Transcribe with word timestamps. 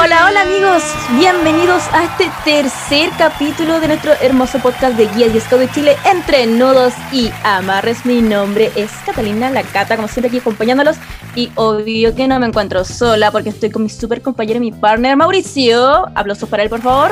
Hola, 0.00 0.26
hola, 0.28 0.42
amigos, 0.42 0.84
bienvenidos 1.18 1.82
a 1.92 2.04
este 2.04 2.30
tercer 2.44 3.10
capítulo 3.18 3.80
de 3.80 3.88
nuestro 3.88 4.12
hermoso 4.20 4.60
podcast 4.60 4.96
de 4.96 5.08
Guía 5.08 5.26
y 5.26 5.40
Scout 5.40 5.60
de 5.60 5.70
Chile 5.72 5.96
entre 6.04 6.46
nudos 6.46 6.94
y 7.10 7.32
amarres. 7.42 8.06
Mi 8.06 8.22
nombre 8.22 8.70
es 8.76 8.92
Catalina 9.04 9.50
La 9.50 9.64
Cata, 9.64 9.96
como 9.96 10.06
siempre 10.06 10.28
aquí 10.28 10.38
acompañándolos 10.38 10.96
y 11.34 11.50
obvio 11.56 12.14
que 12.14 12.28
no 12.28 12.38
me 12.38 12.46
encuentro 12.46 12.84
sola 12.84 13.32
porque 13.32 13.48
estoy 13.48 13.70
con 13.70 13.82
mi 13.82 13.88
super 13.88 14.22
compañero 14.22 14.58
y 14.58 14.70
mi 14.70 14.72
partner 14.72 15.16
Mauricio. 15.16 16.06
Aplausos 16.14 16.48
para 16.48 16.62
él, 16.62 16.68
por 16.68 16.80
favor. 16.80 17.10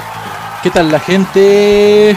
¿Qué 0.63 0.71
tal 0.71 0.93
la 0.93 1.01
gente? 1.01 2.16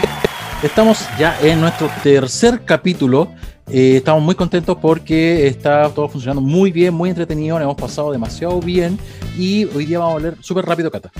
Estamos 0.62 1.04
ya 1.18 1.36
en 1.42 1.60
nuestro 1.60 1.90
tercer 2.04 2.64
capítulo 2.64 3.34
eh, 3.72 3.96
estamos 3.96 4.22
muy 4.22 4.34
contentos 4.34 4.76
porque 4.80 5.46
está 5.46 5.88
todo 5.90 6.08
funcionando 6.08 6.40
muy 6.40 6.72
bien, 6.72 6.92
muy 6.92 7.08
entretenido, 7.08 7.56
nos 7.56 7.64
hemos 7.64 7.76
pasado 7.76 8.10
demasiado 8.10 8.60
bien 8.60 8.98
y 9.38 9.64
hoy 9.66 9.86
día 9.86 9.98
vamos 9.98 10.12
a 10.12 10.16
hablar 10.16 10.36
súper 10.40 10.64
rápido, 10.64 10.90
Cata. 10.90 11.12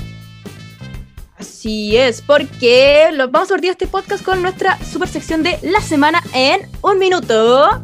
Así 1.39 1.97
es, 1.97 2.21
porque 2.23 3.11
lo, 3.13 3.31
vamos 3.31 3.51
a 3.51 3.55
partir 3.55 3.71
este 3.71 3.87
podcast 3.87 4.25
con 4.25 4.43
nuestra 4.43 4.79
super 4.85 5.09
sección 5.09 5.43
de 5.43 5.59
la 5.63 5.81
semana 5.81 6.23
en 6.35 6.69
un 6.83 6.99
minuto. 6.99 7.83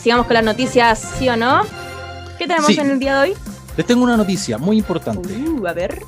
Sigamos 0.00 0.26
con 0.26 0.34
las 0.34 0.44
noticias, 0.44 0.98
¿sí 1.18 1.28
o 1.28 1.36
no? 1.36 1.62
¿Qué 2.38 2.46
tenemos 2.46 2.70
en 2.70 2.90
el 2.90 2.98
día 2.98 3.20
de 3.20 3.30
hoy? 3.30 3.36
Les 3.76 3.86
tengo 3.86 4.02
una 4.02 4.16
noticia 4.16 4.56
muy 4.58 4.78
importante. 4.78 5.28
Uh, 5.36 5.66
a 5.66 5.72
ver. 5.72 6.00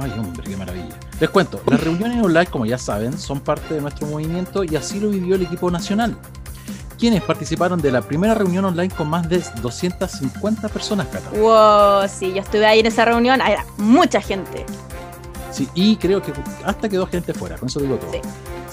Ay, 0.00 0.10
hombre, 0.18 0.42
qué 0.44 0.56
maravilla. 0.56 0.98
Les 1.20 1.28
cuento, 1.28 1.60
las 1.66 1.80
reuniones 1.82 2.24
online, 2.24 2.46
como 2.46 2.66
ya 2.66 2.78
saben, 2.78 3.18
son 3.18 3.40
parte 3.40 3.74
de 3.74 3.80
nuestro 3.80 4.06
movimiento 4.06 4.64
y 4.64 4.74
así 4.76 4.98
lo 4.98 5.10
vivió 5.10 5.34
el 5.36 5.42
equipo 5.42 5.70
nacional 5.70 6.16
quienes 7.04 7.22
participaron 7.22 7.82
de 7.82 7.92
la 7.92 8.00
primera 8.00 8.32
reunión 8.32 8.64
online 8.64 8.88
con 8.88 9.10
más 9.10 9.28
de 9.28 9.44
250 9.60 10.68
personas, 10.70 11.06
Cata. 11.08 11.28
Wow, 11.38 12.08
sí, 12.08 12.32
yo 12.32 12.40
estuve 12.40 12.64
ahí 12.64 12.80
en 12.80 12.86
esa 12.86 13.04
reunión, 13.04 13.42
era 13.42 13.66
mucha 13.76 14.22
gente. 14.22 14.64
Sí, 15.52 15.68
y 15.74 15.96
creo 15.96 16.22
que 16.22 16.32
hasta 16.64 16.88
quedó 16.88 17.06
gente 17.06 17.34
fuera, 17.34 17.58
con 17.58 17.68
eso 17.68 17.78
digo 17.78 17.96
todo. 17.96 18.10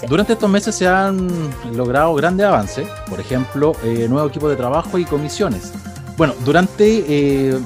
Durante 0.08 0.32
estos 0.32 0.48
meses 0.48 0.74
se 0.74 0.88
han 0.88 1.28
logrado 1.76 2.14
grandes 2.14 2.46
avances, 2.46 2.88
por 3.06 3.20
ejemplo, 3.20 3.76
eh, 3.84 4.06
nuevo 4.08 4.28
equipo 4.28 4.48
de 4.48 4.56
trabajo 4.56 4.96
y 4.96 5.04
comisiones. 5.04 5.70
Bueno, 6.16 6.32
durante, 6.42 7.04
eh, 7.06 7.60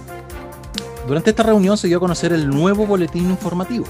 durante 1.06 1.30
esta 1.30 1.45
reunión 1.45 1.78
se 1.78 1.86
dio 1.86 1.98
a 1.98 2.01
conocer 2.01 2.33
el 2.33 2.51
nuevo 2.51 2.89
boletín 2.89 3.30
informativo, 3.30 3.86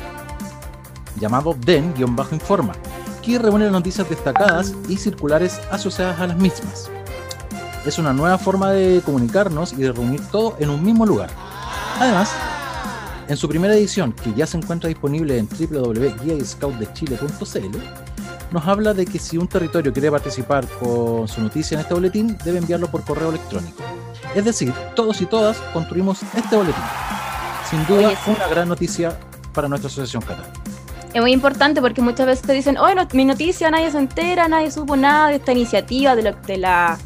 llamado 1.19 1.55
DEN-Informa, 1.55 2.75
que 3.27 3.39
reúne 3.41 3.69
noticias 3.71 4.09
destacadas 4.09 4.73
y 4.89 4.97
circulares 4.97 5.61
asociadas 5.73 6.21
a 6.21 6.29
las 6.29 6.37
mismas. 6.37 6.89
Es 7.85 7.99
una 7.99 8.13
nueva 8.13 8.39
forma 8.39 8.71
de 8.71 9.03
comunicarnos 9.05 9.73
y 9.73 9.79
de 9.79 9.91
reunir 9.91 10.21
todo 10.31 10.55
en 10.61 10.71
un 10.71 10.85
mismo 10.85 11.05
lugar. 11.05 11.31
Además, 11.99 12.31
en 13.27 13.37
su 13.37 13.49
primera 13.49 13.75
edición, 13.75 14.13
que 14.13 14.33
ya 14.33 14.47
se 14.47 14.59
encuentra 14.59 14.87
disponible 14.87 15.39
en 15.39 15.49
www.guiascoutdechile.cl, 15.49 17.79
nos 18.53 18.65
habla 18.65 18.95
de 18.95 19.05
que 19.05 19.19
si 19.19 19.37
un 19.37 19.49
territorio 19.49 19.93
quiere 19.93 20.13
participar 20.13 20.65
con 20.79 21.27
su 21.27 21.41
noticia 21.41 21.75
en 21.75 21.81
este 21.81 21.95
boletín, 21.95 22.39
debe 22.45 22.59
enviarlo 22.59 22.89
por 22.89 23.03
correo 23.03 23.31
electrónico. 23.31 23.83
Es 24.37 24.45
decir, 24.45 24.73
todos 24.95 25.21
y 25.21 25.27
todas 25.27 25.57
construimos 25.73 26.23
este 26.23 26.55
boletín. 26.55 26.85
Sin 27.69 27.85
duda, 27.87 28.13
una 28.29 28.47
gran 28.47 28.69
noticia 28.69 29.19
para 29.53 29.67
nuestra 29.67 29.89
asociación 29.89 30.23
catalana 30.23 30.66
es 31.17 31.23
muy 31.23 31.33
importante 31.33 31.81
porque 31.81 32.03
muchas 32.03 32.27
veces 32.27 32.47
te 32.47 32.53
dicen, 32.53 32.77
oye, 32.77 32.95
mi 33.15 33.25
noticia, 33.25 33.71
nadie 33.71 33.91
se 33.91 33.97
entera, 33.97 34.49
nadie 34.49 34.71
supo 34.71 34.97
nada 34.97 35.29
de 35.29 35.37
esta 35.37 35.53
iniciativa, 35.53 36.15
de, 36.15 36.35
de 36.47 36.57
la 36.59 36.99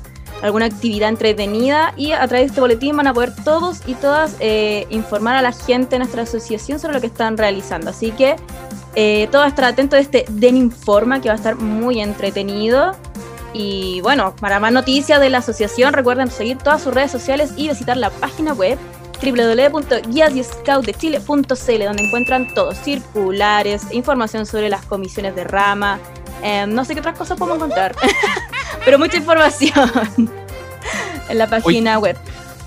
alguna 0.43 0.66
actividad 0.66 1.10
entretenida 1.10 1.93
y 1.97 2.10
a 2.10 2.26
través 2.26 2.41
de 2.41 2.47
este 2.47 2.60
boletín 2.60 2.97
van 2.97 3.06
a 3.06 3.15
poder 3.15 3.32
todos 3.44 3.82
y 3.87 3.94
todas 3.94 4.37
eh, 4.41 4.87
informar 4.91 5.37
a 5.37 5.43
la 5.43 5.53
gente 5.53 5.91
de 5.91 5.99
nuestra 5.99 6.22
asociación 6.22 6.81
sobre 6.81 6.94
lo 6.94 7.00
que 7.00 7.06
están 7.06 7.37
realizando. 7.37 7.91
Así 7.91 8.10
que 8.10 8.34
eh, 8.97 9.28
todos 9.31 9.47
estar 9.47 9.66
atentos 9.66 9.99
a 9.99 10.00
este 10.00 10.25
Den 10.28 10.56
Informa 10.56 11.20
que 11.20 11.28
va 11.28 11.34
a 11.34 11.37
estar 11.37 11.54
muy 11.54 12.00
entretenido. 12.00 12.97
Y 13.53 14.00
bueno, 14.00 14.34
para 14.41 14.59
más 14.59 14.72
noticias 14.72 15.20
de 15.20 15.31
la 15.31 15.38
asociación 15.38 15.93
recuerden 15.93 16.31
seguir 16.32 16.59
todas 16.59 16.82
sus 16.82 16.93
redes 16.93 17.12
sociales 17.12 17.53
y 17.56 17.69
visitar 17.69 17.97
la 17.97 18.10
página 18.10 18.54
web 18.54 18.76
www.guiasyscoutdechile.cl 19.22 21.84
donde 21.84 22.03
encuentran 22.03 22.53
todos, 22.54 22.78
circulares, 22.78 23.82
información 23.92 24.47
sobre 24.47 24.69
las 24.69 24.84
comisiones 24.86 25.34
de 25.34 25.44
rama, 25.44 25.98
em, 26.42 26.72
no 26.72 26.84
sé 26.84 26.94
qué 26.94 27.00
otras 27.00 27.19
cosas 27.19 27.38
podemos 27.38 27.58
encontrar, 27.58 27.94
pero 28.84 28.98
mucha 28.98 29.16
información 29.16 29.91
en 31.28 31.38
la 31.38 31.47
página 31.47 31.98
web. 31.98 32.16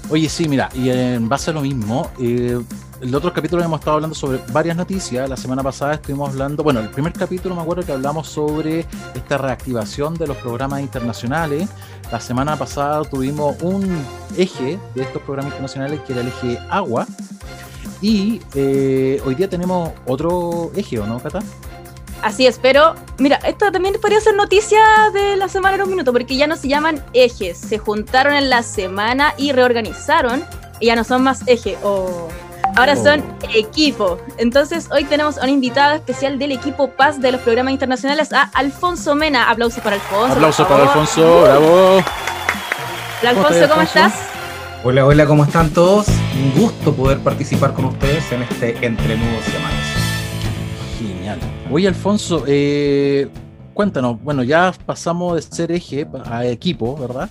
Oye, 0.10 0.30
sí, 0.30 0.48
mira, 0.48 0.70
y 0.74 0.90
en 0.90 1.30
base 1.30 1.52
a 1.52 1.54
lo 1.54 1.62
mismo, 1.62 2.12
eh, 2.20 2.60
el 3.04 3.14
otro 3.14 3.34
capítulo 3.34 3.62
hemos 3.62 3.80
estado 3.80 3.96
hablando 3.96 4.16
sobre 4.16 4.40
varias 4.54 4.78
noticias. 4.78 5.30
La 5.30 5.36
semana 5.36 5.62
pasada 5.62 5.96
estuvimos 5.96 6.30
hablando, 6.30 6.64
bueno, 6.64 6.80
el 6.80 6.90
primer 6.90 7.12
capítulo 7.12 7.54
me 7.54 7.62
acuerdo 7.62 7.84
que 7.84 7.92
hablamos 7.92 8.30
sobre 8.30 8.86
esta 9.14 9.38
reactivación 9.38 10.14
de 10.14 10.26
los 10.26 10.38
programas 10.38 10.80
internacionales. 10.80 11.68
La 12.14 12.22
semana 12.22 12.56
pasada 12.56 13.04
tuvimos 13.04 13.62
un 13.62 14.06
eje 14.38 14.80
de 14.96 15.02
estos 15.02 15.22
programas 15.24 15.52
internacionales 15.52 16.00
que 16.08 16.14
era 16.14 16.22
el 16.22 16.30
eje 16.30 16.58
agua. 16.70 17.06
Y 18.02 18.42
eh, 18.56 19.22
hoy 19.26 19.36
día 19.36 19.50
tenemos 19.50 19.92
otro 20.06 20.72
eje, 20.74 21.00
¿o 21.00 21.06
no, 21.06 21.20
Cata? 21.20 21.40
Así 22.22 22.48
es, 22.48 22.58
pero 22.58 22.96
mira, 23.18 23.36
esto 23.46 23.70
también 23.70 23.96
podría 24.00 24.22
ser 24.22 24.36
noticia 24.36 24.80
de 25.14 25.36
la 25.36 25.50
semana 25.50 25.76
en 25.76 25.82
un 25.82 25.90
minuto, 25.90 26.14
porque 26.14 26.38
ya 26.38 26.48
no 26.48 26.56
se 26.56 26.70
llaman 26.70 27.04
ejes, 27.12 27.58
se 27.58 27.80
juntaron 27.80 28.34
en 28.34 28.50
la 28.50 28.64
semana 28.64 29.34
y 29.38 29.52
reorganizaron 29.52 30.42
y 30.80 30.86
ya 30.86 30.96
no 30.96 31.04
son 31.04 31.22
más 31.24 31.46
eje 31.48 31.78
o 31.84 32.30
Ahora 32.76 32.96
son 32.96 33.24
equipo. 33.54 34.18
Entonces, 34.38 34.90
hoy 34.92 35.04
tenemos 35.04 35.38
a 35.38 35.44
un 35.44 35.50
invitado 35.50 35.94
especial 35.94 36.40
del 36.40 36.52
equipo 36.52 36.90
Paz 36.90 37.22
de 37.22 37.32
los 37.32 37.40
programas 37.42 37.72
internacionales, 37.72 38.34
a 38.34 38.50
Alfonso 38.56 39.14
Mena. 39.14 39.50
Aplausos 39.52 39.84
para 39.84 39.98
Alfonso. 39.98 40.34
Aplausos 40.34 40.68
para 40.68 40.84
Alfonso, 40.84 41.42
bravo. 41.44 42.04
Hola, 43.22 43.30
Alfonso, 43.30 43.70
¿cómo 43.70 43.82
estás? 43.84 44.14
Hola, 44.84 45.06
hola, 45.06 45.26
¿cómo 45.28 45.44
están 45.44 45.70
todos? 45.70 46.08
Un 46.08 46.60
gusto 46.60 46.94
poder 46.96 47.20
participar 47.20 47.74
con 47.74 47.86
ustedes 47.86 48.32
en 48.32 48.42
este 48.42 48.72
Entre 48.84 49.18
Nudos 49.18 49.44
y 51.00 51.08
Genial. 51.08 51.40
Oye, 51.72 51.88
Alfonso, 51.88 52.44
eh, 52.48 53.30
cuéntanos, 53.76 54.20
bueno, 54.24 54.42
ya 54.42 54.74
pasamos 54.84 55.36
de 55.36 55.42
ser 55.44 55.72
eje 55.72 56.08
a 56.26 56.44
equipo, 56.46 56.98
¿verdad? 56.98 57.30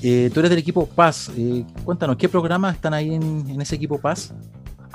Eh, 0.00 0.30
tú 0.32 0.38
eres 0.38 0.50
del 0.50 0.60
equipo 0.60 0.86
Paz. 0.86 1.28
Eh, 1.36 1.64
cuéntanos, 1.84 2.16
¿qué 2.16 2.28
programas 2.28 2.76
están 2.76 2.94
ahí 2.94 3.12
en, 3.12 3.50
en 3.50 3.60
ese 3.60 3.74
equipo 3.74 3.98
Paz? 3.98 4.32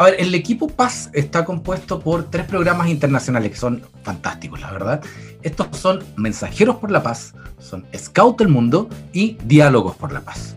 A 0.01 0.05
ver, 0.05 0.15
el 0.17 0.33
equipo 0.33 0.67
Paz 0.67 1.11
está 1.13 1.45
compuesto 1.45 1.99
por 1.99 2.31
tres 2.31 2.47
programas 2.47 2.87
internacionales 2.87 3.51
que 3.51 3.57
son 3.57 3.83
fantásticos, 4.01 4.59
la 4.59 4.71
verdad. 4.71 5.03
Estos 5.43 5.67
son 5.77 6.03
Mensajeros 6.15 6.77
por 6.77 6.89
la 6.89 7.03
Paz, 7.03 7.35
son 7.59 7.85
Scout 7.95 8.39
del 8.39 8.47
Mundo 8.47 8.89
y 9.13 9.37
Diálogos 9.45 9.95
por 9.95 10.11
la 10.11 10.21
Paz. 10.21 10.55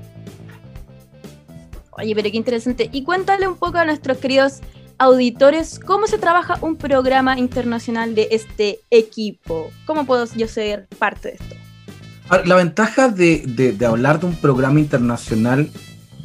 Oye, 1.91 2.15
pero 2.15 2.31
qué 2.31 2.39
interesante. 2.39 2.89
Y 2.91 3.05
cuéntale 3.05 3.47
un 3.47 3.57
poco 3.57 3.77
a 3.77 3.85
nuestros 3.85 4.17
queridos 4.17 4.61
auditores 4.97 5.79
cómo 5.79 6.07
se 6.07 6.17
trabaja 6.17 6.57
un 6.63 6.77
programa 6.77 7.39
internacional 7.39 8.15
de 8.15 8.29
este 8.31 8.81
equipo. 8.89 9.71
¿Cómo 9.85 10.07
puedo 10.07 10.25
yo 10.37 10.49
ser 10.49 10.89
parte 10.99 11.29
de 11.29 11.35
esto? 11.35 11.55
la 12.47 12.55
ventaja 12.55 13.11
de, 13.11 13.43
de 13.47 13.85
hablar 13.85 14.21
de 14.21 14.25
un 14.25 14.37
programa 14.37 14.81
internacional 14.81 15.69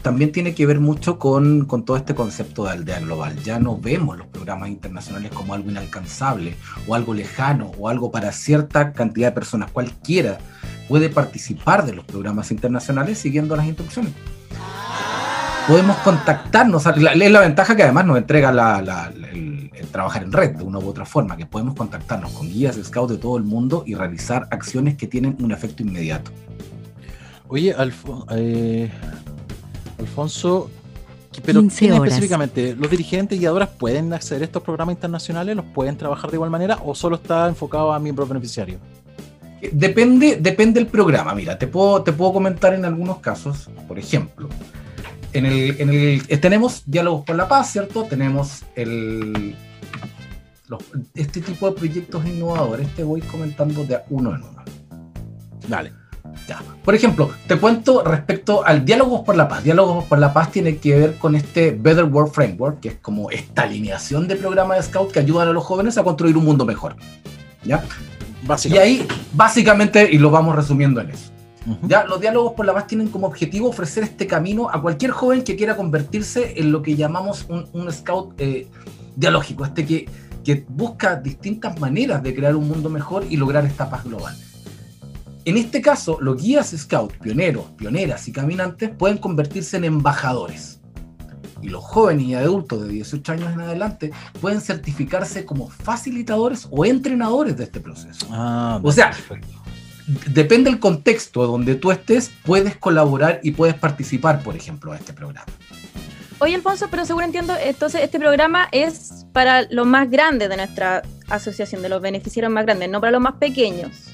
también 0.01 0.31
tiene 0.31 0.53
que 0.53 0.65
ver 0.65 0.79
mucho 0.79 1.19
con, 1.19 1.67
todo 1.85 1.97
este 1.97 2.15
concepto 2.15 2.65
de 2.65 2.71
aldea 2.71 2.99
global. 2.99 3.35
Ya 3.43 3.59
no 3.59 3.77
vemos 3.77 4.17
los 4.17 4.27
programas 4.27 4.69
internacionales 4.69 5.31
como 5.33 5.53
algo 5.53 5.69
inalcanzable 5.69 6.55
o 6.87 6.95
algo 6.95 7.13
lejano 7.13 7.71
o 7.77 7.89
algo 7.89 8.11
para 8.11 8.31
cierta 8.31 8.93
cantidad 8.93 9.29
de 9.29 9.33
personas. 9.33 9.71
Cualquiera 9.71 10.37
puede 10.87 11.09
participar 11.09 11.85
de 11.85 11.93
los 11.93 12.05
programas 12.05 12.51
internacionales 12.51 13.17
siguiendo 13.17 13.55
las 13.55 13.65
instrucciones. 13.65 14.13
Podemos 15.67 15.97
contactarnos, 15.97 16.85
es 16.87 17.31
la, 17.31 17.39
ventaja 17.41 17.75
que 17.75 17.83
además 17.83 18.05
nos 18.05 18.17
entrega 18.17 18.49
el, 18.49 19.69
trabajar 19.91 20.23
en 20.23 20.31
red 20.31 20.55
de 20.55 20.63
una 20.63 20.79
u 20.79 20.87
otra 20.87 21.05
forma, 21.05 21.37
que 21.37 21.45
podemos 21.45 21.75
contactarnos 21.75 22.31
con 22.31 22.47
guías 22.49 22.75
de 22.75 22.83
scout 22.83 23.11
de 23.11 23.17
todo 23.17 23.37
el 23.37 23.43
mundo 23.43 23.83
y 23.85 23.93
realizar 23.93 24.47
acciones 24.49 24.95
que 24.95 25.05
tienen 25.05 25.37
un 25.39 25.51
efecto 25.51 25.83
inmediato. 25.83 26.31
Oye, 27.51 27.73
Alfo, 27.73 28.25
eh, 28.31 28.91
Alfonso, 29.99 30.69
pero 31.45 31.63
¿quién 31.67 31.93
específicamente? 31.93 32.75
¿Los 32.75 32.89
dirigentes 32.89 33.37
y 33.37 33.41
guiadoras 33.41 33.69
pueden 33.69 34.11
acceder 34.13 34.41
a 34.41 34.45
estos 34.45 34.63
programas 34.63 34.95
internacionales? 34.95 35.55
¿Los 35.55 35.65
pueden 35.65 35.95
trabajar 35.97 36.29
de 36.31 36.37
igual 36.37 36.49
manera 36.49 36.79
o 36.83 36.95
solo 36.95 37.17
está 37.17 37.47
enfocado 37.47 37.93
a 37.93 37.99
miembros 37.99 38.27
beneficiarios? 38.27 38.79
Depende, 39.71 40.37
depende 40.39 40.79
del 40.79 40.87
programa. 40.87 41.35
Mira, 41.35 41.57
te 41.57 41.67
puedo, 41.67 42.01
te 42.01 42.13
puedo 42.13 42.33
comentar 42.33 42.73
en 42.73 42.85
algunos 42.85 43.19
casos, 43.19 43.69
por 43.87 43.99
ejemplo, 43.99 44.49
en 45.33 45.45
el, 45.45 45.75
en 45.79 45.89
el, 45.89 46.23
eh, 46.27 46.37
tenemos 46.37 46.83
diálogos 46.85 47.25
por 47.25 47.35
la 47.35 47.47
paz, 47.47 47.71
¿cierto? 47.71 48.05
Tenemos 48.05 48.63
el, 48.75 49.55
este 51.13 51.41
tipo 51.41 51.69
de 51.69 51.77
proyectos 51.77 52.25
innovadores. 52.25 52.87
Te 52.95 53.03
voy 53.03 53.21
comentando 53.21 53.83
de 53.83 53.99
uno 54.09 54.35
en 54.35 54.43
uno. 54.43 54.63
Dale. 55.67 55.98
Ya. 56.47 56.61
Por 56.83 56.95
ejemplo, 56.95 57.29
te 57.47 57.57
cuento 57.57 58.03
respecto 58.03 58.65
al 58.65 58.85
Diálogos 58.85 59.21
por 59.21 59.35
la 59.35 59.47
Paz. 59.47 59.63
Diálogos 59.63 60.05
por 60.05 60.19
la 60.19 60.33
Paz 60.33 60.51
tiene 60.51 60.77
que 60.77 60.97
ver 60.97 61.15
con 61.17 61.35
este 61.35 61.71
Better 61.71 62.05
World 62.05 62.33
Framework, 62.33 62.79
que 62.79 62.89
es 62.89 62.95
como 62.95 63.29
esta 63.29 63.63
alineación 63.63 64.27
de 64.27 64.35
programas 64.35 64.77
de 64.77 64.83
Scout 64.83 65.11
que 65.11 65.19
ayudan 65.19 65.47
a 65.47 65.51
los 65.51 65.63
jóvenes 65.63 65.97
a 65.97 66.03
construir 66.03 66.37
un 66.37 66.45
mundo 66.45 66.65
mejor. 66.65 66.95
¿Ya? 67.63 67.83
Y 68.65 68.77
ahí, 68.77 69.07
básicamente, 69.33 70.09
y 70.11 70.17
lo 70.17 70.31
vamos 70.31 70.55
resumiendo 70.55 71.01
en 71.01 71.11
eso. 71.11 71.31
Ya, 71.83 72.05
los 72.05 72.19
diálogos 72.19 72.53
por 72.53 72.65
la 72.65 72.73
paz 72.73 72.87
tienen 72.87 73.09
como 73.09 73.27
objetivo 73.27 73.69
ofrecer 73.69 74.03
este 74.03 74.25
camino 74.25 74.69
a 74.71 74.81
cualquier 74.81 75.11
joven 75.11 75.43
que 75.43 75.55
quiera 75.55 75.75
convertirse 75.75 76.53
en 76.57 76.71
lo 76.71 76.81
que 76.81 76.95
llamamos 76.95 77.45
un, 77.49 77.91
scout 77.91 78.33
eh, 78.39 78.67
dialógico, 79.15 79.65
este 79.65 79.85
que, 79.85 80.09
que 80.43 80.65
busca 80.67 81.17
distintas 81.17 81.79
maneras 81.79 82.23
de 82.23 82.33
crear 82.33 82.55
un 82.55 82.67
mundo 82.67 82.89
mejor 82.89 83.25
y 83.29 83.37
lograr 83.37 83.65
esta 83.65 83.89
paz 83.89 84.03
global. 84.05 84.35
En 85.45 85.57
este 85.57 85.81
caso, 85.81 86.17
los 86.21 86.41
guías 86.41 86.73
scout, 86.77 87.13
pioneros, 87.17 87.65
pioneras 87.77 88.27
y 88.27 88.31
caminantes 88.31 88.89
pueden 88.89 89.17
convertirse 89.17 89.77
en 89.77 89.85
embajadores. 89.85 90.79
Y 91.61 91.69
los 91.69 91.83
jóvenes 91.83 92.25
y 92.25 92.35
adultos 92.35 92.83
de 92.83 92.89
18 92.89 93.31
años 93.31 93.53
en 93.53 93.61
adelante 93.61 94.11
pueden 94.39 94.61
certificarse 94.61 95.45
como 95.45 95.69
facilitadores 95.69 96.67
o 96.71 96.85
entrenadores 96.85 97.57
de 97.57 97.65
este 97.65 97.79
proceso. 97.79 98.27
Ah, 98.31 98.79
o 98.81 98.91
sea, 98.91 99.11
depende 100.27 100.69
del 100.69 100.79
contexto 100.79 101.45
donde 101.45 101.75
tú 101.75 101.91
estés, 101.91 102.31
puedes 102.43 102.77
colaborar 102.77 103.39
y 103.43 103.51
puedes 103.51 103.75
participar, 103.75 104.41
por 104.41 104.55
ejemplo, 104.55 104.93
en 104.93 104.99
este 104.99 105.13
programa. 105.13 105.45
Oye, 106.39 106.55
Alfonso, 106.55 106.87
pero 106.89 107.05
según 107.05 107.23
entiendo, 107.23 107.53
entonces 107.61 108.01
este 108.01 108.17
programa 108.17 108.69
es 108.71 109.25
para 109.33 109.63
los 109.71 109.85
más 109.85 110.09
grandes 110.09 110.47
de 110.47 110.55
nuestra 110.55 111.01
asociación, 111.27 111.81
de 111.81 111.89
los 111.89 112.01
beneficiarios 112.01 112.51
más 112.51 112.65
grandes, 112.65 112.89
no 112.89 113.01
para 113.01 113.11
los 113.11 113.21
más 113.21 113.33
pequeños. 113.33 114.08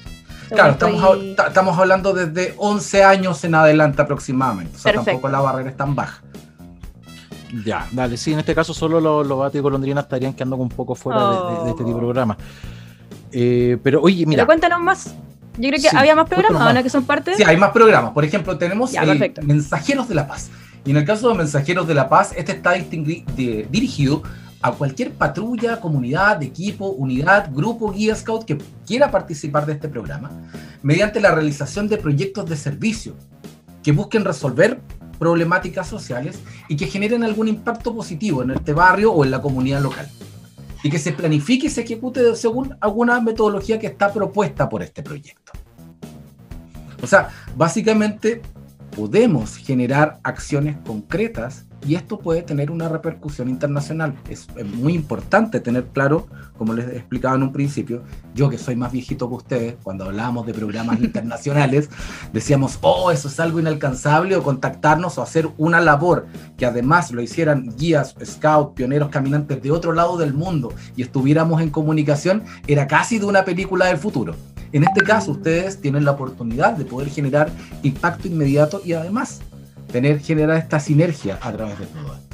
Claro, 0.48 0.72
estamos, 0.72 1.78
hablando 1.78 2.12
desde 2.12 2.54
11 2.56 3.04
años 3.04 3.42
en 3.44 3.54
adelante 3.54 4.02
aproximadamente. 4.02 4.76
O 4.76 4.78
sea, 4.78 4.92
tampoco 4.92 5.28
la 5.28 5.40
barrera 5.40 5.70
es 5.70 5.76
tan 5.76 5.94
baja. 5.94 6.22
Ya, 7.64 7.86
dale, 7.92 8.16
sí, 8.16 8.32
en 8.32 8.40
este 8.40 8.54
caso 8.54 8.74
solo 8.74 9.00
los, 9.00 9.26
los 9.26 9.54
y 9.54 9.60
colondrinas 9.60 10.04
estarían 10.04 10.34
quedando 10.34 10.56
un 10.56 10.68
poco 10.68 10.94
fuera 10.94 11.64
de, 11.64 11.70
este 11.70 11.84
tipo 11.84 11.88
de 11.88 11.94
oh. 11.94 11.98
programa. 11.98 12.36
Eh, 13.32 13.78
pero 13.82 14.00
oye, 14.02 14.26
mira. 14.26 14.42
Pero 14.42 14.46
cuéntanos 14.46 14.80
más. 14.80 15.14
Yo 15.58 15.70
creo 15.70 15.80
que 15.80 15.96
había 15.96 16.14
más 16.14 16.28
programas, 16.28 16.62
ahora 16.62 16.82
que 16.82 16.90
son 16.90 17.04
parte. 17.04 17.34
Sí, 17.34 17.42
hay 17.42 17.56
más 17.56 17.70
programas. 17.70 18.12
Por 18.12 18.24
ejemplo, 18.24 18.58
tenemos 18.58 18.92
Mensajeros 19.42 20.08
de 20.08 20.14
la 20.14 20.26
Paz. 20.26 20.50
Y 20.84 20.90
en 20.90 20.98
el 20.98 21.04
caso 21.04 21.28
de 21.28 21.34
Mensajeros 21.34 21.88
de 21.88 21.94
la 21.94 22.08
Paz, 22.08 22.32
este 22.36 22.52
está 22.52 22.74
dirigido 22.74 24.22
a 24.66 24.72
cualquier 24.72 25.12
patrulla, 25.12 25.80
comunidad, 25.80 26.42
equipo, 26.42 26.88
unidad, 26.88 27.52
grupo, 27.54 27.92
guía 27.92 28.16
scout 28.16 28.44
que 28.44 28.58
quiera 28.84 29.12
participar 29.12 29.64
de 29.64 29.74
este 29.74 29.88
programa, 29.88 30.30
mediante 30.82 31.20
la 31.20 31.30
realización 31.30 31.86
de 31.86 31.98
proyectos 31.98 32.50
de 32.50 32.56
servicio 32.56 33.14
que 33.84 33.92
busquen 33.92 34.24
resolver 34.24 34.80
problemáticas 35.20 35.86
sociales 35.86 36.40
y 36.68 36.74
que 36.76 36.88
generen 36.88 37.22
algún 37.22 37.46
impacto 37.46 37.94
positivo 37.94 38.42
en 38.42 38.50
este 38.50 38.72
barrio 38.72 39.12
o 39.12 39.24
en 39.24 39.30
la 39.30 39.40
comunidad 39.40 39.82
local. 39.82 40.10
Y 40.82 40.90
que 40.90 40.98
se 40.98 41.12
planifique 41.12 41.68
y 41.68 41.70
se 41.70 41.82
ejecute 41.82 42.34
según 42.34 42.76
alguna 42.80 43.20
metodología 43.20 43.78
que 43.78 43.86
está 43.86 44.12
propuesta 44.12 44.68
por 44.68 44.82
este 44.82 45.00
proyecto. 45.00 45.52
O 47.00 47.06
sea, 47.06 47.28
básicamente 47.54 48.42
podemos 48.96 49.56
generar 49.58 50.18
acciones 50.22 50.74
concretas 50.86 51.66
y 51.86 51.96
esto 51.96 52.18
puede 52.18 52.40
tener 52.40 52.70
una 52.70 52.88
repercusión 52.88 53.50
internacional. 53.50 54.14
Es, 54.30 54.48
muy 54.64 54.94
importante 54.94 55.60
tener 55.60 55.84
claro, 55.88 56.26
como 56.56 56.72
les 56.72 56.88
explicaba 56.88 57.36
en 57.36 57.42
un 57.42 57.52
principio, 57.52 58.02
yo 58.34 58.48
que 58.48 58.56
soy 58.56 58.74
más 58.74 58.90
viejito 58.90 59.28
que 59.28 59.34
ustedes, 59.34 59.76
cuando 59.82 60.06
hablábamos 60.06 60.46
de 60.46 60.54
programas 60.54 60.98
internacionales, 61.02 61.90
decíamos, 62.32 62.78
oh, 62.80 63.10
eso 63.10 63.28
es 63.28 63.38
algo 63.38 63.60
inalcanzable, 63.60 64.34
o 64.34 64.42
contactarnos 64.42 65.18
o 65.18 65.22
hacer 65.22 65.48
una 65.58 65.80
labor 65.80 66.26
que 66.56 66.64
además 66.64 67.12
lo 67.12 67.20
hicieran 67.20 67.76
guías, 67.76 68.14
scouts, 68.24 68.72
pioneros, 68.74 69.10
caminantes 69.10 69.62
de 69.62 69.70
otro 69.70 69.92
lado 69.92 70.16
del 70.16 70.32
mundo 70.32 70.72
y 70.96 71.02
estuviéramos 71.02 71.60
en 71.60 71.68
comunicación, 71.68 72.44
era 72.66 72.86
casi 72.86 73.18
de 73.18 73.26
una 73.26 73.44
película 73.44 73.86
del 73.86 73.98
futuro. 73.98 74.34
En 74.72 74.84
este 74.84 75.02
caso, 75.02 75.32
ustedes 75.32 75.80
tienen 75.80 76.04
la 76.04 76.12
oportunidad 76.12 76.72
de 76.74 76.84
poder 76.84 77.08
generar 77.08 77.50
impacto 77.82 78.28
inmediato 78.28 78.80
y 78.84 78.92
además 78.92 79.40
tener, 79.92 80.20
generar 80.20 80.56
esta 80.56 80.80
sinergia 80.80 81.38
a 81.40 81.52
través 81.52 81.78
de 81.78 81.86
todo 81.86 82.14
esto. 82.14 82.26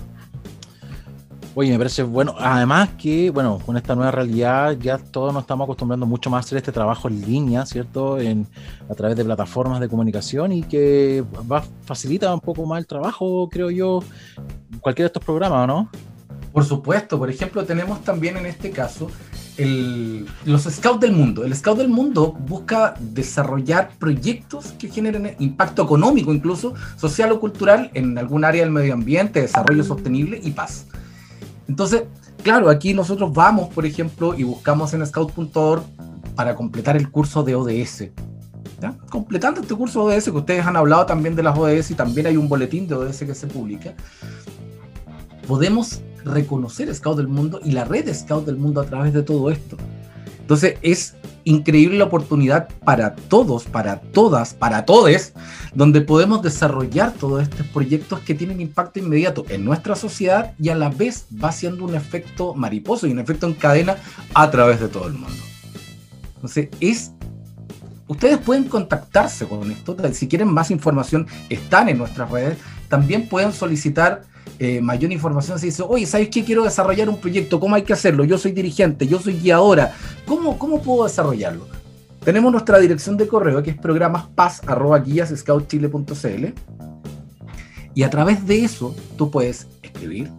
Oye, 1.54 1.70
me 1.70 1.76
parece 1.76 2.02
bueno. 2.02 2.34
Además 2.38 2.90
que, 2.96 3.28
bueno, 3.30 3.58
con 3.64 3.76
esta 3.76 3.94
nueva 3.94 4.10
realidad 4.10 4.74
ya 4.80 4.96
todos 4.96 5.34
nos 5.34 5.42
estamos 5.42 5.66
acostumbrando 5.66 6.06
mucho 6.06 6.30
más 6.30 6.38
a 6.38 6.46
hacer 6.46 6.58
este 6.58 6.72
trabajo 6.72 7.08
en 7.08 7.20
línea, 7.20 7.66
¿cierto? 7.66 8.18
En, 8.18 8.46
a 8.88 8.94
través 8.94 9.16
de 9.16 9.24
plataformas 9.24 9.78
de 9.78 9.88
comunicación 9.88 10.52
y 10.52 10.62
que 10.62 11.22
va 11.50 11.62
facilita 11.84 12.32
un 12.32 12.40
poco 12.40 12.64
más 12.64 12.78
el 12.78 12.86
trabajo, 12.86 13.50
creo 13.50 13.70
yo, 13.70 14.02
cualquiera 14.80 15.08
de 15.08 15.08
estos 15.08 15.24
programas, 15.24 15.66
¿no? 15.66 15.90
Por 16.52 16.64
supuesto. 16.64 17.18
Por 17.18 17.28
ejemplo, 17.28 17.64
tenemos 17.64 18.02
también 18.02 18.38
en 18.38 18.46
este 18.46 18.70
caso 18.70 19.10
los 19.56 20.62
Scouts 20.62 21.00
del 21.00 21.12
Mundo. 21.12 21.44
El 21.44 21.54
Scout 21.54 21.78
del 21.78 21.88
Mundo 21.88 22.32
busca 22.32 22.94
desarrollar 22.98 23.90
proyectos 23.98 24.72
que 24.78 24.88
generen 24.88 25.36
impacto 25.38 25.82
económico, 25.82 26.32
incluso 26.32 26.74
social 26.96 27.32
o 27.32 27.40
cultural, 27.40 27.90
en 27.94 28.16
algún 28.16 28.44
área 28.44 28.62
del 28.62 28.72
medio 28.72 28.94
ambiente, 28.94 29.42
desarrollo 29.42 29.84
sostenible 29.84 30.40
y 30.42 30.52
paz. 30.52 30.86
Entonces, 31.68 32.04
claro, 32.42 32.70
aquí 32.70 32.94
nosotros 32.94 33.32
vamos, 33.32 33.68
por 33.72 33.84
ejemplo, 33.86 34.34
y 34.36 34.42
buscamos 34.42 34.94
en 34.94 35.06
scout.org 35.06 35.82
para 36.34 36.54
completar 36.54 36.96
el 36.96 37.10
curso 37.10 37.42
de 37.42 37.54
ODS. 37.54 38.10
Completando 39.10 39.60
este 39.60 39.74
curso 39.74 40.08
de 40.08 40.16
ODS, 40.16 40.24
que 40.24 40.30
ustedes 40.30 40.66
han 40.66 40.76
hablado 40.76 41.06
también 41.06 41.36
de 41.36 41.42
las 41.42 41.56
ODS 41.56 41.92
y 41.92 41.94
también 41.94 42.26
hay 42.26 42.36
un 42.36 42.48
boletín 42.48 42.88
de 42.88 42.94
ODS 42.94 43.18
que 43.18 43.34
se 43.34 43.46
publica, 43.46 43.94
podemos 45.46 46.00
reconocer 46.24 46.94
Scout 46.94 47.16
del 47.16 47.28
Mundo 47.28 47.60
y 47.64 47.72
la 47.72 47.84
red 47.84 48.12
Scout 48.14 48.46
del 48.46 48.56
Mundo 48.56 48.80
a 48.80 48.86
través 48.86 49.12
de 49.12 49.22
todo 49.22 49.50
esto. 49.50 49.76
Entonces 50.40 50.76
es 50.82 51.14
increíble 51.44 51.98
la 51.98 52.04
oportunidad 52.04 52.68
para 52.84 53.14
todos, 53.14 53.64
para 53.64 54.00
todas, 54.00 54.54
para 54.54 54.84
todos, 54.84 55.32
donde 55.74 56.00
podemos 56.00 56.42
desarrollar 56.42 57.12
todos 57.12 57.42
estos 57.42 57.66
proyectos 57.68 58.20
que 58.20 58.34
tienen 58.34 58.60
impacto 58.60 58.98
inmediato 58.98 59.44
en 59.48 59.64
nuestra 59.64 59.96
sociedad 59.96 60.52
y 60.58 60.68
a 60.68 60.74
la 60.74 60.88
vez 60.88 61.26
va 61.42 61.52
siendo 61.52 61.84
un 61.84 61.94
efecto 61.94 62.54
mariposo 62.54 63.06
y 63.06 63.12
un 63.12 63.18
efecto 63.18 63.46
en 63.46 63.54
cadena 63.54 63.96
a 64.34 64.50
través 64.50 64.80
de 64.80 64.88
todo 64.88 65.06
el 65.06 65.14
mundo. 65.14 65.42
Entonces 66.36 66.68
es... 66.80 67.12
Ustedes 68.08 68.38
pueden 68.38 68.64
contactarse 68.64 69.46
con 69.46 69.70
esto, 69.70 69.96
si 70.12 70.28
quieren 70.28 70.52
más 70.52 70.70
información 70.70 71.26
están 71.48 71.88
en 71.88 71.96
nuestras 71.96 72.30
redes, 72.30 72.58
también 72.88 73.26
pueden 73.26 73.52
solicitar 73.52 74.22
eh, 74.62 74.80
mayor 74.80 75.10
información 75.10 75.58
se 75.58 75.66
dice, 75.66 75.82
oye, 75.82 76.06
¿sabes 76.06 76.28
qué? 76.28 76.44
Quiero 76.44 76.62
desarrollar 76.62 77.08
un 77.08 77.16
proyecto, 77.16 77.58
¿cómo 77.58 77.74
hay 77.74 77.82
que 77.82 77.94
hacerlo? 77.94 78.22
Yo 78.22 78.38
soy 78.38 78.52
dirigente, 78.52 79.08
yo 79.08 79.18
soy 79.18 79.34
guiadora, 79.34 79.92
¿cómo, 80.24 80.56
cómo 80.56 80.80
puedo 80.80 81.02
desarrollarlo? 81.02 81.66
Tenemos 82.24 82.52
nuestra 82.52 82.78
dirección 82.78 83.16
de 83.16 83.26
correo 83.26 83.60
que 83.60 83.70
es 83.70 83.76
programaspaz.guíasscoutchile.cl 83.76 86.46
y 87.92 88.04
a 88.04 88.10
través 88.10 88.46
de 88.46 88.62
eso 88.62 88.94
tú 89.16 89.32
puedes 89.32 89.66
escribir. 89.82 90.30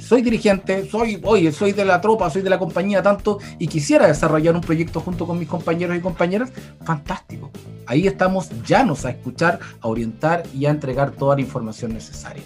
Soy 0.00 0.22
dirigente, 0.22 0.88
soy, 0.88 1.18
oye, 1.24 1.50
soy 1.50 1.72
de 1.72 1.84
la 1.84 2.00
tropa, 2.00 2.30
soy 2.30 2.42
de 2.42 2.50
la 2.50 2.58
compañía 2.60 3.02
tanto 3.02 3.40
y 3.58 3.66
quisiera 3.66 4.06
desarrollar 4.06 4.54
un 4.54 4.60
proyecto 4.60 5.00
junto 5.00 5.26
con 5.26 5.40
mis 5.40 5.48
compañeros 5.48 5.96
y 5.96 6.00
compañeras, 6.00 6.52
fantástico. 6.84 7.50
Ahí 7.84 8.06
estamos 8.06 8.48
llanos 8.64 9.04
a 9.04 9.10
escuchar, 9.10 9.58
a 9.80 9.88
orientar 9.88 10.44
y 10.54 10.66
a 10.66 10.70
entregar 10.70 11.10
toda 11.10 11.34
la 11.34 11.40
información 11.40 11.92
necesaria. 11.92 12.44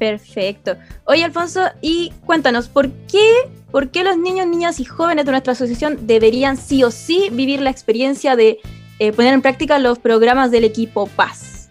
Perfecto. 0.00 0.78
Oye, 1.04 1.22
Alfonso, 1.22 1.60
y 1.82 2.10
cuéntanos, 2.24 2.68
¿por 2.68 2.90
qué, 2.90 3.50
¿por 3.70 3.90
qué 3.90 4.02
los 4.02 4.16
niños, 4.16 4.46
niñas 4.46 4.80
y 4.80 4.86
jóvenes 4.86 5.26
de 5.26 5.30
nuestra 5.30 5.52
asociación 5.52 6.06
deberían 6.06 6.56
sí 6.56 6.82
o 6.84 6.90
sí 6.90 7.28
vivir 7.30 7.60
la 7.60 7.68
experiencia 7.68 8.34
de 8.34 8.60
eh, 8.98 9.12
poner 9.12 9.34
en 9.34 9.42
práctica 9.42 9.78
los 9.78 9.98
programas 9.98 10.50
del 10.50 10.64
equipo 10.64 11.06
Paz? 11.06 11.68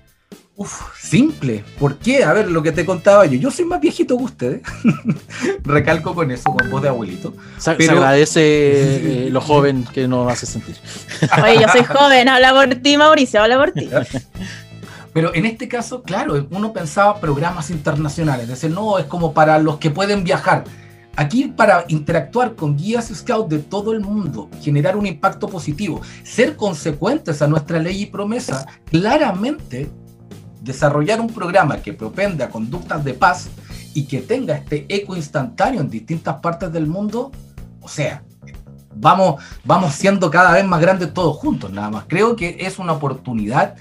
Uf, 0.56 0.96
simple. 1.02 1.64
¿Por 1.80 1.98
qué? 1.98 2.24
A 2.24 2.34
ver, 2.34 2.52
lo 2.52 2.62
que 2.62 2.72
te 2.72 2.86
contaba 2.86 3.26
yo. 3.26 3.40
Yo 3.40 3.50
soy 3.50 3.66
más 3.66 3.82
viejito 3.82 4.16
que 4.16 4.24
ustedes. 4.26 4.62
Recalco 5.64 6.14
con 6.14 6.30
eso, 6.30 6.54
con 6.54 6.70
voz 6.70 6.84
de 6.84 6.90
abuelito. 6.90 7.34
Se, 7.58 7.72
agradece 7.72 8.42
eh, 9.26 9.30
lo 9.32 9.42
joven 9.42 9.86
que 9.92 10.08
nos 10.08 10.32
hace 10.32 10.46
sentir. 10.46 10.76
Oye, 11.42 11.62
yo 11.62 11.68
soy 11.70 11.84
joven. 11.84 12.30
Habla 12.30 12.54
por 12.54 12.76
ti, 12.76 12.96
Mauricio. 12.96 13.42
Habla 13.42 13.58
por 13.58 13.72
ti. 13.72 13.90
Pero 15.20 15.36
en 15.36 15.46
este 15.46 15.68
caso, 15.68 16.02
claro, 16.02 16.48
uno 16.50 16.72
pensaba 16.72 17.20
programas 17.20 17.72
internacionales, 17.72 18.48
decir, 18.48 18.72
no, 18.72 18.98
es 19.00 19.04
como 19.04 19.34
para 19.34 19.60
los 19.60 19.76
que 19.76 19.92
pueden 19.92 20.24
viajar. 20.24 20.64
Aquí 21.18 21.50
para 21.50 21.84
interactuar 21.90 22.56
con 22.56 22.78
guías 22.78 23.12
scout 23.14 23.50
de 23.50 23.60
todo 23.60 23.92
el 23.92 24.00
mundo, 24.00 24.50
generar 24.62 24.96
un 24.96 25.06
impacto 25.06 25.50
positivo, 25.50 26.00
ser 26.24 26.56
consecuentes 26.56 27.42
a 27.42 27.50
nuestra 27.50 27.80
ley 27.80 28.04
y 28.04 28.06
promesa, 28.06 28.66
claramente 28.86 29.92
desarrollar 30.62 31.20
un 31.20 31.28
programa 31.28 31.82
que 31.82 31.92
propenda 31.92 32.48
conductas 32.48 33.04
de 33.04 33.14
paz 33.14 33.50
y 33.94 34.06
que 34.06 34.22
tenga 34.22 34.56
este 34.56 34.86
eco 34.88 35.18
instantáneo 35.18 35.82
en 35.82 35.90
distintas 35.90 36.40
partes 36.40 36.72
del 36.72 36.88
mundo, 36.88 37.30
o 37.82 37.90
sea, 37.90 38.24
vamos, 38.96 39.44
vamos 39.66 39.94
siendo 39.96 40.32
cada 40.32 40.54
vez 40.54 40.66
más 40.66 40.80
grandes 40.80 41.14
todos 41.14 41.36
juntos, 41.36 41.72
nada 41.72 41.90
más. 41.90 42.06
Creo 42.08 42.38
que 42.38 42.56
es 42.62 42.80
una 42.80 42.94
oportunidad 42.94 43.76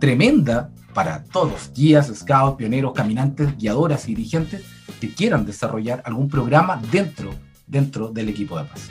tremenda 0.00 0.70
para 0.92 1.22
todos, 1.24 1.70
guías, 1.72 2.10
scouts, 2.12 2.56
pioneros, 2.56 2.92
caminantes, 2.92 3.56
guiadoras 3.56 4.08
y 4.08 4.14
dirigentes 4.14 4.64
que 5.00 5.14
quieran 5.14 5.46
desarrollar 5.46 6.02
algún 6.04 6.28
programa 6.28 6.82
dentro, 6.90 7.30
dentro 7.66 8.08
del 8.08 8.28
equipo 8.28 8.58
de 8.58 8.64
paz. 8.64 8.90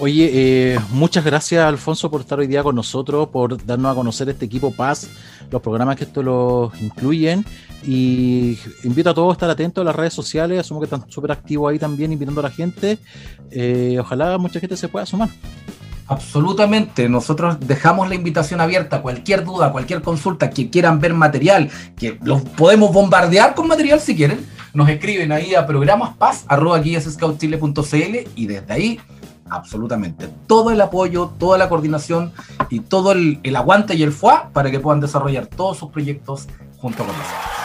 Oye, 0.00 0.30
eh, 0.34 0.78
muchas 0.90 1.24
gracias 1.24 1.64
Alfonso 1.64 2.10
por 2.10 2.20
estar 2.22 2.38
hoy 2.38 2.48
día 2.48 2.64
con 2.64 2.74
nosotros, 2.74 3.28
por 3.28 3.64
darnos 3.64 3.92
a 3.92 3.94
conocer 3.94 4.28
este 4.28 4.44
equipo 4.44 4.72
Paz, 4.72 5.08
los 5.50 5.62
programas 5.62 5.96
que 5.96 6.02
esto 6.02 6.20
lo 6.20 6.72
incluyen 6.80 7.44
y 7.86 8.58
invito 8.82 9.10
a 9.10 9.14
todos 9.14 9.30
a 9.30 9.32
estar 9.34 9.50
atentos 9.50 9.82
a 9.82 9.84
las 9.84 9.94
redes 9.94 10.12
sociales, 10.12 10.58
asumo 10.58 10.80
que 10.80 10.86
están 10.86 11.08
súper 11.08 11.30
activos 11.30 11.70
ahí 11.70 11.78
también 11.78 12.12
invitando 12.12 12.40
a 12.40 12.44
la 12.44 12.50
gente, 12.50 12.98
eh, 13.52 13.96
ojalá 14.00 14.36
mucha 14.36 14.58
gente 14.58 14.76
se 14.76 14.88
pueda 14.88 15.06
sumar. 15.06 15.28
Absolutamente, 16.06 17.08
nosotros 17.08 17.56
dejamos 17.60 18.06
la 18.08 18.14
invitación 18.14 18.60
abierta, 18.60 19.00
cualquier 19.00 19.42
duda, 19.44 19.72
cualquier 19.72 20.02
consulta, 20.02 20.50
que 20.50 20.68
quieran 20.68 21.00
ver 21.00 21.14
material, 21.14 21.70
que 21.96 22.18
los 22.22 22.42
podemos 22.42 22.92
bombardear 22.92 23.54
con 23.54 23.68
material 23.68 24.00
si 24.00 24.14
quieren, 24.14 24.44
nos 24.74 24.90
escriben 24.90 25.32
ahí 25.32 25.54
a 25.54 25.66
programaspaz.guiascoutchile.cl 25.66 28.28
y 28.34 28.46
desde 28.46 28.72
ahí 28.72 29.00
absolutamente 29.48 30.28
todo 30.46 30.70
el 30.70 30.80
apoyo, 30.80 31.32
toda 31.38 31.58
la 31.58 31.68
coordinación 31.68 32.32
y 32.70 32.80
todo 32.80 33.12
el, 33.12 33.40
aguante 33.56 33.94
y 33.94 34.02
el 34.02 34.12
FUA 34.12 34.50
para 34.52 34.70
que 34.70 34.80
puedan 34.80 35.00
desarrollar 35.00 35.46
todos 35.46 35.78
sus 35.78 35.90
proyectos 35.90 36.48
junto 36.78 36.98
con 36.98 37.16
nosotros. 37.16 37.63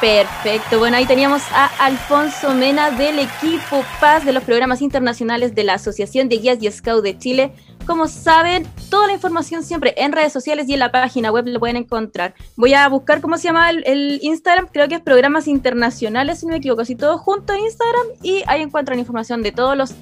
Perfecto, 0.00 0.78
bueno, 0.78 0.96
ahí 0.96 1.06
teníamos 1.06 1.42
a 1.50 1.66
Alfonso 1.84 2.54
Mena 2.54 2.92
del 2.92 3.18
equipo 3.18 3.84
Paz 4.00 4.24
de 4.24 4.32
los 4.32 4.44
programas 4.44 4.80
internacionales 4.80 5.56
de 5.56 5.64
la 5.64 5.74
Asociación 5.74 6.28
de 6.28 6.36
Guías 6.36 6.58
y 6.60 6.70
Scout 6.70 7.02
de 7.02 7.18
Chile. 7.18 7.52
Como 7.84 8.06
saben, 8.06 8.64
toda 8.90 9.08
la 9.08 9.14
información 9.14 9.64
siempre 9.64 9.94
en 9.96 10.12
redes 10.12 10.32
sociales 10.32 10.68
y 10.68 10.74
en 10.74 10.78
la 10.78 10.92
página 10.92 11.32
web 11.32 11.48
lo 11.48 11.58
pueden 11.58 11.76
encontrar. 11.76 12.34
Voy 12.54 12.74
a 12.74 12.88
buscar 12.88 13.20
cómo 13.20 13.38
se 13.38 13.48
llama 13.48 13.70
el, 13.70 14.20
Instagram, 14.22 14.68
creo 14.72 14.86
que 14.86 14.94
es 14.94 15.00
Programas 15.00 15.48
Internacionales, 15.48 16.38
si 16.38 16.46
no 16.46 16.52
me 16.52 16.58
equivoco, 16.58 16.82
así 16.82 16.94
todo 16.94 17.18
junto 17.18 17.52
en 17.52 17.60
Instagram 17.60 18.06
y 18.22 18.44
ahí 18.46 18.62
encuentran 18.62 19.00
información 19.00 19.42
de 19.42 19.50
todos 19.50 19.76
los 19.76 19.94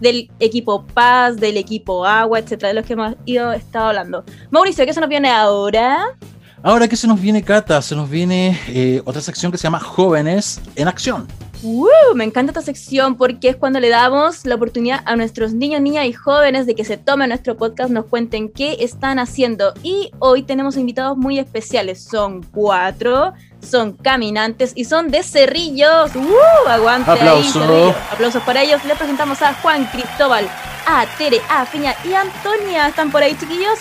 del 0.00 0.30
equipo 0.40 0.86
Paz, 0.94 1.36
del 1.36 1.58
equipo 1.58 2.06
Agua, 2.06 2.38
etcétera, 2.38 2.68
de 2.68 2.74
los 2.74 2.86
que 2.86 2.94
hemos 2.94 3.16
ido 3.26 3.52
estado 3.52 3.88
hablando. 3.88 4.24
Mauricio, 4.50 4.86
¿qué 4.86 4.94
se 4.94 5.00
nos 5.00 5.10
viene 5.10 5.28
ahora? 5.28 6.16
Ahora 6.64 6.86
que 6.86 6.96
se 6.96 7.08
nos 7.08 7.20
viene 7.20 7.42
Cata, 7.42 7.82
se 7.82 7.96
nos 7.96 8.08
viene 8.08 8.56
eh, 8.68 9.02
otra 9.04 9.20
sección 9.20 9.50
que 9.50 9.58
se 9.58 9.64
llama 9.64 9.80
Jóvenes 9.80 10.60
en 10.76 10.86
Acción. 10.86 11.26
Uh, 11.64 12.14
me 12.14 12.24
encanta 12.24 12.50
esta 12.50 12.62
sección 12.62 13.16
porque 13.16 13.48
es 13.48 13.56
cuando 13.56 13.80
le 13.80 13.88
damos 13.88 14.44
la 14.46 14.54
oportunidad 14.54 15.00
a 15.04 15.16
nuestros 15.16 15.52
niños, 15.52 15.80
niñas 15.80 16.06
y 16.06 16.12
jóvenes 16.12 16.66
de 16.66 16.76
que 16.76 16.84
se 16.84 16.96
tomen 16.96 17.30
nuestro 17.30 17.56
podcast, 17.56 17.90
nos 17.90 18.06
cuenten 18.06 18.48
qué 18.48 18.76
están 18.78 19.18
haciendo. 19.18 19.74
Y 19.82 20.12
hoy 20.20 20.44
tenemos 20.44 20.76
invitados 20.76 21.16
muy 21.16 21.40
especiales. 21.40 22.02
Son 22.02 22.44
cuatro, 22.44 23.32
son 23.60 23.92
caminantes 23.94 24.72
y 24.76 24.84
son 24.84 25.10
de 25.10 25.24
Cerrillos. 25.24 26.14
¡Uh! 26.14 26.68
Aguante 26.68 27.10
Aplauso. 27.10 27.94
Aplausos 28.12 28.42
para 28.44 28.62
ellos. 28.62 28.84
Le 28.84 28.94
presentamos 28.94 29.42
a 29.42 29.54
Juan 29.54 29.84
Cristóbal, 29.86 30.48
a 30.86 31.06
Tere, 31.18 31.40
a 31.48 31.66
Feña 31.66 31.94
y 32.04 32.12
a 32.12 32.20
Antonia. 32.20 32.86
¿Están 32.86 33.10
por 33.10 33.22
ahí, 33.22 33.36
chiquillos? 33.38 33.78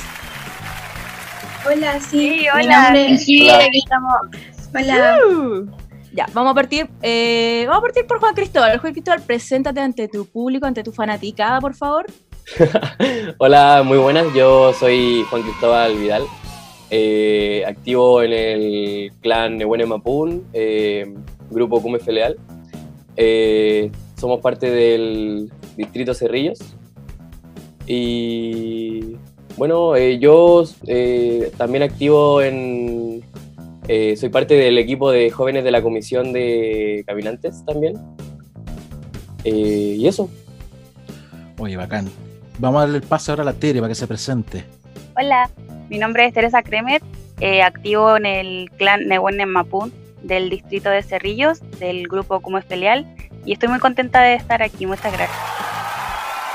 Hola, 1.63 1.99
sí. 1.99 2.47
hola. 2.53 2.93
Sí, 3.17 3.47
aquí 3.47 3.79
estamos. 3.79 4.13
Hola. 4.73 5.17
Uh. 5.29 5.67
Ya, 6.13 6.25
vamos 6.33 6.51
a 6.51 6.55
partir, 6.55 6.89
eh, 7.01 7.63
vamos 7.67 7.79
a 7.79 7.81
partir 7.83 8.07
por 8.07 8.19
Juan 8.19 8.33
Cristóbal. 8.33 8.79
Juan 8.79 8.93
Cristóbal, 8.93 9.21
preséntate 9.21 9.79
ante 9.79 10.07
tu 10.07 10.25
público, 10.25 10.65
ante 10.65 10.83
tu 10.83 10.91
fanaticada, 10.91 11.61
por 11.61 11.75
favor. 11.75 12.07
Hola, 13.37 13.83
muy 13.85 13.97
buenas. 13.97 14.33
Yo 14.33 14.73
soy 14.73 15.23
Juan 15.29 15.43
Cristóbal 15.43 15.95
Vidal, 15.95 16.23
eh, 16.89 17.63
activo 17.67 18.23
en 18.23 18.33
el 18.33 19.11
clan 19.21 19.57
Nehuene 19.57 19.85
Mapún, 19.85 20.47
eh, 20.53 21.13
grupo 21.49 21.81
Cume 21.81 21.99
Feleal. 21.99 22.37
somos 24.17 24.41
parte 24.41 24.69
del 24.69 25.51
distrito 25.77 26.13
Cerrillos. 26.13 26.59
Y 27.85 29.17
bueno, 29.61 29.95
yo 29.95 30.65
también 31.55 31.83
activo 31.83 32.41
en 32.41 33.23
eh, 33.87 34.15
soy 34.15 34.29
parte 34.29 34.55
del 34.55 34.77
equipo 34.77 35.11
de 35.11 35.29
jóvenes 35.29 35.63
de 35.63 35.69
la 35.69 35.83
comisión 35.83 36.33
de 36.33 37.03
caminantes 37.05 37.63
también. 37.65 37.95
Eh, 39.43 39.97
y 39.99 40.07
eso. 40.07 40.31
Oye, 41.59 41.77
bacán. 41.77 42.09
Vamos 42.57 42.79
a 42.79 42.81
darle 42.85 42.97
el 42.97 43.03
pase 43.03 43.31
ahora 43.31 43.43
a 43.43 43.45
la 43.45 43.53
Tere 43.53 43.79
para 43.79 43.89
que 43.89 43.95
se 43.95 44.07
presente. 44.07 44.65
Hola, 45.15 45.49
mi 45.89 45.97
nombre 45.99 46.25
es 46.25 46.33
Teresa 46.33 46.63
Kremer, 46.63 47.03
eh, 47.39 47.61
activo 47.61 48.17
en 48.17 48.25
el 48.25 48.71
clan 48.77 49.07
Nehuene 49.07 49.45
Mapún 49.45 49.93
del 50.23 50.49
distrito 50.49 50.89
de 50.89 51.03
Cerrillos, 51.03 51.59
del 51.79 52.07
grupo 52.07 52.39
Como 52.39 52.57
Espelial, 52.57 53.05
y 53.45 53.53
estoy 53.53 53.69
muy 53.69 53.79
contenta 53.79 54.23
de 54.23 54.33
estar 54.33 54.63
aquí. 54.63 54.87
Muchas 54.87 55.13
gracias. 55.13 55.37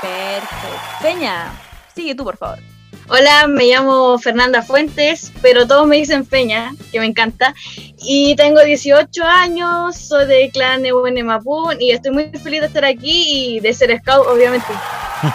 Perfecto. 0.01 0.77
Peña, 1.01 1.53
sigue 1.93 2.15
tú, 2.15 2.25
por 2.25 2.35
favor. 2.35 2.59
Hola, 3.09 3.47
me 3.47 3.67
llamo 3.67 4.19
Fernanda 4.19 4.61
Fuentes, 4.61 5.31
pero 5.41 5.65
todos 5.65 5.87
me 5.87 5.95
dicen 5.95 6.25
Peña, 6.25 6.73
que 6.91 6.99
me 6.99 7.05
encanta. 7.05 7.55
Y 7.99 8.35
tengo 8.35 8.61
18 8.61 9.23
años, 9.23 9.95
soy 9.95 10.27
de 10.27 10.49
clan 10.51 10.81
Nebuen 10.81 11.25
Mapún 11.25 11.81
y 11.81 11.91
estoy 11.91 12.11
muy 12.11 12.25
feliz 12.43 12.59
de 12.59 12.67
estar 12.67 12.83
aquí 12.83 13.55
y 13.55 13.59
de 13.61 13.73
ser 13.73 13.97
scout, 13.99 14.27
obviamente. 14.27 14.67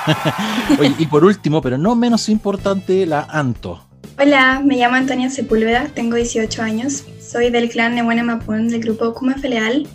Oye, 0.79 0.95
y 0.99 1.07
por 1.07 1.25
último, 1.25 1.63
pero 1.63 1.79
no 1.79 1.97
menos 1.97 2.29
importante, 2.29 3.07
la 3.07 3.23
Anto. 3.23 3.83
Hola, 4.19 4.61
me 4.63 4.77
llamo 4.77 4.97
Antonia 4.97 5.31
Sepúlveda, 5.31 5.89
tengo 5.95 6.17
18 6.17 6.63
años, 6.63 7.05
soy 7.27 7.49
del 7.49 7.71
clan 7.71 7.95
Nebuen 7.95 8.25
Mapún 8.27 8.69
del 8.69 8.83
grupo 8.83 9.15
Kuma 9.15 9.35
Feleal 9.37 9.89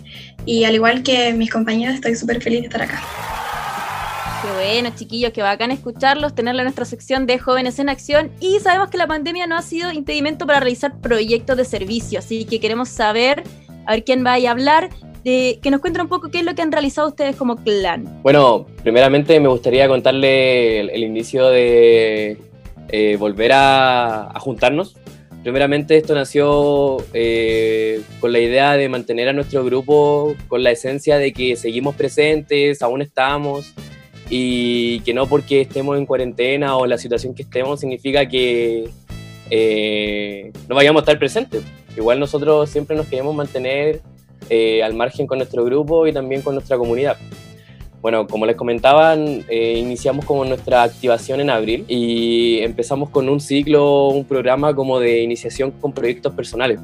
y 0.44 0.64
al 0.64 0.74
igual 0.74 1.04
que 1.04 1.32
mis 1.32 1.50
compañeros 1.50 1.94
estoy 1.94 2.16
súper 2.16 2.42
feliz 2.42 2.62
de 2.62 2.66
estar 2.66 2.82
acá. 2.82 3.00
Qué 4.40 4.52
bueno, 4.52 4.90
chiquillos, 4.94 5.32
qué 5.32 5.42
bacán 5.42 5.72
escucharlos, 5.72 6.32
tenerla 6.32 6.62
en 6.62 6.66
nuestra 6.66 6.84
sección 6.84 7.26
de 7.26 7.40
Jóvenes 7.40 7.80
en 7.80 7.88
Acción. 7.88 8.30
Y 8.38 8.60
sabemos 8.60 8.88
que 8.88 8.96
la 8.96 9.08
pandemia 9.08 9.48
no 9.48 9.56
ha 9.56 9.62
sido 9.62 9.90
impedimento 9.90 10.46
para 10.46 10.60
realizar 10.60 11.00
proyectos 11.00 11.56
de 11.56 11.64
servicio, 11.64 12.20
así 12.20 12.44
que 12.44 12.60
queremos 12.60 12.88
saber, 12.88 13.42
a 13.84 13.92
ver 13.92 14.04
quién 14.04 14.24
va 14.24 14.34
a 14.34 14.50
hablar, 14.50 14.90
de, 15.24 15.58
que 15.60 15.72
nos 15.72 15.80
cuenten 15.80 16.02
un 16.02 16.08
poco 16.08 16.30
qué 16.30 16.38
es 16.38 16.44
lo 16.44 16.54
que 16.54 16.62
han 16.62 16.70
realizado 16.70 17.08
ustedes 17.08 17.34
como 17.34 17.56
clan. 17.56 18.22
Bueno, 18.22 18.66
primeramente 18.84 19.40
me 19.40 19.48
gustaría 19.48 19.88
contarle 19.88 20.80
el, 20.80 21.02
inicio 21.02 21.48
de 21.48 22.38
eh, 22.90 23.16
volver 23.18 23.50
a, 23.54 24.34
juntarnos. 24.38 24.96
Primeramente 25.42 25.96
esto 25.96 26.14
nació 26.14 26.98
eh, 27.12 28.02
con 28.20 28.32
la 28.32 28.38
idea 28.38 28.76
de 28.76 28.88
mantener 28.88 29.28
a 29.28 29.32
nuestro 29.32 29.64
grupo 29.64 30.36
con 30.46 30.62
la 30.62 30.70
esencia 30.70 31.18
de 31.18 31.32
que 31.32 31.56
seguimos 31.56 31.96
presentes, 31.96 32.82
aún 32.82 33.02
estamos, 33.02 33.74
y 34.30 35.00
que 35.00 35.14
no 35.14 35.26
porque 35.26 35.62
estemos 35.62 35.96
en 35.96 36.06
cuarentena 36.06 36.76
o 36.76 36.86
la 36.86 36.98
situación 36.98 37.34
que 37.34 37.42
estemos 37.42 37.80
significa 37.80 38.28
que 38.28 38.88
eh, 39.50 40.52
no 40.68 40.74
vayamos 40.74 41.00
a 41.00 41.02
estar 41.04 41.18
presentes. 41.18 41.62
Igual 41.96 42.20
nosotros 42.20 42.68
siempre 42.70 42.96
nos 42.96 43.06
queremos 43.06 43.34
mantener 43.34 44.02
eh, 44.50 44.82
al 44.82 44.94
margen 44.94 45.26
con 45.26 45.38
nuestro 45.38 45.64
grupo 45.64 46.06
y 46.06 46.12
también 46.12 46.42
con 46.42 46.54
nuestra 46.54 46.76
comunidad. 46.76 47.16
Bueno, 48.00 48.28
como 48.28 48.46
les 48.46 48.54
comentaban, 48.54 49.44
eh, 49.48 49.78
iniciamos 49.78 50.24
como 50.24 50.44
nuestra 50.44 50.84
activación 50.84 51.40
en 51.40 51.50
abril 51.50 51.84
y 51.88 52.58
empezamos 52.60 53.10
con 53.10 53.28
un 53.28 53.40
ciclo, 53.40 54.08
un 54.08 54.24
programa 54.24 54.74
como 54.74 55.00
de 55.00 55.22
iniciación 55.22 55.72
con 55.72 55.92
proyectos 55.92 56.32
personales. 56.34 56.78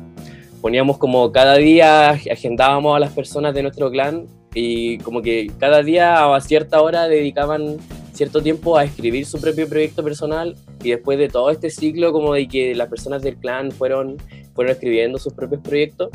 Poníamos 0.60 0.98
como 0.98 1.30
cada 1.30 1.56
día, 1.56 2.10
agendábamos 2.10 2.96
a 2.96 2.98
las 2.98 3.12
personas 3.12 3.54
de 3.54 3.62
nuestro 3.62 3.90
clan 3.90 4.26
y 4.54 4.98
como 4.98 5.20
que 5.20 5.50
cada 5.58 5.82
día 5.82 6.34
a 6.34 6.40
cierta 6.40 6.80
hora 6.80 7.08
dedicaban 7.08 7.78
cierto 8.12 8.40
tiempo 8.40 8.78
a 8.78 8.84
escribir 8.84 9.26
su 9.26 9.40
propio 9.40 9.68
proyecto 9.68 10.02
personal 10.02 10.54
y 10.82 10.90
después 10.90 11.18
de 11.18 11.28
todo 11.28 11.50
este 11.50 11.68
ciclo 11.68 12.12
como 12.12 12.32
de 12.32 12.46
que 12.46 12.74
las 12.74 12.88
personas 12.88 13.22
del 13.22 13.36
clan 13.36 13.72
fueron, 13.72 14.16
fueron 14.54 14.72
escribiendo 14.72 15.18
sus 15.18 15.32
propios 15.32 15.60
proyectos, 15.62 16.10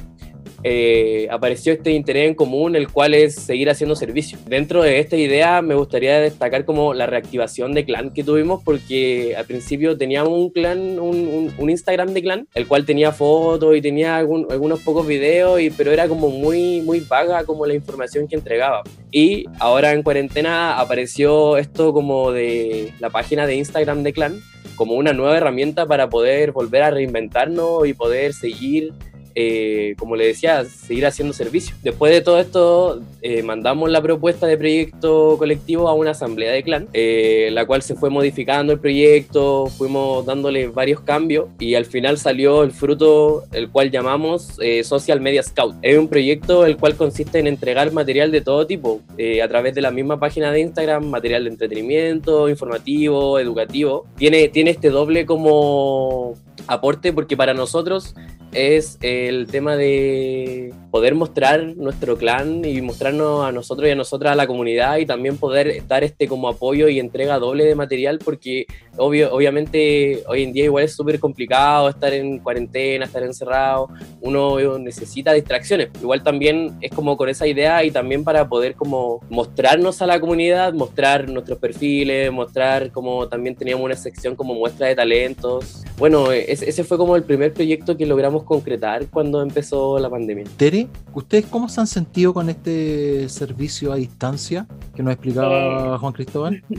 eh, 0.64 1.28
apareció 1.32 1.74
este 1.74 1.92
interés 1.92 2.28
en 2.28 2.36
común, 2.36 2.76
el 2.76 2.90
cual 2.90 3.14
es 3.14 3.36
seguir 3.36 3.70
haciendo 3.70 3.96
servicio. 3.96 4.38
Dentro 4.46 4.84
de 4.84 5.00
esta 5.00 5.16
idea 5.16 5.62
me 5.62 5.76
gustaría 5.76 6.20
destacar 6.20 6.66
como 6.66 6.94
la 6.94 7.06
reactivación 7.06 7.74
de 7.74 7.86
clan 7.86 8.12
que 8.12 8.24
tuvimos, 8.24 8.64
porque 8.64 9.36
al 9.38 9.46
principio 9.46 9.98
teníamos 9.98 10.34
un 10.34 10.50
clan, 10.50 11.00
un, 11.00 11.54
un, 11.58 11.70
Instagram 11.70 12.10
de 12.14 12.22
clan, 12.22 12.48
el 12.56 12.68
cual 12.68 12.86
tenía 12.86 13.12
fotos 13.12 13.76
y 13.76 13.82
tenía 13.82 14.18
algunos 14.18 14.80
pocos 14.82 15.08
videos, 15.08 15.62
y, 15.62 15.70
pero 15.70 15.92
era 15.92 16.08
como 16.08 16.30
muy, 16.30 16.82
muy 16.82 17.00
vaga 17.02 17.44
como 17.44 17.66
la 17.66 17.74
información 17.74 18.28
que 18.28 18.36
entregaba. 18.36 18.84
Y 19.12 19.46
ahora 19.60 19.94
en 19.94 20.04
cuarentena 20.04 20.80
apareció 20.80 21.58
esto 21.58 21.94
como 21.94 22.32
de 22.32 22.92
la 23.00 23.10
página 23.10 23.48
de 23.48 23.56
Instagram 23.56 24.04
de 24.04 24.14
clan, 24.14 24.42
como 24.76 24.94
una 24.94 25.14
nueva 25.14 25.38
herramienta 25.38 25.86
para 25.86 26.10
poder 26.10 26.52
volver 26.52 26.84
a 26.84 26.92
reinventarnos 26.92 27.88
y 27.88 27.94
poder 27.94 28.34
seguir 28.34 28.94
eh, 29.36 29.96
como 29.98 30.16
le 30.16 30.28
decía, 30.28 30.66
seguir 30.66 31.06
haciendo 31.06 31.34
servicio. 31.34 31.76
Después 31.84 32.12
de 32.12 32.22
todo 32.22 32.40
esto, 32.40 33.02
eh, 33.22 33.44
mandamos 33.44 33.90
la 33.90 34.02
propuesta 34.02 34.48
de 34.48 34.58
proyecto 34.58 35.38
colectivo 35.38 35.88
a 35.88 35.94
una 35.94 36.12
asamblea 36.12 36.52
de 36.52 36.64
clan, 36.64 36.88
eh, 36.94 37.50
la 37.52 37.66
cual 37.66 37.82
se 37.82 37.96
fue 37.96 38.10
modificando 38.10 38.74
el 38.74 38.80
proyecto, 38.80 39.68
fuimos 39.68 40.26
dándole 40.26 40.68
varios 40.68 41.02
cambios 41.02 41.48
y 41.60 41.76
al 41.76 41.86
final 41.86 42.18
salió 42.18 42.64
el 42.64 42.72
fruto, 42.72 43.44
el 43.52 43.70
cual 43.70 43.92
llamamos 43.92 44.58
Social 44.84 45.22
Media 45.22 45.44
Scout. 45.44 45.76
Es 45.82 45.98
un 45.98 46.08
proyecto 46.08 46.66
el 46.66 46.78
cual 46.78 46.96
consiste 46.96 47.40
en 47.40 47.48
entregar 47.48 47.92
material 47.92 48.32
de 48.32 48.42
todo 48.42 48.66
tipo 48.68 49.02
a 49.44 49.48
través 49.48 49.76
de 49.76 49.82
la 49.82 49.92
misma 49.92 50.20
página 50.20 50.52
de 50.52 50.62
Instagram, 50.62 51.06
material 51.06 51.44
de 51.44 51.52
entretenimiento, 51.52 52.50
informativo, 52.50 53.40
educativo. 53.40 54.06
Tiene, 54.18 54.50
tiene 54.50 54.72
este 54.72 54.90
doble 54.90 55.26
como 55.26 56.36
aporte 56.68 57.14
porque 57.14 57.36
para 57.36 57.54
nosotros 57.54 58.16
es 58.52 58.98
el 59.02 59.48
tema 59.48 59.76
de 59.76 60.74
poder 60.92 61.16
mostrar 61.16 61.76
nuestro 61.78 62.18
clan 62.18 62.66
y 62.66 62.82
mostrarnos 62.82 63.46
a 63.46 63.52
nosotros 63.52 63.88
y 63.88 63.92
a 63.92 63.96
nosotras 63.96 64.34
a 64.34 64.36
la 64.36 64.48
comunidad 64.48 64.98
y 64.98 65.06
también 65.06 65.38
poder 65.38 65.86
dar 65.88 66.04
este 66.04 66.28
como 66.28 66.50
apoyo 66.50 66.90
y 66.90 67.00
entrega 67.00 67.38
doble 67.38 67.66
de 67.66 67.76
material 67.76 68.20
porque 68.20 68.66
obvio, 68.98 69.32
obviamente 69.34 70.24
hoy 70.28 70.44
en 70.44 70.54
día 70.54 70.66
igual 70.66 70.86
es 70.86 70.96
súper 70.96 71.20
complicado 71.20 71.90
estar 71.90 72.14
en 72.14 72.40
cuarentena, 72.40 73.06
estar 73.06 73.24
encerrado, 73.24 73.90
uno 74.22 74.80
necesita 74.80 75.34
distracciones. 75.34 75.90
Igual 76.02 76.24
también 76.24 76.78
es 76.82 76.92
como 76.92 77.18
con 77.18 77.30
esa 77.30 77.48
idea 77.48 77.84
y 77.84 77.92
también 77.92 78.24
para 78.24 78.50
poder 78.50 78.76
como 78.76 79.22
mostrarnos 79.30 80.02
a 80.02 80.08
la 80.08 80.20
comunidad, 80.20 80.74
mostrar 80.74 81.30
nuestros 81.30 81.60
perfiles, 81.60 82.32
mostrar 82.32 82.92
como 82.92 83.28
también 83.28 83.56
teníamos 83.56 83.86
una 83.86 83.96
sección 83.96 84.36
como 84.36 84.56
muestra 84.56 84.88
de 84.88 84.96
talentos. 84.96 85.84
Bueno, 85.98 86.32
ese 86.32 86.84
fue 86.84 86.98
como 86.98 87.16
el 87.16 87.24
primer 87.24 87.54
proyecto 87.54 87.96
que 87.96 88.06
logramos 88.06 88.39
concretar 88.44 89.08
cuando 89.08 89.42
empezó 89.42 90.00
la 90.00 90.10
pandemia. 90.10 90.46
Tere, 90.58 90.88
¿ustedes 91.14 91.46
cómo 91.46 91.70
se 91.70 91.82
han 91.82 91.88
sentido 91.88 92.34
con 92.34 92.50
este 92.50 93.30
servicio 93.30 93.92
a 93.92 93.96
distancia 93.96 94.68
que 94.96 95.04
nos 95.04 95.14
explicaba 95.14 95.96
eh, 95.96 95.98
Juan 95.98 96.14
Cristóbal? 96.14 96.64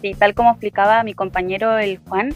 Sí, 0.00 0.14
tal 0.14 0.34
como 0.34 0.50
explicaba 0.50 1.02
mi 1.02 1.14
compañero 1.14 1.78
el 1.78 1.98
Juan, 1.98 2.34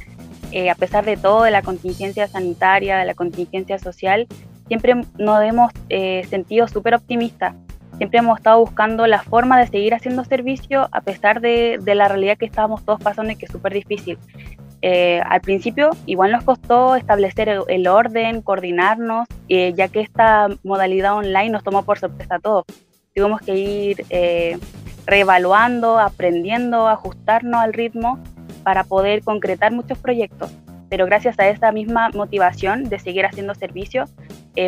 eh, 0.52 0.70
a 0.70 0.74
pesar 0.74 1.04
de 1.04 1.16
todo, 1.16 1.42
de 1.42 1.50
la 1.50 1.62
contingencia 1.62 2.26
sanitaria, 2.26 2.98
de 2.98 3.04
la 3.04 3.14
contingencia 3.14 3.78
social, 3.78 4.26
siempre 4.68 4.94
nos 5.18 5.42
hemos 5.42 5.72
eh, 5.88 6.24
sentido 6.28 6.68
súper 6.68 6.94
optimistas. 6.94 7.54
Siempre 7.98 8.20
hemos 8.20 8.38
estado 8.38 8.60
buscando 8.60 9.06
la 9.06 9.22
forma 9.22 9.58
de 9.58 9.66
seguir 9.66 9.94
haciendo 9.94 10.24
servicio 10.24 10.88
a 10.92 11.00
pesar 11.00 11.40
de, 11.40 11.78
de 11.82 11.94
la 11.94 12.08
realidad 12.08 12.38
que 12.38 12.46
estábamos 12.46 12.84
todos 12.84 13.00
pasando 13.00 13.32
y 13.32 13.36
que 13.36 13.46
es 13.46 13.52
súper 13.52 13.74
difícil. 13.74 14.18
Eh, 14.80 15.20
al 15.24 15.40
principio 15.40 15.90
igual 16.06 16.30
nos 16.30 16.44
costó 16.44 16.94
establecer 16.94 17.48
el, 17.48 17.88
orden, 17.88 18.42
coordinarnos, 18.42 19.26
eh, 19.48 19.72
ya 19.76 19.88
que 19.88 20.00
esta 20.00 20.48
modalidad 20.62 21.14
online 21.14 21.50
nos 21.50 21.64
tomó 21.64 21.84
por 21.84 21.98
sorpresa 21.98 22.36
a 22.36 22.38
todos. 22.38 22.64
Tuvimos 23.14 23.40
que 23.40 23.56
ir 23.56 24.06
eh, 24.10 24.58
reevaluando, 25.06 25.98
aprendiendo, 25.98 26.86
ajustarnos 26.86 27.60
al 27.60 27.72
ritmo 27.72 28.20
para 28.62 28.84
poder 28.84 29.22
concretar 29.22 29.72
muchos 29.72 29.98
proyectos. 29.98 30.52
Pero 30.88 31.06
gracias 31.06 31.38
a 31.38 31.48
esa 31.48 31.72
misma 31.72 32.10
motivación 32.10 32.84
de 32.84 32.98
seguir 32.98 33.26
haciendo 33.26 33.54
servicio, 33.54 34.04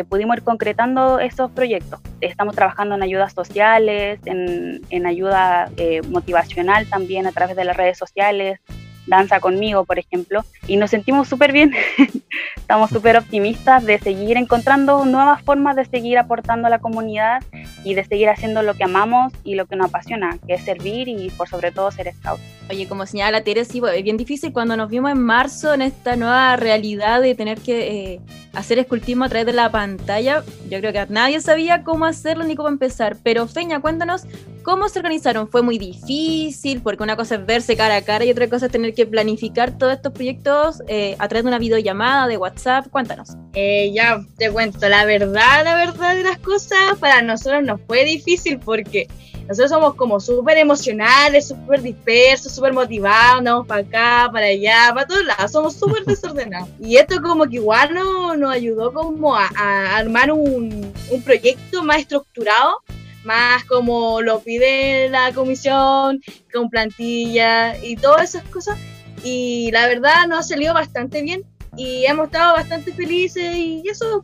pudimos 0.07 0.37
ir 0.37 0.43
concretando 0.43 1.19
esos 1.19 1.49
proyectos. 1.51 1.99
Estamos 2.21 2.55
trabajando 2.55 2.93
en 2.93 3.01
ayudas 3.01 3.33
sociales, 3.33 4.19
en 4.25 5.05
ayuda 5.07 5.71
motivacional 6.09 6.87
también 6.87 7.25
a 7.25 7.31
través 7.31 7.55
de 7.55 7.65
las 7.65 7.75
redes 7.75 7.97
sociales, 7.97 8.59
Danza 9.07 9.39
conmigo, 9.39 9.85
por 9.85 9.99
ejemplo, 9.99 10.43
y 10.67 10.77
nos 10.77 10.91
sentimos 10.91 11.27
súper 11.27 11.51
bien. 11.51 11.73
Estamos 12.55 12.89
súper 12.89 13.17
optimistas 13.17 13.85
de 13.85 13.99
seguir 13.99 14.37
encontrando 14.37 15.03
nuevas 15.05 15.41
formas 15.41 15.75
de 15.75 15.85
seguir 15.85 16.17
aportando 16.17 16.67
a 16.67 16.69
la 16.69 16.79
comunidad 16.79 17.43
y 17.83 17.93
de 17.93 18.03
seguir 18.03 18.29
haciendo 18.29 18.61
lo 18.61 18.73
que 18.75 18.83
amamos 18.83 19.33
y 19.43 19.55
lo 19.55 19.65
que 19.65 19.75
nos 19.75 19.89
apasiona, 19.89 20.37
que 20.47 20.53
es 20.53 20.63
servir 20.63 21.07
y 21.07 21.29
por 21.31 21.47
sobre 21.47 21.71
todo 21.71 21.91
ser 21.91 22.13
scout. 22.13 22.39
Oye, 22.69 22.87
como 22.87 23.05
señala 23.05 23.43
Tere, 23.43 23.65
sí, 23.65 23.81
es 23.93 24.03
bien 24.03 24.17
difícil 24.17 24.53
cuando 24.53 24.77
nos 24.77 24.89
vimos 24.89 25.11
en 25.11 25.21
marzo 25.21 25.73
en 25.73 25.81
esta 25.81 26.15
nueva 26.15 26.55
realidad 26.55 27.21
de 27.21 27.35
tener 27.35 27.59
que 27.59 28.13
eh, 28.13 28.21
hacer 28.53 28.79
escultismo 28.79 29.25
a 29.25 29.29
través 29.29 29.45
de 29.45 29.53
la 29.53 29.71
pantalla. 29.71 30.43
Yo 30.69 30.79
creo 30.79 30.93
que 30.93 31.05
nadie 31.09 31.41
sabía 31.41 31.83
cómo 31.83 32.05
hacerlo 32.05 32.43
ni 32.45 32.55
cómo 32.55 32.69
empezar. 32.69 33.17
Pero 33.23 33.47
Feña, 33.47 33.81
cuéntanos 33.81 34.23
cómo 34.63 34.89
se 34.89 34.99
organizaron. 34.99 35.47
¿Fue 35.47 35.61
muy 35.61 35.77
difícil? 35.77 36.81
Porque 36.81 37.03
una 37.03 37.15
cosa 37.15 37.35
es 37.35 37.45
verse 37.45 37.75
cara 37.75 37.97
a 37.97 38.01
cara 38.01 38.25
y 38.25 38.31
otra 38.31 38.49
cosa 38.49 38.67
es 38.67 38.71
tener 38.71 38.93
que 38.93 39.05
planificar 39.05 39.77
todos 39.77 39.93
estos 39.93 40.13
proyectos 40.13 40.81
eh, 40.87 41.15
a 41.19 41.27
través 41.27 41.43
de 41.43 41.49
una 41.49 41.59
videollamada, 41.59 42.27
de 42.27 42.37
WhatsApp. 42.37 42.87
Cuéntanos. 42.89 43.29
Eh, 43.53 43.91
ya 43.93 44.21
te 44.37 44.49
cuento, 44.51 44.87
la 44.87 45.05
verdad, 45.05 45.63
la 45.63 45.75
verdad 45.75 46.15
de 46.15 46.23
las 46.23 46.39
cosas, 46.39 46.97
para 46.99 47.21
nosotros 47.21 47.63
no 47.63 47.77
fue 47.77 48.05
difícil 48.05 48.59
porque 48.59 49.07
nosotros 49.47 49.71
somos 49.71 49.95
como 49.95 50.19
súper 50.19 50.57
emocionales, 50.57 51.49
súper 51.49 51.81
dispersos, 51.81 52.53
súper 52.53 52.73
motivados, 52.73 53.39
andamos 53.39 53.67
para 53.67 53.81
acá, 53.81 54.29
para 54.31 54.45
allá, 54.45 54.91
para 54.93 55.07
todos 55.07 55.25
lados, 55.25 55.51
somos 55.51 55.75
súper 55.75 56.03
desordenados. 56.05 56.69
Y 56.79 56.95
esto 56.95 57.21
como 57.21 57.45
que 57.45 57.55
igual 57.55 57.93
no, 57.93 58.35
nos 58.35 58.53
ayudó 58.53 58.93
como 58.93 59.35
a, 59.35 59.49
armar 59.95 60.31
un, 60.31 60.93
un 61.09 61.21
proyecto 61.23 61.83
más 61.83 61.99
estructurado 61.99 62.81
más 63.23 63.63
como 63.65 64.21
lo 64.21 64.41
pide 64.41 65.09
la 65.09 65.31
comisión, 65.33 66.21
con 66.53 66.69
plantilla 66.69 67.77
y 67.77 67.95
todas 67.95 68.35
esas 68.35 68.43
cosas. 68.49 68.77
Y 69.23 69.69
la 69.71 69.87
verdad 69.87 70.27
nos 70.27 70.39
ha 70.39 70.43
salido 70.43 70.73
bastante 70.73 71.21
bien 71.21 71.43
y 71.77 72.05
hemos 72.05 72.27
estado 72.27 72.53
bastante 72.53 72.91
felices 72.91 73.55
y 73.55 73.83
eso 73.89 74.23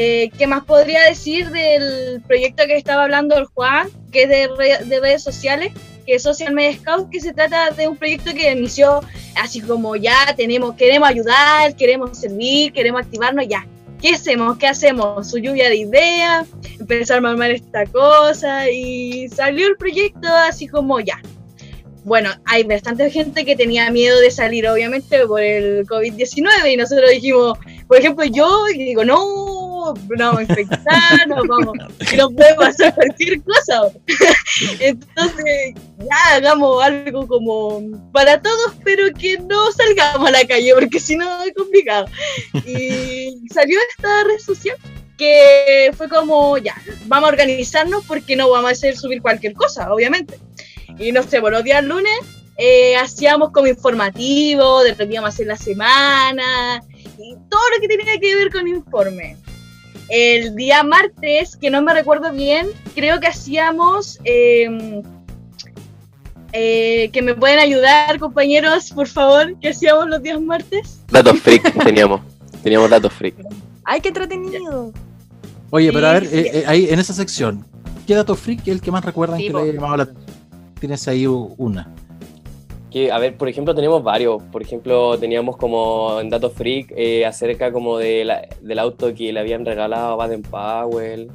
eh, 0.00 0.30
¿Qué 0.38 0.46
más 0.46 0.64
podría 0.64 1.02
decir 1.02 1.50
del 1.50 2.22
proyecto 2.22 2.66
que 2.66 2.76
estaba 2.76 3.02
hablando 3.02 3.36
el 3.36 3.46
Juan, 3.46 3.88
que 4.12 4.22
es 4.22 4.28
de, 4.28 5.00
redes 5.00 5.24
sociales, 5.24 5.72
que 6.06 6.14
es 6.14 6.22
Social 6.22 6.54
Media 6.54 6.78
Scout, 6.78 7.10
que 7.10 7.20
se 7.20 7.32
trata 7.32 7.72
de 7.72 7.88
un 7.88 7.96
proyecto 7.96 8.32
que 8.32 8.52
inició 8.52 9.00
así 9.34 9.60
como 9.60 9.96
ya 9.96 10.36
tenemos, 10.36 10.76
queremos 10.76 11.08
ayudar, 11.08 11.74
queremos 11.74 12.16
servir, 12.16 12.72
queremos 12.72 13.02
activarnos, 13.02 13.48
ya. 13.48 13.66
¿Qué 14.00 14.10
hacemos? 14.10 14.58
¿Qué 14.58 14.66
hacemos? 14.68 15.28
Su 15.28 15.38
lluvia 15.38 15.68
de 15.68 15.76
ideas, 15.76 16.46
empezar 16.78 17.24
a 17.24 17.30
armar 17.30 17.50
esta 17.50 17.84
cosa 17.86 18.70
y 18.70 19.28
salió 19.28 19.66
el 19.66 19.76
proyecto 19.76 20.28
así 20.28 20.68
como 20.68 21.00
ya. 21.00 21.20
Bueno, 22.04 22.30
hay 22.44 22.62
bastante 22.62 23.10
gente 23.10 23.44
que 23.44 23.56
tenía 23.56 23.90
miedo 23.90 24.18
de 24.20 24.30
salir, 24.30 24.68
obviamente, 24.68 25.26
por 25.26 25.42
el 25.42 25.84
COVID-19 25.86 26.72
y 26.72 26.76
nosotros 26.76 27.10
dijimos, 27.10 27.58
por 27.86 27.98
ejemplo, 27.98 28.24
yo 28.24 28.64
digo, 28.66 29.04
no, 29.04 29.18
no 29.94 30.24
vamos 30.26 30.38
a 30.38 30.42
infectar, 30.42 31.28
no 31.28 31.36
vamos, 31.46 31.76
no 32.16 32.30
puede 32.30 32.54
pasar 32.54 32.94
cualquier 32.94 33.42
cosa. 33.42 33.82
Entonces, 34.80 35.74
ya 35.98 36.36
hagamos 36.36 36.82
algo 36.82 37.26
como 37.26 37.82
para 38.12 38.40
todos, 38.40 38.74
pero 38.84 39.12
que 39.12 39.38
no 39.38 39.70
salgamos 39.72 40.28
a 40.28 40.32
la 40.32 40.44
calle, 40.46 40.72
porque 40.74 41.00
si 41.00 41.16
no 41.16 41.42
es 41.42 41.52
complicado. 41.54 42.06
Y 42.66 43.36
salió 43.52 43.78
esta 43.90 44.24
red 44.24 44.38
social 44.38 44.76
que 45.16 45.90
fue 45.96 46.08
como, 46.08 46.58
ya, 46.58 46.74
vamos 47.06 47.28
a 47.28 47.32
organizarnos 47.32 48.04
porque 48.06 48.36
no 48.36 48.50
vamos 48.50 48.70
a 48.70 48.72
hacer 48.72 48.96
subir 48.96 49.20
cualquier 49.20 49.54
cosa, 49.54 49.92
obviamente. 49.92 50.38
Y 50.98 51.12
no 51.12 51.22
sé, 51.22 51.40
buenos 51.40 51.64
días 51.64 51.84
lunes 51.84 52.18
eh, 52.60 52.96
hacíamos 52.96 53.52
como 53.52 53.68
informativo 53.68 54.82
de 54.82 54.90
lo 54.90 54.96
que 54.96 55.04
íbamos 55.04 55.30
a 55.30 55.32
hacer 55.32 55.46
la 55.46 55.56
semana 55.56 56.82
y 57.16 57.36
todo 57.48 57.60
lo 57.72 57.80
que 57.80 57.86
tenía 57.86 58.18
que 58.18 58.34
ver 58.34 58.50
con 58.50 58.66
informe 58.66 59.36
el 60.08 60.54
día 60.56 60.82
martes, 60.82 61.56
que 61.56 61.70
no 61.70 61.82
me 61.82 61.94
recuerdo 61.94 62.32
bien, 62.32 62.68
creo 62.94 63.20
que 63.20 63.26
hacíamos... 63.26 64.18
Em, 64.24 65.02
eh, 66.52 67.10
que 67.12 67.20
me 67.20 67.34
pueden 67.34 67.58
ayudar, 67.58 68.18
compañeros, 68.18 68.90
por 68.92 69.06
favor, 69.06 69.54
¿qué 69.60 69.68
hacíamos 69.68 70.08
los 70.08 70.22
días 70.22 70.40
martes? 70.40 71.02
Datos 71.08 71.38
freak 71.40 71.74
teníamos, 71.84 72.22
teníamos 72.62 72.88
datos 72.88 73.12
freak. 73.12 73.34
¡Ay, 73.84 74.00
qué 74.00 74.08
entretenido! 74.08 74.92
Oye, 75.70 75.92
pero 75.92 76.06
a 76.06 76.12
ver, 76.14 76.24
eh, 76.24 76.50
eh, 76.54 76.64
ahí 76.66 76.88
en 76.88 76.98
esa 76.98 77.12
sección, 77.12 77.66
¿qué 78.06 78.14
dato 78.14 78.34
freak 78.34 78.60
es 78.62 78.68
el 78.68 78.80
que 78.80 78.90
más 78.90 79.04
recuerdan 79.04 79.38
que 79.38 79.50
le 79.50 79.60
haya 79.60 79.72
llamado 79.72 79.96
la... 79.98 80.08
Tienes 80.80 81.06
ahí 81.06 81.26
una 81.26 81.92
que, 82.90 83.12
a 83.12 83.18
ver, 83.18 83.36
por 83.36 83.48
ejemplo, 83.48 83.74
tenemos 83.74 84.02
varios. 84.02 84.42
Por 84.44 84.62
ejemplo, 84.62 85.18
teníamos 85.18 85.56
como 85.56 86.20
en 86.20 86.30
Datos 86.30 86.54
Freak 86.54 86.92
eh, 86.96 87.26
acerca 87.26 87.70
como 87.70 87.98
de 87.98 88.48
del 88.62 88.78
auto 88.78 89.14
que 89.14 89.32
le 89.32 89.40
habían 89.40 89.66
regalado 89.66 90.12
a 90.12 90.16
Baden 90.16 90.42
Powell. 90.42 91.30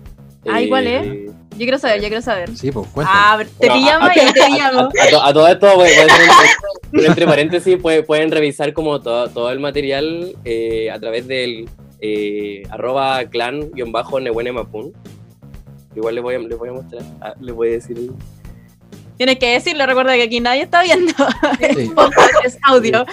Ah, 0.50 0.62
igual 0.62 0.88
es. 0.88 1.06
Eh, 1.06 1.26
yo 1.52 1.58
quiero 1.58 1.78
saber, 1.78 2.02
yo 2.02 2.08
quiero 2.08 2.22
saber. 2.22 2.58
Sí, 2.58 2.72
pues 2.72 2.88
cuéntame. 2.88 3.18
Ah, 3.18 3.44
te 3.60 3.70
pillamos 3.70 4.10
y 4.16 4.34
te 4.34 4.34
pillamos. 4.34 4.94
A, 5.22 5.34
todo 5.34 5.48
esto, 5.48 5.68
entre 6.94 7.26
paréntesis, 7.26 7.78
pueden 7.78 8.32
revisar 8.32 8.74
como 8.74 9.00
todo, 9.00 9.30
todo 9.30 9.52
el 9.52 9.60
material 9.60 10.36
eh, 10.44 10.89
a 10.92 11.00
través 11.00 11.28
del 11.28 11.70
arroba 12.70 13.24
clan-nebuenemapun. 13.26 14.92
Igual 15.96 16.16
les 16.16 16.24
voy, 16.24 16.36
a, 16.36 16.39
les 16.39 16.58
voy 16.58 16.70
a 16.70 16.74
mostrar, 16.74 17.04
ah, 17.22 17.36
les 17.39 17.56
voy 17.56 17.68
a 17.70 17.72
decir 17.74 18.12
Tienes 19.17 19.38
que 19.39 19.54
decirlo, 19.54 19.86
recuerda 19.86 20.13
que 20.15 20.23
aquí 20.23 20.39
nadie 20.39 20.63
está 20.63 20.82
viendo. 20.84 21.13
es 22.43 22.58
audio. 22.67 23.06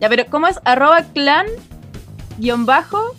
Ya, 0.00 0.08
pero 0.08 0.24
¿cómo 0.30 0.46
es? 0.48 0.58
Arroba 0.64 1.02
clan 1.14 1.46
guion 2.38 2.66
bajo. 2.66 3.14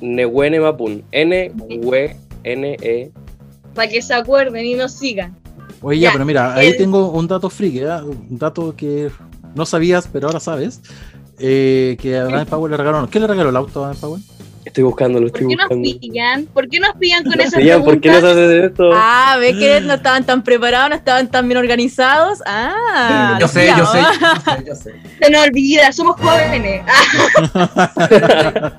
Nehuene 0.00 0.60
Mapun. 0.60 1.02
N-W-N-E. 1.12 3.10
Para 3.74 3.88
que 3.88 4.02
se 4.02 4.14
acuerden 4.14 4.64
y 4.64 4.74
nos 4.74 4.92
sigan. 4.92 5.36
Oye, 5.82 6.00
Ya, 6.00 6.08
ya, 6.08 6.12
pero 6.12 6.24
mira, 6.24 6.54
ahí 6.54 6.68
el- 6.68 6.76
tengo 6.76 7.10
un 7.10 7.28
dato 7.28 7.48
friki, 7.50 7.80
¿eh? 7.80 7.88
un 8.02 8.38
dato 8.38 8.74
que 8.76 9.10
no 9.54 9.64
sabías, 9.66 10.08
pero 10.12 10.26
ahora 10.28 10.40
sabes. 10.40 10.80
eh, 11.40 11.96
que 12.00 12.16
a 12.16 12.24
Dan 12.24 12.46
Powell 12.46 12.72
le 12.72 12.76
regalaron. 12.76 13.08
¿Qué 13.08 13.20
le 13.20 13.28
regaló 13.28 13.50
el 13.50 13.56
auto 13.56 13.84
a 13.84 13.88
Dan 13.88 13.96
Powell? 13.96 14.20
Estoy 14.68 14.84
buscando, 14.84 15.18
lo 15.18 15.28
¿Por 15.28 15.40
estoy 15.40 15.56
qué 15.56 15.56
nos 15.56 15.98
pillan? 15.98 16.44
¿Por 16.44 16.68
qué 16.68 16.78
nos 16.78 16.92
pillan 16.96 17.24
con 17.24 17.40
esas 17.40 17.54
pillan, 17.54 17.82
¿Por 17.82 18.00
qué 18.02 18.10
nos 18.10 18.20
preguntas? 18.20 18.44
hacen 18.46 18.64
esto? 18.66 18.90
Ah, 18.94 19.36
¿ves 19.40 19.56
que 19.56 19.80
no 19.80 19.94
estaban 19.94 20.26
tan 20.26 20.42
preparados, 20.44 20.90
no 20.90 20.96
estaban 20.96 21.26
tan 21.28 21.48
bien 21.48 21.56
organizados? 21.56 22.40
Ah, 22.44 23.38
yo 23.40 23.48
sé, 23.48 23.66
yo 23.78 23.86
sé, 23.86 23.98
pillamos. 23.98 24.18
yo 24.20 24.52
sé, 24.52 24.64
yo 24.66 24.74
sé. 24.74 24.92
Se 25.24 25.30
nos 25.30 25.46
olvida, 25.46 25.90
somos 25.92 26.16
jóvenes. 26.20 26.82
Ah, 26.86 27.92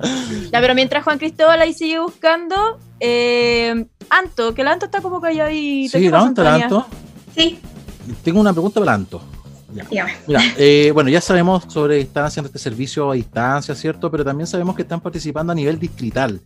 Ya, 0.52 0.60
pero 0.60 0.76
mientras 0.76 1.02
Juan 1.02 1.18
Cristóbal 1.18 1.60
ahí 1.60 1.72
sigue 1.72 1.98
buscando, 1.98 2.78
eh, 3.00 3.84
Anto, 4.10 4.54
que 4.54 4.62
el 4.62 4.68
Anto 4.68 4.86
está 4.86 5.00
como 5.00 5.20
calladito. 5.20 5.98
Sí, 5.98 6.04
¿qué 6.04 6.10
¿no? 6.10 6.18
Anto? 6.18 6.86
Sí, 7.36 7.58
Tengo 8.22 8.40
una 8.40 8.52
pregunta 8.52 8.78
para 8.78 8.94
Anto. 8.94 9.20
Ya. 9.90 10.06
Mira, 10.26 10.40
eh, 10.58 10.90
bueno, 10.92 11.10
ya 11.10 11.20
sabemos 11.20 11.64
sobre 11.68 12.00
están 12.00 12.24
haciendo 12.24 12.48
este 12.48 12.58
servicio 12.58 13.10
a 13.10 13.14
distancia, 13.14 13.74
¿cierto? 13.74 14.10
Pero 14.10 14.24
también 14.24 14.46
sabemos 14.46 14.74
que 14.74 14.82
están 14.82 15.00
participando 15.00 15.52
a 15.52 15.54
nivel 15.54 15.78
distrital 15.78 16.40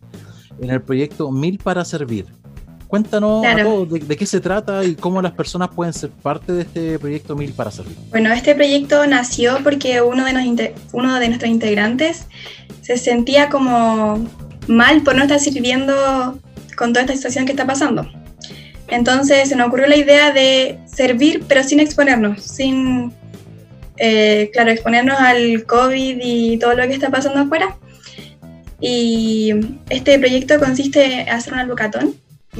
en 0.61 0.69
el 0.69 0.81
proyecto 0.81 1.31
Mil 1.31 1.57
para 1.57 1.83
Servir. 1.83 2.25
Cuéntanos 2.87 3.43
a 3.45 3.53
Claro. 3.53 3.69
todos 3.69 3.89
de, 3.93 3.99
de 3.99 4.15
qué 4.17 4.25
se 4.27 4.39
trata 4.39 4.83
y 4.83 4.95
cómo 4.95 5.21
las 5.21 5.31
personas 5.31 5.69
pueden 5.69 5.91
ser 5.93 6.11
parte 6.11 6.53
de 6.53 6.61
este 6.61 6.99
proyecto 6.99 7.35
Mil 7.35 7.51
para 7.53 7.71
Servir. 7.71 7.97
Bueno, 8.11 8.31
este 8.31 8.53
proyecto 8.53 9.05
nació 9.07 9.57
porque 9.63 10.01
uno 10.01 10.23
de, 10.23 10.33
nos 10.33 10.45
uno 10.93 11.19
de 11.19 11.27
nuestros 11.27 11.49
integrantes 11.49 12.27
se 12.81 12.97
sentía 12.97 13.49
como 13.49 14.23
mal 14.67 15.01
por 15.01 15.15
no 15.15 15.23
estar 15.23 15.39
sirviendo 15.39 16.37
con 16.77 16.93
toda 16.93 17.01
esta 17.01 17.15
situación 17.15 17.45
que 17.45 17.53
está 17.53 17.65
pasando. 17.65 18.07
Entonces 18.87 19.49
se 19.49 19.55
nos 19.55 19.67
ocurrió 19.67 19.87
la 19.87 19.97
idea 19.97 20.31
de 20.31 20.79
servir, 20.95 21.43
pero 21.47 21.63
sin 21.63 21.79
exponernos, 21.79 22.41
sin, 22.41 23.13
eh, 23.97 24.49
claro, 24.53 24.71
exponernos 24.71 25.19
al 25.19 25.65
COVID 25.65 26.19
y 26.21 26.57
todo 26.57 26.73
lo 26.73 26.83
que 26.87 26.93
está 26.93 27.09
pasando 27.09 27.39
afuera. 27.41 27.75
Y 28.79 29.53
este 29.89 30.19
proyecto 30.19 30.59
consiste 30.59 31.21
en 31.21 31.29
hacer 31.29 31.53
un 31.53 31.59
albocatón 31.59 32.15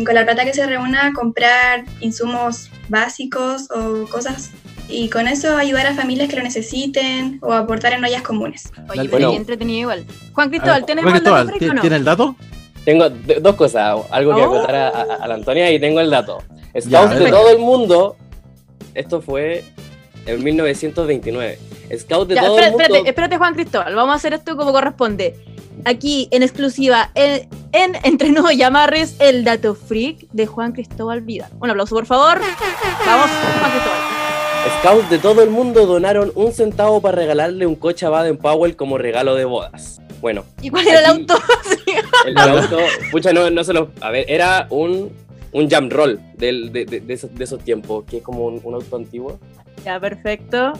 con 0.05 0.13
la 0.15 0.23
plata 0.25 0.43
que 0.45 0.53
se 0.53 0.65
reúna 0.65 1.11
comprar 1.13 1.85
insumos 2.01 2.69
básicos 2.89 3.69
o 3.71 4.05
cosas 4.09 4.51
y 4.89 5.09
con 5.09 5.27
eso 5.27 5.55
ayudar 5.57 5.87
a 5.87 5.93
familias 5.95 6.29
que 6.29 6.35
lo 6.35 6.43
necesiten 6.43 7.39
o 7.41 7.53
aportar 7.53 7.93
en 7.93 8.03
ollas 8.03 8.21
comunes. 8.21 8.71
Oye, 8.89 9.07
Bueno. 9.07 9.31
entretenido 9.33 9.79
igual. 9.81 10.05
Juan 10.33 10.49
Cristóbal, 10.49 10.81
ver, 10.81 10.85
¿tenemos 10.85 11.11
Juan 11.11 11.17
el 11.17 11.23
dato 11.23 11.35
Cristóbal, 11.35 11.47
freak 11.47 11.59
¿ti- 11.59 11.69
o 11.69 11.73
no? 11.73 11.81
¿tiene 11.81 11.95
el 11.95 12.03
dato? 12.03 12.35
Tengo 12.83 13.09
dos 13.41 13.55
cosas, 13.55 13.97
algo 14.11 14.35
que 14.35 14.41
Oh. 14.41 14.53
acotar 14.53 14.75
a, 14.75 14.87
a- 14.89 15.15
a 15.23 15.27
la 15.27 15.33
Antonia 15.35 15.71
y 15.71 15.79
tengo 15.79 15.99
el 16.01 16.09
dato. 16.09 16.43
Ya, 16.73 16.81
Scouts 16.81 17.19
de 17.19 17.29
todo 17.29 17.49
el 17.51 17.57
mundo, 17.57 18.15
esto 18.95 19.21
fue 19.21 19.63
en 20.25 20.43
1929. 20.43 21.59
Scouts 21.97 22.27
de 22.27 22.35
Ya, 22.35 22.41
todo 22.41 22.57
espérate, 22.57 22.65
el 22.65 22.71
mundo. 22.71 22.83
espérate, 22.83 23.09
espérate, 23.09 23.37
Juan 23.37 23.53
Cristóbal. 23.53 23.95
Vamos 23.95 24.13
a 24.13 24.15
hacer 24.17 24.33
esto 24.33 24.57
como 24.57 24.71
corresponde. 24.71 25.35
Aquí, 25.83 26.27
en 26.31 26.41
exclusiva, 26.41 27.11
en, 27.13 27.47
en 27.73 27.95
Entre 28.03 28.29
Nudos 28.29 28.53
y 28.53 28.63
Amarres, 28.63 29.15
el 29.19 29.43
dato 29.43 29.75
freak 29.75 30.27
de 30.31 30.47
Juan 30.47 30.71
Cristóbal 30.71 31.21
Vida. 31.21 31.49
Un 31.59 31.69
aplauso, 31.69 31.93
por 31.95 32.05
favor. 32.05 32.39
Vamos, 33.05 33.29
Juan 33.59 33.71
Cristóbal. 33.71 34.15
Scouts 34.79 35.09
de 35.11 35.19
todo 35.19 35.43
el 35.43 35.51
mundo 35.51 35.85
donaron 35.85 36.31
un 36.33 36.51
centavo 36.51 36.99
para 36.99 37.17
regalarle 37.17 37.67
un 37.67 37.75
coche 37.75 38.05
a 38.07 38.09
Baden 38.09 38.37
Powell 38.37 38.75
como 38.75 38.97
regalo 38.97 39.35
de 39.35 39.45
bodas. 39.45 40.01
Bueno, 40.21 40.43
¿Y 40.59 40.71
cuál 40.71 40.87
era 40.87 40.99
el 41.01 41.05
auto? 41.05 41.37
El 42.25 42.35
auto, 42.35 42.79
pucha, 43.11 43.31
no, 43.31 43.47
no 43.51 43.63
se 43.63 43.73
lo. 43.73 43.89
A 44.01 44.09
ver, 44.09 44.25
era 44.27 44.65
un, 44.71 45.11
un 45.55 45.69
jam 45.69 45.89
roll 45.89 46.19
de, 46.37 46.69
de- 46.69 46.85
de 46.99 47.13
esos, 47.13 47.33
de 47.33 47.43
esos 47.43 47.59
tiempos, 47.63 48.03
que 48.05 48.17
es 48.17 48.23
como 48.23 48.45
un, 48.45 48.59
un 48.63 48.73
auto 48.75 48.95
antiguo. 48.95 49.39
ya, 49.85 49.99
perfecto. 49.99 50.73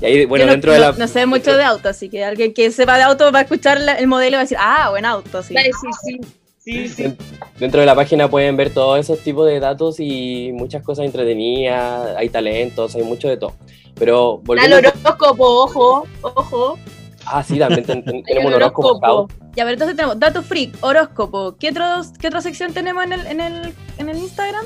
Y 0.00 0.04
ahí, 0.04 0.24
bueno, 0.26 0.42
Yo 0.42 0.46
no, 0.46 0.52
dentro 0.52 0.72
de 0.72 0.78
no- 0.78 0.84
la. 0.90 0.92
no 0.98 1.08
sé 1.08 1.26
mucho 1.26 1.56
de 1.56 1.62
auto, 1.62 1.88
así 1.88 2.08
que 2.08 2.24
alguien 2.24 2.52
que 2.52 2.70
sepa 2.70 2.96
de 2.96 3.04
auto 3.04 3.30
va 3.32 3.38
a 3.38 3.42
escuchar 3.42 3.80
la- 3.80 3.94
el 3.94 4.06
modelo 4.08 4.30
y 4.30 4.34
va 4.34 4.40
a 4.40 4.44
decir, 4.44 4.58
ah, 4.60 4.88
buen 4.90 5.04
auto, 5.04 5.42
sí. 5.42 5.54
sí, 5.56 5.70
sí, 6.02 6.20
sí, 6.58 6.88
sí. 6.88 7.02
Den- 7.04 7.16
Dentro 7.60 7.80
de 7.80 7.86
la 7.86 7.94
página 7.94 8.28
pueden 8.28 8.56
ver 8.56 8.70
todos 8.74 8.98
esos 8.98 9.20
tipos 9.20 9.46
de 9.46 9.60
datos 9.60 9.96
y 10.00 10.50
muchas 10.52 10.82
cosas 10.82 11.06
entretenidas, 11.06 12.16
hay 12.16 12.28
talentos, 12.28 12.94
hay 12.96 13.02
mucho 13.04 13.28
de 13.28 13.36
todo. 13.36 13.52
Pero 13.94 14.38
Al 14.40 14.44
volviendo... 14.44 14.76
horóscopo, 14.78 15.44
ojo, 15.64 16.06
ojo. 16.22 16.78
Ah, 17.24 17.42
sí, 17.42 17.58
también 17.58 17.84
ten- 17.84 18.04
ten- 18.04 18.16
Hay 18.16 18.22
tenemos 18.24 18.48
un 18.48 18.54
horóscopo. 18.54 19.28
Ya, 19.56 19.64
pero 19.64 19.70
entonces 19.72 19.96
tenemos 19.96 20.18
dato 20.20 20.42
freak, 20.42 20.76
horóscopo. 20.82 21.56
¿Qué, 21.58 21.70
otros, 21.70 22.12
qué 22.20 22.26
otra 22.28 22.42
sección 22.42 22.72
tenemos 22.74 23.02
en 23.04 23.12
el, 23.14 23.26
en 23.26 23.40
el, 23.40 23.74
en 23.98 24.08
el 24.10 24.18
Instagram? 24.18 24.64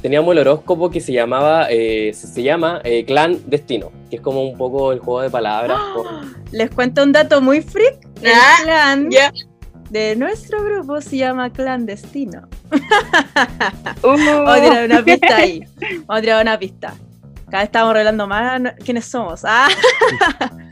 Teníamos 0.00 0.32
el 0.32 0.38
horóscopo 0.38 0.90
que 0.90 0.98
se 1.02 1.12
llamaba, 1.12 1.66
eh, 1.68 2.12
se, 2.14 2.26
se 2.26 2.42
llama 2.42 2.80
eh, 2.84 3.04
Clan 3.04 3.38
Destino, 3.46 3.92
que 4.08 4.16
es 4.16 4.22
como 4.22 4.42
un 4.42 4.56
poco 4.56 4.92
el 4.92 4.98
juego 4.98 5.20
de 5.20 5.28
palabras. 5.28 5.78
con- 5.94 6.34
Les 6.52 6.70
cuento 6.70 7.02
un 7.02 7.12
dato 7.12 7.42
muy 7.42 7.60
freak. 7.60 7.98
El 8.22 8.32
Ah, 8.34 8.56
clan 8.62 9.10
de 9.90 10.14
nuestro 10.16 10.62
grupo 10.64 11.00
se 11.02 11.18
llama 11.18 11.50
Clandestino. 11.52 12.48
Uh, 14.02 14.16
Vamos 14.16 14.48
a 14.56 14.60
tirar 14.62 14.84
una 14.86 15.02
pista 15.04 15.36
ahí. 15.36 15.62
Vamos 16.06 16.18
a 16.18 16.20
tirar 16.20 16.42
una 16.42 16.58
pista. 16.58 16.94
Cada 17.50 17.58
vez 17.58 17.64
estamos 17.64 17.92
revelando 17.92 18.26
más 18.26 18.62
quiénes 18.84 19.04
somos. 19.04 19.42
Ah, 19.44 19.68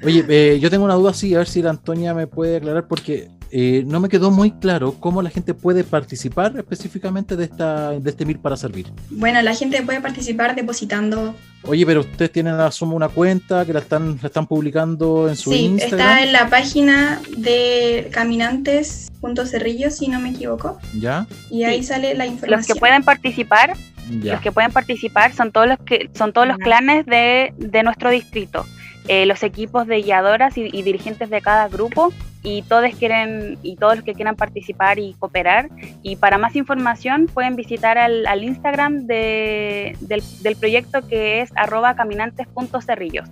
Oye, 0.04 0.24
eh, 0.28 0.58
yo 0.60 0.70
tengo 0.70 0.84
una 0.84 0.94
duda 0.94 1.10
así, 1.10 1.34
a 1.34 1.38
ver 1.38 1.48
si 1.48 1.60
la 1.60 1.70
Antonia 1.70 2.14
me 2.14 2.26
puede 2.26 2.56
aclarar, 2.58 2.86
porque 2.86 3.28
eh, 3.50 3.82
no 3.86 4.00
me 4.00 4.08
quedó 4.08 4.30
muy 4.30 4.50
claro 4.52 4.94
cómo 5.00 5.22
la 5.22 5.30
gente 5.30 5.54
puede 5.54 5.84
participar 5.84 6.54
específicamente 6.56 7.36
de 7.36 7.44
esta 7.44 7.90
de 7.90 8.10
este 8.10 8.24
Mil 8.24 8.38
para 8.38 8.56
Servir. 8.56 8.86
Bueno, 9.10 9.40
la 9.42 9.54
gente 9.54 9.82
puede 9.82 10.00
participar 10.00 10.54
depositando. 10.54 11.34
Oye, 11.64 11.84
pero 11.84 12.00
ustedes 12.00 12.30
tienen 12.30 12.54
asumo 12.60 12.94
una 12.94 13.08
cuenta 13.08 13.64
que 13.66 13.72
la 13.72 13.80
están, 13.80 14.18
la 14.22 14.28
están 14.28 14.46
publicando 14.46 15.28
en 15.28 15.36
su 15.36 15.50
Sí, 15.52 15.64
Instagram. 15.64 15.98
está 16.00 16.22
en 16.22 16.32
la 16.32 16.48
página 16.48 17.20
de 17.36 18.08
caminantes.cerrillos, 18.12 19.96
si 19.96 20.08
no 20.08 20.20
me 20.20 20.30
equivoco. 20.30 20.78
¿Ya? 20.98 21.26
Y 21.50 21.64
ahí 21.64 21.78
Sí. 21.82 21.88
sale 21.88 22.14
la 22.14 22.24
los 22.24 22.34
información. 22.34 22.74
que 22.74 22.80
pueden 22.80 23.02
participar, 23.02 23.74
Ya. 24.22 24.34
los 24.34 24.42
que 24.42 24.52
pueden 24.52 24.72
participar 24.72 25.34
son 25.34 25.52
todos 25.52 25.66
los 25.68 25.78
que 25.80 26.10
son 26.16 26.32
todos 26.32 26.46
los 26.46 26.56
Ajá. 26.56 26.64
clanes 26.64 27.06
de, 27.06 27.52
de 27.58 27.82
nuestro 27.82 28.10
distrito. 28.10 28.64
Eh, 29.08 29.24
los 29.26 29.42
equipos 29.42 29.86
de 29.86 30.02
guiadoras 30.02 30.58
y, 30.58 30.68
y 30.70 30.82
dirigentes 30.82 31.30
de 31.30 31.40
cada 31.40 31.66
grupo 31.68 32.12
y 32.42 32.60
todos 32.62 32.94
quieren 32.94 33.58
y 33.62 33.76
todos 33.76 33.96
los 33.96 34.04
que 34.04 34.12
quieran 34.14 34.36
participar 34.36 34.98
y 34.98 35.14
cooperar 35.18 35.70
y 36.02 36.16
para 36.16 36.36
más 36.38 36.54
información 36.56 37.26
pueden 37.26 37.56
visitar 37.56 37.96
al, 37.98 38.26
al 38.26 38.44
Instagram 38.44 39.06
de- 39.06 39.96
del, 40.00 40.22
del 40.42 40.56
proyecto 40.56 41.06
que 41.08 41.40
es 41.40 41.50
arroba 41.56 41.94
caminantes.cerrillos 41.96 43.28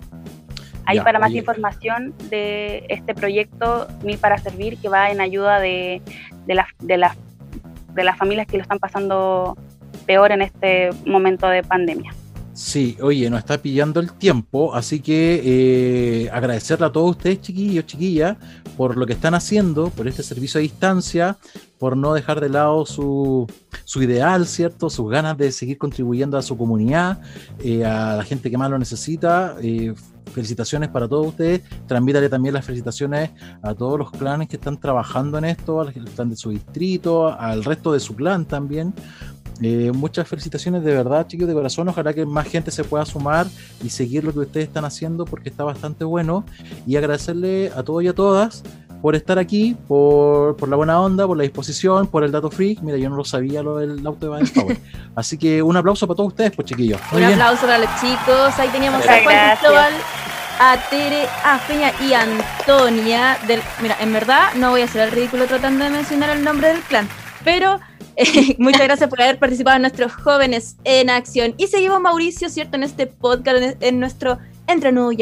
Ahí 0.85 0.97
Ya, 0.97 1.03
para 1.03 1.19
más 1.19 1.29
oye. 1.29 1.39
información 1.39 2.13
de 2.29 2.85
este 2.89 3.13
proyecto 3.13 3.87
Mil 4.03 4.17
para 4.17 4.37
Servir 4.37 4.77
que 4.77 4.87
va 4.89 5.11
en 5.11 5.19
ayuda 5.21 5.59
de, 5.59 6.01
de, 6.47 6.55
las, 6.55 6.67
de, 6.79 6.97
las, 6.97 7.15
de 7.93 8.03
las 8.03 8.17
familias 8.17 8.47
que 8.47 8.57
lo 8.57 8.63
están 8.63 8.79
pasando 8.79 9.57
peor 10.05 10.31
en 10.31 10.41
este 10.41 10.89
momento 11.05 11.47
de 11.47 11.61
pandemia. 11.61 12.13
Sí, 12.57 12.97
oye, 13.03 13.29
nos 13.29 13.37
está 13.37 13.59
pillando 13.59 13.99
el 13.99 14.11
tiempo, 14.13 14.73
así 14.73 14.99
que 14.99 15.43
eh, 16.25 16.29
agradecerle 16.31 16.87
a 16.87 16.91
todos 16.91 17.11
ustedes, 17.11 17.39
chiquillos, 17.39 17.85
chiquillas, 17.85 18.35
por 18.75 18.97
lo 18.97 19.05
que 19.05 19.13
están 19.13 19.35
haciendo, 19.35 19.91
por 19.91 20.07
este 20.07 20.23
servicio 20.23 20.57
a 20.57 20.63
distancia, 20.63 21.37
por 21.77 21.95
no 21.95 22.15
dejar 22.15 22.41
de 22.41 22.49
lado 22.49 22.83
su, 22.87 23.45
su 23.85 24.01
ideal, 24.01 24.47
¿cierto? 24.47 24.89
Sus 24.89 25.07
ganas 25.07 25.37
de 25.37 25.51
seguir 25.51 25.77
contribuyendo 25.77 26.35
a 26.35 26.41
su 26.41 26.57
comunidad, 26.57 27.21
eh, 27.59 27.85
a 27.85 28.15
la 28.15 28.23
gente 28.23 28.49
que 28.49 28.57
más 28.57 28.71
lo 28.71 28.79
necesita. 28.79 29.55
eh, 29.61 29.93
felicitaciones 30.27 30.89
para 30.89 31.07
todos 31.07 31.27
ustedes. 31.27 31.61
Transmítale 31.87 32.29
también 32.29 32.53
las 32.53 32.65
felicitaciones 32.65 33.31
a 33.61 33.73
todos 33.73 33.97
los 33.97 34.11
clanes 34.11 34.47
que 34.47 34.57
están 34.57 34.77
trabajando 34.79 35.37
en 35.37 35.45
esto, 35.45 35.81
al 35.81 35.93
clan 35.93 36.29
de 36.29 36.35
su 36.35 36.51
distrito, 36.51 37.27
al 37.27 37.63
resto 37.63 37.93
de 37.93 37.99
su 37.99 38.15
clan 38.15 38.45
también. 38.45 38.93
Eh, 39.61 39.91
muchas 39.93 40.27
felicitaciones 40.27 40.83
de 40.83 40.93
verdad, 40.93 41.27
chicos, 41.27 41.47
de 41.47 41.53
corazón. 41.53 41.87
Ojalá 41.89 42.13
que 42.13 42.25
más 42.25 42.47
gente 42.47 42.71
se 42.71 42.83
pueda 42.83 43.05
sumar 43.05 43.47
y 43.83 43.89
seguir 43.89 44.23
lo 44.23 44.33
que 44.33 44.39
ustedes 44.39 44.67
están 44.67 44.85
haciendo 44.85 45.25
porque 45.25 45.49
está 45.49 45.63
bastante 45.63 46.03
bueno. 46.03 46.45
Y 46.85 46.95
agradecerle 46.95 47.71
a 47.75 47.83
todos 47.83 48.03
y 48.03 48.07
a 48.07 48.13
todas 48.13 48.63
por 49.01 49.15
estar 49.15 49.37
aquí, 49.37 49.75
por, 49.87 50.57
por 50.57 50.69
la 50.69 50.75
buena 50.75 50.99
onda, 50.99 51.27
por 51.27 51.37
la 51.37 51.43
disposición, 51.43 52.07
por 52.07 52.23
el 52.23 52.31
dato 52.31 52.49
freak. 52.49 52.81
Mira, 52.81 52.97
yo 52.97 53.09
no 53.09 53.15
lo 53.15 53.25
sabía 53.25 53.61
lo 53.63 53.77
del 53.77 54.05
auto 54.05 54.25
de 54.25 54.29
Baden 54.29 54.47
Powell. 54.49 54.79
Así 55.15 55.37
que 55.37 55.61
un 55.61 55.77
aplauso 55.77 56.07
para 56.07 56.17
todos 56.17 56.29
ustedes, 56.29 56.51
pues 56.55 56.67
chiquillos. 56.67 56.99
Muy 57.11 57.21
un 57.21 57.27
bien. 57.27 57.39
aplauso 57.41 57.61
para 57.61 57.79
los 57.79 57.89
chicos. 58.01 58.59
Ahí 58.59 58.69
teníamos 58.69 59.01
Muchas 59.01 59.19
a 59.19 59.23
Juan. 59.23 59.57
Cristóbal, 59.57 59.93
a 60.59 60.77
Tere, 60.89 61.27
a 61.43 61.59
Peña 61.67 61.91
y 62.07 62.13
a 62.13 62.21
Antonia. 62.21 63.37
Del, 63.47 63.61
mira, 63.81 63.97
en 63.99 64.13
verdad 64.13 64.49
no 64.55 64.71
voy 64.71 64.81
a 64.81 64.85
hacer 64.85 65.01
el 65.01 65.11
ridículo 65.11 65.45
tratando 65.45 65.83
de 65.83 65.91
mencionar 65.91 66.31
el 66.31 66.43
nombre 66.43 66.69
del 66.69 66.81
clan, 66.81 67.07
pero 67.43 67.79
eh, 68.15 68.55
muchas 68.57 68.83
gracias 68.83 69.09
por 69.09 69.21
haber 69.21 69.39
participado 69.39 69.75
en 69.75 69.83
nuestros 69.83 70.13
jóvenes 70.13 70.77
en 70.83 71.09
acción. 71.09 71.53
Y 71.57 71.67
seguimos 71.67 72.01
Mauricio, 72.01 72.49
¿cierto? 72.49 72.77
En 72.77 72.83
este 72.83 73.07
podcast, 73.07 73.57
en, 73.57 73.77
en 73.79 73.99
nuestro 73.99 74.39
entre 74.67 74.91
Nudo 74.91 75.11
y 75.11 75.17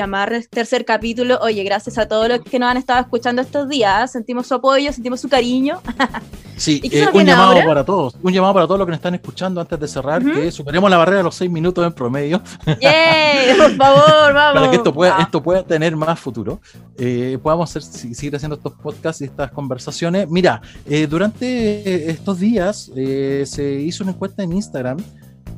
tercer 0.50 0.86
capítulo. 0.86 1.40
Oye, 1.42 1.64
gracias 1.64 1.98
a 1.98 2.08
todos 2.08 2.28
los 2.28 2.40
que 2.42 2.60
nos 2.60 2.72
han 2.72 2.78
estado 2.78 3.00
escuchando 3.02 3.42
estos 3.42 3.70
días. 3.70 4.12
Sentimos 4.12 4.48
su 4.48 4.56
apoyo, 4.56 4.92
sentimos 4.92 5.22
su 5.22 5.30
cariño. 5.30 5.82
Sí, 6.58 6.80
eh, 6.90 7.06
un 7.14 7.26
llamado 7.26 7.54
para 7.66 7.84
todos. 7.84 8.16
Un 8.24 8.32
llamado 8.32 8.54
para 8.54 8.66
todos 8.66 8.80
los 8.80 8.86
que 8.86 8.92
nos 8.92 9.00
están 9.00 9.14
escuchando 9.14 9.60
antes 9.60 9.78
de 9.78 9.90
cerrar, 9.90 10.24
que 10.24 10.50
superemos 10.52 10.90
la 10.90 10.96
barrera 10.96 11.18
de 11.18 11.24
los 11.24 11.36
seis 11.36 11.52
minutos 11.52 11.86
en 11.86 11.92
promedio. 11.92 12.42
¡Yay! 12.82 13.58
Por 13.58 13.76
favor, 13.76 14.34
vamos. 14.34 14.54
para 14.62 14.70
que 14.70 14.78
esto 14.78 14.94
pueda, 14.94 15.18
esto 15.20 15.44
pueda 15.44 15.64
tener 15.64 15.98
más 15.98 16.18
futuro. 16.18 16.62
Eh, 16.98 17.38
podamos 17.44 17.72
seguir 17.72 18.38
haciendo 18.38 18.56
estos 18.56 18.72
podcasts 18.72 19.22
y 19.22 19.26
estas 19.26 19.52
conversaciones. 19.52 20.30
Mira, 20.30 20.62
eh, 20.86 21.08
durante 21.08 22.10
estos 22.10 22.40
días 22.40 22.90
se 22.96 23.82
hizo 23.82 24.06
una 24.06 24.14
encuesta 24.14 24.42
en 24.42 24.54
Instagram 24.54 24.98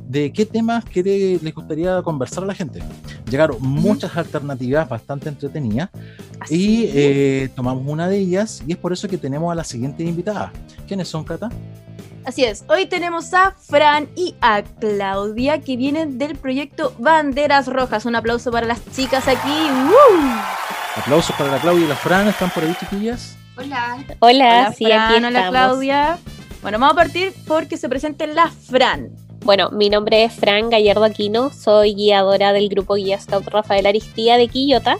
de 0.08 0.32
qué 0.32 0.46
temas 0.46 0.84
quiere, 0.86 1.38
les 1.40 1.54
gustaría 1.54 2.00
conversar 2.02 2.42
a 2.42 2.46
la 2.46 2.54
gente. 2.54 2.80
Llegaron 3.30 3.58
muchas 3.60 4.16
alternativas 4.16 4.88
bastante 4.88 5.28
entretenidas 5.28 5.90
y 6.48 6.86
eh, 6.94 7.50
tomamos 7.54 7.84
una 7.86 8.08
de 8.08 8.16
ellas 8.16 8.62
y 8.66 8.72
es 8.72 8.78
por 8.78 8.92
eso 8.92 9.06
que 9.06 9.18
tenemos 9.18 9.52
a 9.52 9.54
la 9.54 9.64
siguiente 9.64 10.02
invitada. 10.02 10.50
¿Quiénes 10.86 11.08
son, 11.08 11.24
Cata? 11.24 11.50
Así 12.24 12.44
es, 12.44 12.64
hoy 12.68 12.86
tenemos 12.86 13.32
a 13.32 13.52
Fran 13.52 14.08
y 14.16 14.34
a 14.40 14.62
Claudia 14.62 15.60
que 15.60 15.76
vienen 15.76 16.18
del 16.18 16.36
proyecto 16.36 16.94
Banderas 16.98 17.66
Rojas. 17.66 18.06
Un 18.06 18.16
aplauso 18.16 18.50
para 18.50 18.66
las 18.66 18.80
chicas 18.92 19.28
aquí. 19.28 19.66
Aplausos 20.96 21.36
para 21.36 21.52
la 21.52 21.58
Claudia 21.58 21.84
y 21.84 21.88
la 21.88 21.96
Fran, 21.96 22.28
¿están 22.28 22.50
por 22.50 22.64
ahí 22.64 22.74
chiquillas? 22.80 23.36
Hola. 23.56 24.04
Hola, 24.20 24.72
sí, 24.76 24.90
aquí 24.90 25.16
estamos. 25.16 25.30
Hola 25.30 25.48
Claudia. 25.50 26.18
Bueno, 26.62 26.78
vamos 26.78 26.92
a 26.94 26.96
partir 26.96 27.32
porque 27.46 27.76
se 27.76 27.88
presente 27.88 28.26
la 28.26 28.48
Fran. 28.48 29.27
Bueno, 29.44 29.70
mi 29.70 29.88
nombre 29.88 30.24
es 30.24 30.34
Fran 30.34 30.68
Gallardo 30.70 31.04
Aquino, 31.04 31.50
soy 31.50 31.94
guiadora 31.94 32.52
del 32.52 32.68
grupo 32.68 32.94
Guía 32.94 33.18
Scout 33.18 33.46
Rafael 33.48 33.86
Aristía 33.86 34.36
de 34.36 34.48
Quillota 34.48 34.98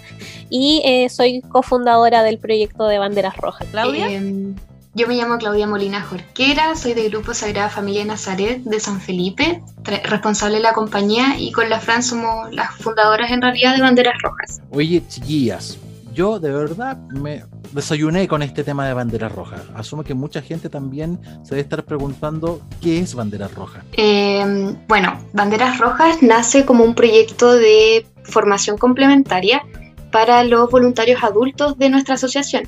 y 0.49 0.83
eh, 0.85 1.09
soy 1.09 1.43
cofundadora 1.43 2.23
del 2.23 2.39
proyecto 2.39 2.87
de 2.87 2.99
Banderas 2.99 3.37
Rojas. 3.37 3.67
¿Claudia? 3.71 4.11
Em, 4.11 4.55
yo 4.95 5.07
me 5.07 5.15
llamo 5.15 5.39
Claudia 5.39 5.67
Molina 5.67 6.03
Jorquera, 6.03 6.75
soy 6.75 6.95
del 6.95 7.11
grupo 7.11 7.35
Sagrada 7.35 7.69
Familia 7.69 8.05
Nazaret 8.05 8.63
de 8.63 8.81
San 8.81 9.01
Felipe, 9.01 9.63
responsable 9.85 10.57
de 10.57 10.63
la 10.63 10.73
compañía 10.73 11.39
y 11.39 11.53
con 11.53 11.69
la 11.69 11.79
Fran 11.79 12.03
somos 12.03 12.53
las 12.53 12.75
fundadoras 12.77 13.31
en 13.31 13.43
realidad 13.43 13.77
de 13.77 13.83
Banderas 13.83 14.15
Rojas. 14.23 14.61
Oye, 14.71 15.03
chiquillas, 15.07 15.79
yo 16.19 16.41
de 16.41 16.51
verdad 16.51 16.97
me 16.97 17.45
desayuné 17.71 18.27
con 18.27 18.43
este 18.43 18.65
tema 18.65 18.89
de 18.89 18.93
bandera 18.93 19.29
roja. 19.29 19.63
Asumo 19.77 20.03
que 20.03 20.15
mucha 20.15 20.43
gente 20.43 20.69
también 20.69 21.21
se 21.45 21.51
debe 21.51 21.61
estar 21.61 21.85
preguntando 21.85 22.61
qué 22.83 22.99
es 22.99 23.15
bandera 23.15 23.47
roja. 23.47 23.85
Em, 23.93 24.77
bueno, 24.89 25.17
Banderas 25.33 25.79
Rojas 25.79 26.21
nace 26.21 26.67
como 26.67 26.83
un 26.83 26.97
proyecto 26.97 27.53
de 27.53 28.05
formación 28.25 28.79
complementaria 28.79 29.63
para 30.11 30.43
los 30.43 30.69
voluntarios 30.69 31.23
adultos 31.23 31.79
de 31.79 31.89
nuestra 31.89 32.17
asociación, 32.17 32.65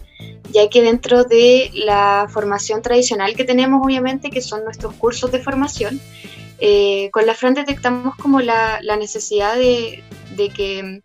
ya 0.52 0.68
que 0.70 0.80
dentro 0.80 1.24
de 1.24 1.72
la 1.74 2.28
formación 2.30 2.82
tradicional 2.82 3.34
que 3.34 3.42
tenemos, 3.42 3.84
obviamente, 3.84 4.30
que 4.30 4.42
son 4.42 4.62
nuestros 4.62 4.94
cursos 4.94 5.32
de 5.32 5.40
formación, 5.40 6.00
eh, 6.60 7.10
con 7.10 7.26
la 7.26 7.34
FRAN 7.34 7.54
detectamos 7.54 8.14
como 8.14 8.38
la, 8.40 8.80
necesidad 8.96 9.56
de 9.56 10.04
que 10.54 11.02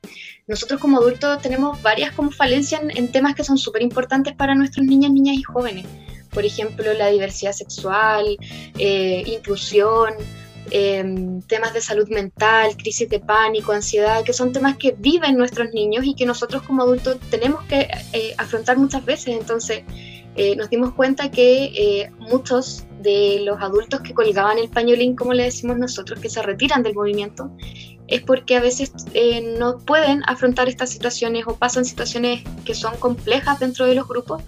nosotros 0.47 0.79
como 0.79 0.97
adultos 0.97 1.41
tenemos 1.41 1.81
varias 1.81 2.13
como 2.13 2.29
falencias 2.29 2.81
en, 2.89 3.12
temas 3.12 3.34
que 3.34 3.43
son 3.43 3.58
súper 3.58 3.81
importantes 3.81 4.36
para 4.36 4.53
nuestros 4.53 4.86
niñas, 4.86 5.12
niñas 5.12 5.38
y 5.38 5.43
jóvenes. 5.43 5.86
Por 6.31 6.45
ejemplo, 6.45 6.93
la 6.93 7.08
diversidad 7.08 7.53
sexual, 7.53 8.38
eh, 8.77 9.23
inclusión, 9.25 10.13
em, 10.69 11.41
temas 11.43 11.73
de 11.73 11.81
salud 11.81 12.08
mental, 12.10 12.75
crisis 12.77 13.10
de 13.10 13.19
pánico, 13.19 13.71
ansiedad, 13.71 14.23
que 14.23 14.34
son 14.34 14.51
temas 14.51 14.77
que 14.77 14.95
viven 14.97 15.38
nuestros 15.38 15.73
niños 15.73 16.05
y 16.05 16.13
que 16.13 16.25
nosotros 16.25 16.62
como 16.63 16.84
adultos 16.84 17.17
tenemos 17.31 17.63
que 17.63 17.88
eh, 18.13 18.36
afrontar 18.38 18.77
muchas 18.77 19.03
veces. 19.03 19.38
Entonces, 19.39 19.84
eh, 20.36 20.55
nos 20.55 20.69
dimos 20.69 20.93
cuenta 20.93 21.31
que 21.31 22.12
muchos 22.19 22.86
de 23.01 23.41
los 23.43 23.62
adultos 23.62 24.01
que 24.01 24.13
colgaban 24.13 24.60
el 24.60 24.69
pañolín, 24.69 25.15
como 25.15 25.34
le 25.34 25.43
decimos 25.43 25.77
nosotros, 25.77 26.19
que 26.19 26.29
se 26.29 26.41
retiran 26.41 26.84
del 26.84 26.93
movimiento, 26.93 27.49
es 28.07 28.21
porque 28.21 28.55
a 28.55 28.61
veces 28.61 28.91
eh, 29.13 29.55
no 29.57 29.79
pueden 29.79 30.21
afrontar 30.27 30.69
estas 30.69 30.91
situaciones 30.91 31.45
o 31.47 31.55
pasan 31.55 31.85
situaciones 31.85 32.43
que 32.63 32.75
son 32.75 32.95
complejas 32.97 33.59
dentro 33.59 33.85
de 33.85 33.95
los 33.95 34.07
grupos. 34.07 34.43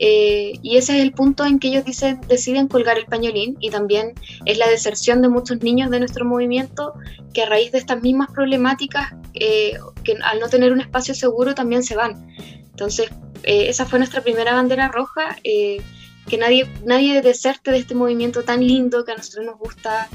Eh, 0.00 0.52
y 0.62 0.76
ese 0.76 0.96
es 0.96 1.02
el 1.02 1.12
punto 1.12 1.44
en 1.44 1.58
que 1.58 1.68
ellos 1.68 1.84
dicen, 1.84 2.20
deciden 2.28 2.68
colgar 2.68 2.98
el 2.98 3.06
pañolín 3.06 3.56
y 3.60 3.70
también 3.70 4.14
es 4.44 4.56
la 4.58 4.68
deserción 4.68 5.22
de 5.22 5.28
muchos 5.28 5.60
niños 5.62 5.90
de 5.90 5.98
nuestro 5.98 6.24
movimiento 6.24 6.94
que 7.34 7.42
a 7.42 7.46
raíz 7.46 7.72
de 7.72 7.78
estas 7.78 8.00
mismas 8.00 8.30
problemáticas, 8.30 9.12
eh, 9.34 9.76
que 10.04 10.16
al 10.22 10.38
no 10.40 10.48
tener 10.48 10.72
un 10.72 10.80
espacio 10.80 11.14
seguro 11.14 11.54
también 11.54 11.82
se 11.82 11.96
van. 11.96 12.28
Entonces, 12.70 13.10
esa 13.42 13.86
fue 13.86 13.98
nuestra 13.98 14.20
primera 14.22 14.54
bandera 14.54 14.88
roja, 14.88 15.36
que 15.42 16.38
nadie, 16.38 16.70
nadie 16.84 17.20
deserte 17.22 17.70
de 17.70 17.78
este 17.78 17.94
movimiento 17.94 18.42
tan 18.42 18.64
lindo 18.64 19.04
que 19.04 19.12
a 19.12 19.16
nosotros 19.16 19.46
nos 19.46 19.58
gusta 19.58 20.08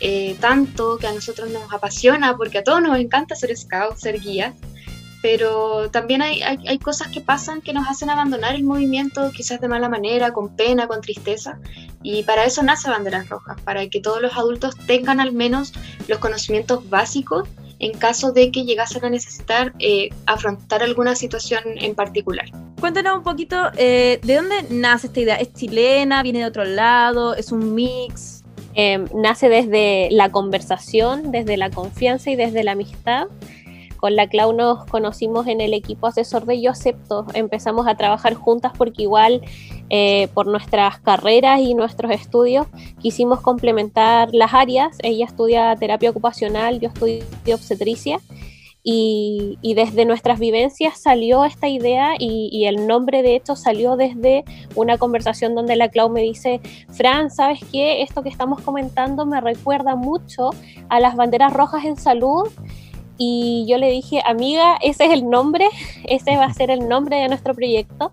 eh, 0.00 0.36
tanto, 0.40 0.98
que 0.98 1.06
a 1.06 1.12
nosotros 1.12 1.50
nos 1.50 1.72
apasiona, 1.72 2.36
porque 2.36 2.58
a 2.58 2.64
todos 2.64 2.82
nos 2.82 2.98
encanta 2.98 3.34
ser 3.34 3.56
scout, 3.56 3.96
ser 3.96 4.20
guías, 4.20 4.54
pero 5.22 5.90
también 5.90 6.22
hay, 6.22 6.40
hay, 6.42 6.78
cosas 6.78 7.08
que 7.08 7.20
pasan 7.20 7.60
que 7.60 7.74
nos 7.74 7.86
hacen 7.88 8.08
abandonar 8.08 8.54
el 8.54 8.64
movimiento, 8.64 9.30
quizás 9.32 9.60
de 9.60 9.68
mala 9.68 9.88
manera, 9.88 10.32
con 10.32 10.56
pena, 10.56 10.86
con 10.86 11.02
tristeza, 11.02 11.58
y 12.02 12.22
para 12.22 12.44
eso 12.44 12.62
nace 12.62 12.88
Banderas 12.88 13.28
Rojas, 13.28 13.60
para 13.62 13.86
que 13.88 14.00
todos 14.00 14.22
los 14.22 14.36
adultos 14.36 14.74
tengan 14.86 15.20
al 15.20 15.32
menos 15.32 15.72
los 16.08 16.18
conocimientos 16.18 16.88
básicos 16.88 17.46
en 17.80 17.92
caso 17.92 18.32
de 18.32 18.50
que 18.50 18.64
llegasen 18.64 19.04
a 19.04 19.10
necesitar 19.10 19.72
eh, 19.78 20.10
afrontar 20.26 20.82
alguna 20.82 21.14
situación 21.14 21.62
en 21.76 21.94
particular. 21.94 22.46
Cuéntanos 22.78 23.18
un 23.18 23.22
poquito, 23.24 23.56
eh, 23.76 24.20
¿de 24.22 24.36
dónde 24.36 24.62
nace 24.70 25.08
esta 25.08 25.20
idea? 25.20 25.36
¿Es 25.36 25.52
chilena? 25.54 26.22
¿Viene 26.22 26.40
de 26.40 26.44
otro 26.44 26.64
lado? 26.64 27.34
¿Es 27.34 27.52
un 27.52 27.74
mix? 27.74 28.39
Em, 28.74 29.06
nace 29.14 29.48
desde 29.48 30.08
la 30.10 30.30
conversación, 30.30 31.32
desde 31.32 31.56
la 31.56 31.70
confianza 31.70 32.30
y 32.30 32.36
desde 32.36 32.62
la 32.62 32.72
amistad. 32.72 33.26
Con 33.96 34.16
la 34.16 34.28
Clau 34.28 34.54
nos 34.54 34.86
conocimos 34.86 35.46
en 35.46 35.60
el 35.60 35.74
equipo 35.74 36.06
asesor 36.06 36.46
de 36.46 36.62
Yo 36.62 36.70
Acepto. 36.70 37.26
Empezamos 37.34 37.86
a 37.86 37.96
trabajar 37.96 38.34
juntas 38.34 38.72
porque 38.78 39.02
igual 39.02 39.42
eh, 39.90 40.28
por 40.32 40.46
nuestras 40.46 41.00
carreras 41.00 41.60
y 41.60 41.74
nuestros 41.74 42.10
estudios 42.12 42.66
quisimos 43.00 43.40
complementar 43.40 44.30
las 44.32 44.54
áreas. 44.54 44.96
Ella 45.02 45.26
estudia 45.26 45.76
terapia 45.76 46.10
ocupacional, 46.10 46.80
yo 46.80 46.88
estudio 46.88 47.24
obstetricia 47.52 48.20
y, 48.82 49.58
desde 49.74 50.04
nuestras 50.04 50.38
vivencias 50.38 50.98
salió 50.98 51.44
esta 51.44 51.68
idea 51.68 52.14
y, 52.18 52.64
el 52.64 52.86
nombre 52.86 53.22
de 53.22 53.36
hecho 53.36 53.56
salió 53.56 53.96
desde 53.96 54.44
una 54.74 54.98
conversación 54.98 55.54
donde 55.54 55.76
la 55.76 55.88
Clau 55.88 56.08
me 56.08 56.22
dice, 56.22 56.60
Fran, 56.90 57.30
¿sabes 57.30 57.60
qué? 57.70 58.02
Esto 58.02 58.22
que 58.22 58.28
estamos 58.28 58.60
comentando 58.62 59.26
me 59.26 59.40
recuerda 59.40 59.96
mucho 59.96 60.50
a 60.88 61.00
las 61.00 61.16
banderas 61.16 61.52
rojas 61.52 61.84
en 61.84 61.96
salud. 61.96 62.48
Y 63.18 63.66
yo 63.68 63.76
le 63.76 63.90
dije, 63.90 64.22
amiga, 64.24 64.78
ese 64.80 65.04
es 65.04 65.12
el 65.12 65.28
nombre, 65.28 65.68
ese 66.04 66.36
va 66.36 66.44
a 66.44 66.54
ser 66.54 66.70
el 66.70 66.88
nombre 66.88 67.16
de 67.16 67.28
nuestro 67.28 67.54
proyecto. 67.54 68.12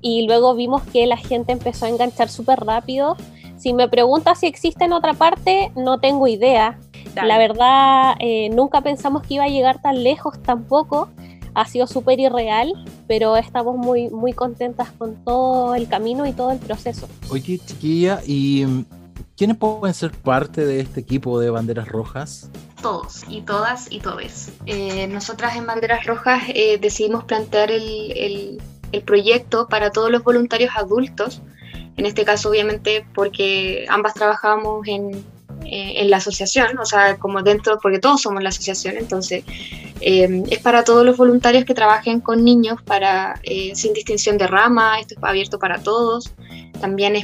Y 0.00 0.26
luego 0.26 0.54
vimos 0.54 0.82
que 0.82 1.06
la 1.06 1.16
gente 1.16 1.52
empezó 1.52 1.86
a 1.86 1.88
enganchar 1.88 2.28
súper 2.28 2.60
rápido. 2.60 3.16
Si 3.56 3.72
me 3.72 3.88
preguntas 3.88 4.40
si 4.40 4.46
existe 4.46 4.84
en 4.84 4.92
otra 4.92 5.14
parte, 5.14 5.70
no 5.76 5.98
tengo 5.98 6.26
idea 6.26 6.78
la 7.24 7.38
verdad, 7.38 8.14
eh, 8.18 8.48
nunca 8.50 8.80
pensamos 8.80 9.22
que 9.22 9.34
iba 9.34 9.44
a 9.44 9.48
llegar 9.48 9.80
tan 9.80 10.02
lejos 10.02 10.40
tampoco. 10.42 11.08
Ha 11.54 11.66
sido 11.66 11.86
súper 11.86 12.20
irreal, 12.20 12.72
pero 13.08 13.36
estamos 13.36 13.76
muy, 13.76 14.10
muy 14.10 14.32
contentas 14.34 14.90
con 14.92 15.16
todo 15.24 15.74
el 15.74 15.88
camino 15.88 16.26
y 16.26 16.32
todo 16.32 16.52
el 16.52 16.58
proceso. 16.58 17.08
Oye, 17.30 17.58
chiquilla, 17.58 18.20
¿y 18.26 18.64
mm, 18.66 18.84
quiénes 19.36 19.56
pueden 19.56 19.94
ser 19.94 20.12
parte 20.12 20.66
de 20.66 20.80
este 20.80 21.00
equipo 21.00 21.40
de 21.40 21.48
Banderas 21.48 21.88
Rojas? 21.88 22.50
Todos 22.82 23.24
y 23.28 23.40
todas 23.40 23.90
y 23.90 24.00
todes. 24.00 24.52
Eh, 24.66 25.06
nosotras 25.06 25.56
en 25.56 25.66
Banderas 25.66 26.04
Rojas 26.04 26.42
eh, 26.48 26.78
decidimos 26.78 27.24
plantear 27.24 27.70
el, 27.70 28.60
el 28.92 29.02
proyecto 29.02 29.66
para 29.66 29.90
todos 29.90 30.10
los 30.10 30.22
voluntarios 30.22 30.72
adultos 30.76 31.40
en 31.96 32.04
este 32.04 32.24
caso 32.24 32.50
obviamente 32.50 33.06
porque 33.14 33.86
ambas 33.88 34.14
trabajábamos 34.14 34.86
en, 34.86 35.24
eh, 35.70 36.00
en 36.00 36.10
la 36.10 36.18
asociación, 36.18 36.78
o 36.78 36.84
sea, 36.84 37.16
como 37.16 37.42
dentro, 37.42 37.78
porque 37.82 37.98
todos 37.98 38.22
somos 38.22 38.42
la 38.42 38.50
asociación, 38.50 38.96
entonces 38.96 39.44
eh, 40.00 40.42
es 40.50 40.58
para 40.60 40.84
todos 40.84 41.04
los 41.04 41.16
voluntarios 41.16 41.64
que 41.64 41.74
trabajen 41.74 42.20
con 42.20 42.44
niños 42.44 42.82
para 42.82 43.40
eh, 43.42 43.72
sin 43.74 43.92
distinción 43.92 44.38
de 44.38 44.46
rama, 44.46 45.00
esto 45.00 45.14
es 45.16 45.24
abierto 45.24 45.58
para 45.58 45.78
todos, 45.82 46.32
también 46.80 47.14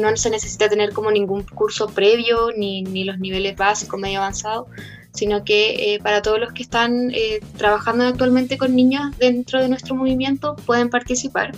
no 0.00 0.16
se 0.16 0.30
necesita 0.30 0.68
tener 0.68 0.92
como 0.92 1.10
ningún 1.10 1.42
curso 1.42 1.88
previo 1.88 2.50
ni, 2.56 2.82
ni 2.82 3.04
los 3.04 3.18
niveles 3.18 3.56
básicos, 3.56 3.98
medio 3.98 4.18
avanzado, 4.18 4.66
sino 5.12 5.42
que 5.42 5.98
para 6.02 6.22
todos 6.22 6.38
los 6.38 6.52
que 6.52 6.62
están 6.62 7.10
trabajando 7.56 8.04
actualmente 8.04 8.58
con 8.58 8.76
niños 8.76 9.16
dentro 9.18 9.60
de 9.60 9.68
nuestro 9.68 9.94
movimiento 9.94 10.54
pueden 10.66 10.90
participar 10.90 11.52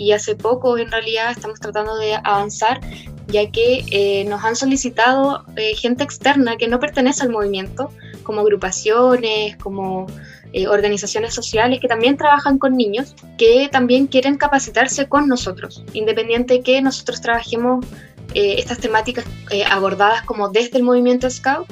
y 0.00 0.12
hace 0.12 0.34
poco 0.34 0.78
en 0.78 0.90
realidad 0.90 1.30
estamos 1.30 1.60
tratando 1.60 1.94
de 1.98 2.14
avanzar 2.14 2.80
ya 3.26 3.50
que 3.50 3.84
eh, 3.90 4.24
nos 4.24 4.42
han 4.42 4.56
solicitado 4.56 5.44
eh, 5.56 5.74
gente 5.76 6.02
externa 6.02 6.56
que 6.56 6.68
no 6.68 6.80
pertenece 6.80 7.22
al 7.22 7.28
movimiento, 7.28 7.92
como 8.22 8.40
agrupaciones, 8.40 9.56
como 9.58 10.06
eh, 10.54 10.66
organizaciones 10.66 11.34
sociales 11.34 11.80
que 11.80 11.86
también 11.86 12.16
trabajan 12.16 12.58
con 12.58 12.78
niños, 12.78 13.14
que 13.36 13.68
también 13.70 14.06
quieren 14.06 14.36
capacitarse 14.36 15.06
con 15.06 15.28
nosotros, 15.28 15.84
independiente 15.92 16.54
de 16.54 16.62
que 16.62 16.80
nosotros 16.80 17.20
trabajemos 17.20 17.84
estas 18.32 18.78
temáticas 18.78 19.24
abordadas 19.68 20.22
como 20.22 20.50
desde 20.50 20.78
el 20.78 20.84
movimiento 20.84 21.28
Scout. 21.28 21.66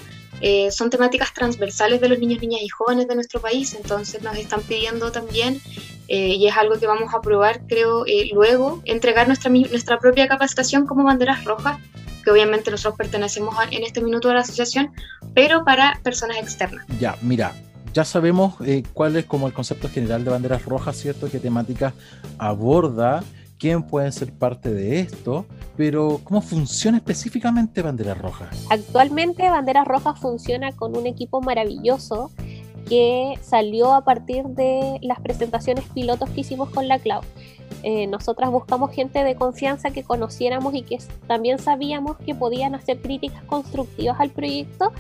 son 0.70 0.90
temáticas 0.90 1.32
transversales 1.32 2.00
de 2.00 2.08
los 2.08 2.18
niños, 2.18 2.40
niñas 2.40 2.62
y 2.62 2.68
jóvenes 2.68 3.06
de 3.06 3.14
nuestro 3.14 3.40
país, 3.40 3.74
entonces 3.74 4.22
nos 4.22 4.36
están 4.36 4.62
pidiendo 4.62 5.12
también, 5.12 5.60
y 6.08 6.46
es 6.46 6.56
algo 6.56 6.78
que 6.78 6.86
vamos 6.86 7.14
a 7.14 7.20
probar, 7.20 7.60
creo, 7.66 8.04
luego, 8.32 8.80
entregar 8.84 9.26
nuestra, 9.26 9.50
nuestra 9.50 9.98
propia 9.98 10.26
capacitación 10.26 10.86
como 10.86 11.04
banderas 11.04 11.44
rojas 11.44 11.78
que 12.24 12.30
obviamente 12.30 12.70
nosotros 12.70 12.96
pertenecemos 12.98 13.54
en 13.70 13.84
este 13.84 14.00
minuto 14.00 14.30
a 14.30 14.34
la 14.34 14.40
asociación, 14.40 14.90
pero 15.34 15.64
para 15.64 16.00
personas 16.02 16.38
externas. 16.38 16.84
Ya, 16.98 17.16
mira, 17.22 17.54
ya 17.92 18.04
sabemos 18.04 18.54
eh, 18.64 18.82
cuál 18.92 19.16
es 19.16 19.24
como 19.24 19.46
el 19.46 19.52
concepto 19.52 19.88
general 19.88 20.24
de 20.24 20.30
banderas 20.30 20.64
rojas, 20.64 20.96
¿cierto? 20.96 21.30
¿Qué 21.30 21.38
temáticas 21.38 21.94
aborda? 22.38 23.22
¿Quién 23.58 23.82
puede 23.82 24.12
ser 24.12 24.32
parte 24.32 24.72
de 24.72 25.00
esto? 25.00 25.44
Pero 25.76 26.20
¿cómo 26.22 26.40
funciona 26.40 26.98
específicamente 26.98 27.82
Banderas 27.82 28.16
Rojas? 28.18 28.66
Actualmente 28.70 29.50
Banderas 29.50 29.84
Rojas 29.84 30.20
funciona 30.20 30.70
con 30.72 30.96
un 30.96 31.08
equipo 31.08 31.40
maravilloso 31.40 32.30
que 32.88 33.34
salió 33.42 33.92
a 33.92 34.02
partir 34.02 34.44
de 34.44 34.98
las 35.02 35.20
presentaciones 35.20 35.84
pilotos 35.94 36.30
que 36.30 36.40
hicimos 36.40 36.70
con 36.70 36.88
la 36.88 36.98
Cloud. 36.98 37.24
Eh, 37.82 38.06
nosotras 38.06 38.50
buscamos 38.50 38.90
gente 38.92 39.22
de 39.22 39.36
confianza 39.36 39.90
que 39.90 40.02
conociéramos 40.02 40.74
y 40.74 40.82
que 40.82 40.98
también 41.26 41.58
sabíamos 41.58 42.16
que 42.18 42.34
podían 42.34 42.74
hacer 42.74 43.00
críticas 43.00 43.42
constructivas 43.44 44.18
al 44.18 44.30
proyecto 44.30 44.92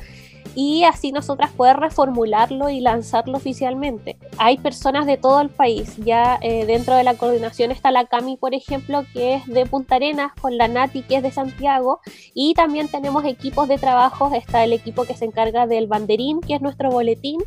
y 0.54 0.84
así 0.84 1.12
nosotras 1.12 1.50
poder 1.52 1.76
reformularlo 1.76 2.68
y 2.68 2.80
lanzarlo 2.80 3.36
oficialmente. 3.36 4.18
Hay 4.38 4.58
personas 4.58 5.06
de 5.06 5.16
todo 5.16 5.40
el 5.40 5.50
país, 5.50 5.96
ya 5.98 6.38
eh, 6.42 6.66
dentro 6.66 6.94
de 6.94 7.04
la 7.04 7.14
coordinación 7.14 7.70
está 7.70 7.90
la 7.90 8.06
Cami, 8.06 8.36
por 8.36 8.54
ejemplo, 8.54 9.04
que 9.12 9.34
es 9.34 9.46
de 9.46 9.66
Punta 9.66 9.96
Arenas, 9.96 10.32
con 10.40 10.56
la 10.56 10.68
Nati, 10.68 11.02
que 11.02 11.16
es 11.16 11.22
de 11.22 11.30
Santiago, 11.30 12.00
y 12.34 12.54
también 12.54 12.88
tenemos 12.88 13.24
equipos 13.24 13.68
de 13.68 13.78
trabajo, 13.78 14.30
está 14.34 14.64
el 14.64 14.72
equipo 14.72 15.04
que 15.04 15.14
se 15.14 15.24
encarga 15.24 15.66
del 15.66 15.86
banderín, 15.86 16.40
que 16.40 16.54
es 16.54 16.60
nuestro 16.60 16.90
boletín, 16.90 17.40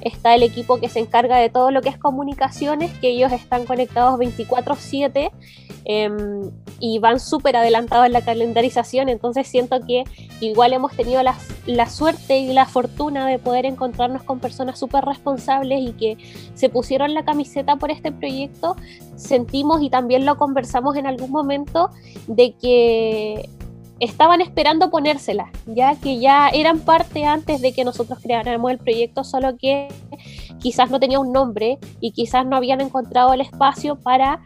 está 0.00 0.34
el 0.34 0.42
equipo 0.42 0.78
que 0.78 0.88
se 0.88 1.00
encarga 1.00 1.36
de 1.36 1.50
todo 1.50 1.70
lo 1.70 1.82
que 1.82 1.88
es 1.90 1.98
comunicaciones, 1.98 2.92
que 3.00 3.10
ellos 3.10 3.32
están 3.32 3.66
conectados 3.66 4.18
24/7 4.18 5.30
em, 5.84 6.50
y 6.78 6.98
van 6.98 7.20
súper 7.20 7.56
adelantados 7.56 8.06
en 8.06 8.12
la 8.12 8.22
calendarización, 8.22 9.08
entonces 9.08 9.46
siento 9.46 9.80
que 9.86 10.04
igual 10.40 10.72
hemos 10.72 10.92
tenido 10.96 11.22
la, 11.22 11.36
la 11.66 11.88
suerte 11.88 12.39
la 12.48 12.66
fortuna 12.66 13.26
de 13.26 13.38
poder 13.38 13.66
encontrarnos 13.66 14.22
con 14.22 14.40
personas 14.40 14.78
súper 14.78 15.04
responsables 15.04 15.80
y 15.80 15.92
que 15.92 16.16
se 16.54 16.68
pusieron 16.68 17.14
la 17.14 17.24
camiseta 17.24 17.76
por 17.76 17.90
este 17.90 18.12
proyecto, 18.12 18.76
sentimos 19.16 19.82
y 19.82 19.90
también 19.90 20.26
lo 20.26 20.36
conversamos 20.36 20.96
en 20.96 21.06
algún 21.06 21.30
momento 21.30 21.90
de 22.26 22.52
que 22.52 23.48
estaban 24.00 24.40
esperando 24.40 24.90
ponérsela, 24.90 25.50
ya 25.66 25.94
que 25.94 26.18
ya 26.18 26.48
eran 26.48 26.80
parte 26.80 27.24
antes 27.24 27.60
de 27.60 27.72
que 27.72 27.84
nosotros 27.84 28.18
creáramos 28.22 28.70
el 28.70 28.78
proyecto, 28.78 29.24
solo 29.24 29.56
que 29.58 29.88
quizás 30.58 30.90
no 30.90 30.98
tenía 30.98 31.20
un 31.20 31.32
nombre 31.32 31.78
y 32.00 32.12
quizás 32.12 32.46
no 32.46 32.56
habían 32.56 32.80
encontrado 32.80 33.34
el 33.34 33.42
espacio 33.42 33.96
para 33.96 34.40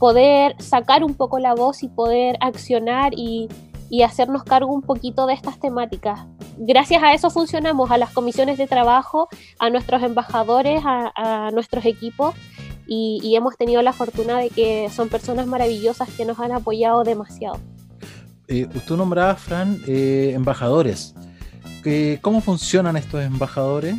poder 0.00 0.56
sacar 0.60 1.04
un 1.04 1.14
poco 1.14 1.38
la 1.38 1.54
voz 1.54 1.82
y 1.82 1.88
poder 1.88 2.36
accionar 2.40 3.12
y, 3.14 3.48
y 3.90 4.02
hacernos 4.02 4.44
cargo 4.44 4.72
un 4.72 4.82
poquito 4.82 5.26
de 5.26 5.34
estas 5.34 5.58
temáticas. 5.58 6.20
Gracias 6.56 7.02
a 7.02 7.12
eso 7.12 7.28
funcionamos, 7.28 7.90
a 7.90 7.98
las 7.98 8.10
comisiones 8.10 8.56
de 8.56 8.66
trabajo, 8.66 9.28
a 9.58 9.68
nuestros 9.68 10.02
embajadores, 10.02 10.80
a, 10.84 11.50
nuestros 11.52 11.84
equipos 11.84 12.34
y, 12.86 13.34
hemos 13.36 13.56
tenido 13.56 13.82
la 13.82 13.92
fortuna 13.92 14.38
de 14.38 14.50
que 14.50 14.88
son 14.90 15.08
personas 15.08 15.46
maravillosas 15.46 16.08
que 16.10 16.24
nos 16.24 16.38
han 16.38 16.52
apoyado 16.52 17.04
demasiado. 17.04 17.58
Eh, 18.48 18.66
usted 18.74 18.96
nombraba, 18.96 19.34
Fran, 19.36 19.80
eh, 19.86 20.32
embajadores. 20.34 21.14
¿Cómo 22.20 22.40
funcionan 22.40 22.96
estos 22.96 23.22
embajadores? 23.22 23.96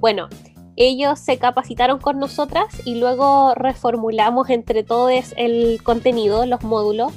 Bueno, 0.00 0.28
ellos 0.76 1.18
se 1.18 1.38
capacitaron 1.38 1.98
con 1.98 2.18
nosotras 2.18 2.66
y 2.84 2.96
luego 2.96 3.54
reformulamos 3.54 4.50
entre 4.50 4.82
todos 4.82 5.12
el 5.36 5.80
contenido, 5.82 6.46
los 6.46 6.62
módulos 6.62 7.12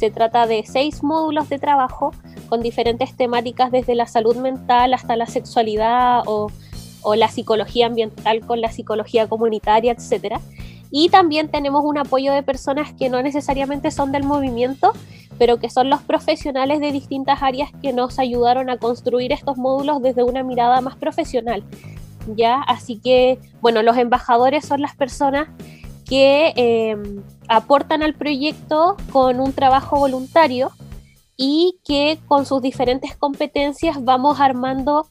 se 0.00 0.10
trata 0.10 0.46
de 0.46 0.64
seis 0.66 1.02
módulos 1.02 1.50
de 1.50 1.58
trabajo 1.58 2.12
con 2.48 2.62
diferentes 2.62 3.14
temáticas 3.14 3.70
desde 3.70 3.94
la 3.94 4.06
salud 4.06 4.34
mental 4.34 4.94
hasta 4.94 5.14
la 5.14 5.26
sexualidad 5.26 6.22
o, 6.24 6.50
la 7.16 7.28
psicología 7.28 7.86
ambiental 7.86 8.40
con 8.46 8.62
la 8.62 8.72
psicología 8.72 9.28
comunitaria, 9.28 9.92
etc. 9.92 10.38
Y 10.90 11.10
también 11.10 11.48
tenemos 11.50 11.84
un 11.84 11.98
apoyo 11.98 12.32
de 12.32 12.42
personas 12.42 12.94
que 12.94 13.10
no 13.10 13.22
necesariamente 13.22 13.90
son 13.90 14.10
del 14.10 14.24
movimiento, 14.24 14.92
pero 15.38 15.58
que 15.58 15.68
son 15.68 15.90
los 15.90 16.00
profesionales 16.00 16.80
de 16.80 16.92
distintas 16.92 17.42
áreas 17.42 17.70
que 17.82 17.92
nos 17.92 18.18
ayudaron 18.18 18.70
a 18.70 18.78
construir 18.78 19.32
estos 19.32 19.58
módulos 19.58 20.00
desde 20.00 20.22
una 20.22 20.42
mirada 20.42 20.80
más 20.80 20.96
profesional. 20.96 21.62
¿ya? 22.36 22.62
Así 22.62 22.96
que, 22.96 23.38
bueno, 23.60 23.82
los 23.82 23.98
embajadores 23.98 24.64
son 24.64 24.80
las 24.80 24.96
personas 24.96 25.48
que 26.06 26.52
em, 26.56 27.22
aportan 27.50 28.02
al 28.02 28.14
proyecto 28.14 28.96
con 29.10 29.40
un 29.40 29.52
trabajo 29.52 29.98
voluntario 29.98 30.70
y 31.36 31.78
que 31.84 32.18
con 32.26 32.46
sus 32.46 32.62
diferentes 32.62 33.16
competencias 33.16 34.02
vamos 34.04 34.40
armando 34.40 35.08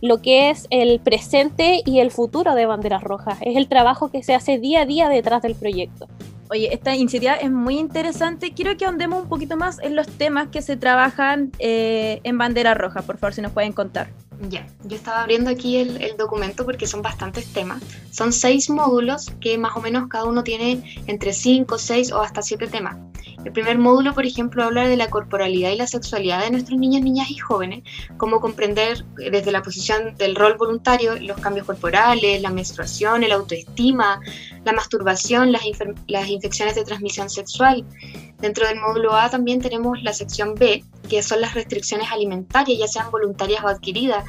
lo 0.00 0.22
que 0.22 0.50
es 0.50 0.68
el 0.70 1.00
presente 1.00 1.82
y 1.84 1.98
el 1.98 2.12
futuro 2.12 2.54
de 2.54 2.66
Banderas 2.66 3.02
Rojas. 3.02 3.38
Es 3.40 3.56
el 3.56 3.66
trabajo 3.66 4.10
que 4.10 4.22
se 4.22 4.34
hace 4.34 4.58
día 4.58 4.82
a 4.82 4.86
día 4.86 5.08
detrás 5.08 5.42
del 5.42 5.56
proyecto. 5.56 6.06
Oye, 6.50 6.72
esta 6.72 6.94
iniciativa 6.94 7.34
es 7.34 7.50
muy 7.50 7.78
interesante. 7.78 8.52
Quiero 8.52 8.76
que 8.76 8.84
ahondemos 8.84 9.24
un 9.24 9.28
poquito 9.28 9.56
más 9.56 9.80
en 9.80 9.96
los 9.96 10.06
temas 10.06 10.48
que 10.48 10.62
se 10.62 10.76
trabajan 10.76 11.50
eh, 11.58 12.20
en 12.22 12.38
Bandera 12.38 12.74
Roja. 12.74 13.02
Por 13.02 13.18
favor, 13.18 13.34
si 13.34 13.42
nos 13.42 13.50
pueden 13.50 13.72
contar. 13.72 14.08
Ya, 14.48 14.66
yo 14.84 14.96
estaba 14.96 15.22
abriendo 15.22 15.50
aquí 15.50 15.78
el, 15.78 16.16
documento 16.16 16.64
porque 16.64 16.86
son 16.86 17.02
bastantes 17.02 17.52
temas. 17.52 17.82
Son 18.10 18.32
seis 18.32 18.68
módulos 18.68 19.30
que 19.40 19.56
más 19.58 19.76
o 19.76 19.80
menos 19.80 20.08
cada 20.08 20.24
uno 20.24 20.44
tiene 20.44 21.02
entre 21.06 21.32
cinco, 21.32 21.78
seis 21.78 22.12
o 22.12 22.20
hasta 22.20 22.42
siete 22.42 22.66
temas. 22.66 22.96
El 23.44 23.52
primer 23.52 23.78
módulo, 23.78 24.12
por 24.12 24.26
ejemplo, 24.26 24.64
habla 24.64 24.88
de 24.88 24.96
la 24.96 25.08
corporalidad 25.08 25.70
y 25.70 25.76
la 25.76 25.86
sexualidad 25.86 26.42
de 26.42 26.50
nuestros 26.50 26.78
niños, 26.78 27.02
niñas 27.02 27.30
y 27.30 27.36
jóvenes, 27.36 27.84
cómo 28.16 28.40
comprender 28.40 29.04
desde 29.14 29.52
la 29.52 29.62
posición 29.62 30.16
del 30.16 30.34
rol 30.34 30.56
voluntario 30.56 31.16
los 31.16 31.38
cambios 31.38 31.66
corporales, 31.66 32.42
la 32.42 32.50
menstruación, 32.50 33.22
el 33.22 33.32
autoestima, 33.32 34.20
la 34.64 34.72
masturbación, 34.72 35.52
las, 35.52 35.62
las 36.08 36.28
infecciones 36.28 36.74
de 36.74 36.84
transmisión 36.84 37.30
sexual. 37.30 37.84
Dentro 38.38 38.66
del 38.66 38.78
módulo 38.80 39.14
A 39.14 39.30
también 39.30 39.60
tenemos 39.60 40.02
la 40.02 40.12
sección 40.12 40.54
B, 40.54 40.84
que 41.08 41.22
son 41.22 41.40
las 41.40 41.54
restricciones 41.54 42.10
alimentarias, 42.12 42.78
ya 42.78 42.88
sean 42.88 43.10
voluntarias 43.10 43.64
o 43.64 43.68
adquiridas, 43.68 44.24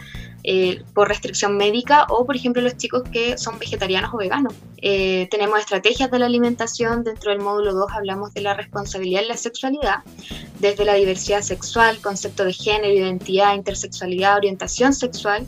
eh, 0.50 0.82
por 0.94 1.10
restricción 1.10 1.58
médica 1.58 2.06
o, 2.10 2.26
por 2.26 2.38
ejemplo, 2.38 2.62
los 2.62 2.78
chicos 2.78 3.04
que 3.12 3.38
son 3.38 3.60
vegetarianos 3.60 4.14
o 4.14 4.18
veganos. 4.18 4.54
Eh, 4.78 5.28
tenemos 5.30 5.60
estrategias 5.60 6.10
de 6.10 6.20
la 6.20 6.28
alimentación. 6.28 7.04
Dentro 7.04 7.32
del 7.32 7.42
módulo 7.42 7.74
2 7.74 7.92
hablamos 7.92 8.34
de 8.34 8.42
la 8.42 8.54
responsabilidad 8.54 9.24
en 9.24 9.28
la 9.28 9.36
sexualidad, 9.36 10.04
desde 10.60 10.86
la 10.86 10.94
diversidad 10.94 11.42
sexual, 11.42 12.00
concepto 12.00 12.46
de 12.46 12.54
género, 12.54 12.94
identidad, 12.94 13.56
intersexualidad, 13.56 14.38
orientación 14.38 14.94
sexual, 14.94 15.46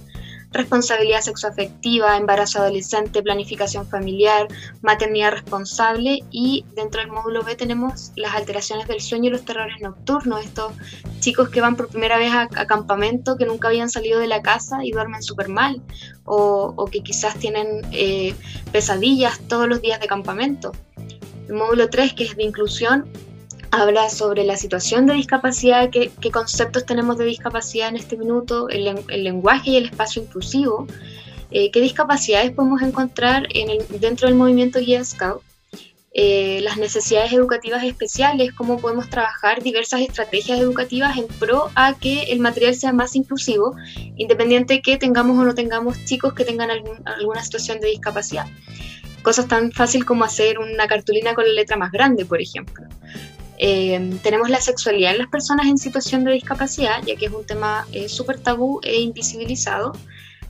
responsabilidad 0.52 1.22
sexoafectiva, 1.22 2.18
embarazo 2.18 2.60
adolescente, 2.60 3.22
planificación 3.22 3.88
familiar, 3.88 4.48
maternidad 4.82 5.32
responsable 5.32 6.24
y 6.32 6.66
dentro 6.76 7.02
del 7.02 7.12
módulo 7.12 7.44
B 7.44 7.56
tenemos 7.56 8.12
las 8.16 8.34
alteraciones 8.34 8.88
del 8.88 9.00
sueño 9.00 9.30
y 9.30 9.32
los 9.32 9.46
terrores 9.46 9.80
nocturnos, 9.82 10.44
estos 10.44 10.74
chicos 11.20 11.50
que 11.50 11.62
van 11.62 11.76
por 11.76 11.90
primera 11.90 12.18
vez 12.18 12.32
a, 12.34 12.48
campamento, 12.66 13.38
que 13.38 13.46
nunca 13.46 13.68
habían 13.68 13.90
salido 13.90 14.20
de 14.20 14.28
la 14.28 14.42
casa 14.42 14.84
y 14.84 14.92
duermen 14.92 15.22
súper 15.22 15.50
mal 15.50 15.82
o, 16.26 16.86
que 16.92 17.02
quizás 17.02 17.36
tienen 17.36 17.82
eh, 17.92 18.36
pesadillas 18.72 19.40
todos 19.48 19.68
los 19.68 19.82
días 19.82 20.00
de 20.00 20.08
campamento. 20.08 20.72
El 21.48 21.56
módulo 21.56 21.90
3, 21.90 22.14
que 22.14 22.26
es 22.26 22.36
de 22.36 22.44
inclusión, 22.44 23.08
habla 23.72 24.10
sobre 24.10 24.44
la 24.44 24.58
situación 24.58 25.06
de 25.06 25.14
discapacidad, 25.14 25.90
qué, 25.90 26.12
conceptos 26.32 26.86
tenemos 26.86 27.18
de 27.18 27.26
discapacidad 27.26 27.90
en 27.90 27.98
este 27.98 28.18
minuto, 28.18 28.70
el, 28.70 28.96
lenguaje 29.08 29.72
y 29.72 29.78
el 29.78 29.86
espacio 29.86 30.24
inclusivo, 30.24 30.88
eh, 31.52 31.72
qué 31.72 31.82
discapacidades 31.82 32.52
podemos 32.52 32.82
encontrar 32.82 33.48
en 33.54 33.80
dentro 34.00 34.28
del 34.28 34.38
movimiento 34.38 34.80
Guía 34.80 35.04
Scout, 35.04 35.42
eh, 36.12 36.60
las 36.64 36.78
necesidades 36.78 37.32
educativas 37.34 37.84
especiales, 37.84 38.52
cómo 38.54 38.80
podemos 38.80 39.10
trabajar 39.10 39.62
diversas 39.62 40.02
estrategias 40.02 40.60
educativas 40.60 41.18
en 41.18 41.28
pro 41.28 41.70
a 41.76 41.94
que 41.94 42.24
el 42.24 42.40
material 42.40 42.74
sea 42.74 42.92
más 42.92 43.16
inclusivo, 43.16 43.76
independiente 44.18 44.76
de 44.76 44.82
que 44.82 44.98
tengamos 44.98 45.38
o 45.38 45.44
no 45.44 45.54
tengamos 45.54 46.04
chicos 46.06 46.34
que 46.34 46.46
tengan 46.46 46.72
alguna 47.06 47.44
situación 47.44 47.80
de 47.80 47.90
discapacidad. 47.90 48.48
Cosas 49.22 49.48
tan 49.48 49.72
fácil 49.72 50.04
como 50.06 50.24
hacer 50.24 50.58
una 50.58 50.88
cartulina 50.88 51.36
con 51.36 51.46
la 51.46 51.54
letra 51.54 51.78
más 51.78 51.92
grande, 51.92 52.26
por 52.26 52.42
ejemplo. 52.42 52.86
Eh, 53.60 54.18
tenemos 54.24 54.50
la 54.50 54.62
sexualidad 54.62 55.12
en 55.12 55.18
las 55.20 55.28
personas 55.28 55.68
en 55.68 55.78
situación 55.78 56.24
de 56.24 56.32
discapacidad, 56.32 57.04
ya 57.06 57.16
que 57.18 57.26
es 57.26 57.32
un 57.34 57.46
tema 57.46 57.86
eh, 57.92 58.08
súper 58.08 58.40
tabú 58.40 58.80
e 58.84 59.02
invisibilizado. 59.02 59.94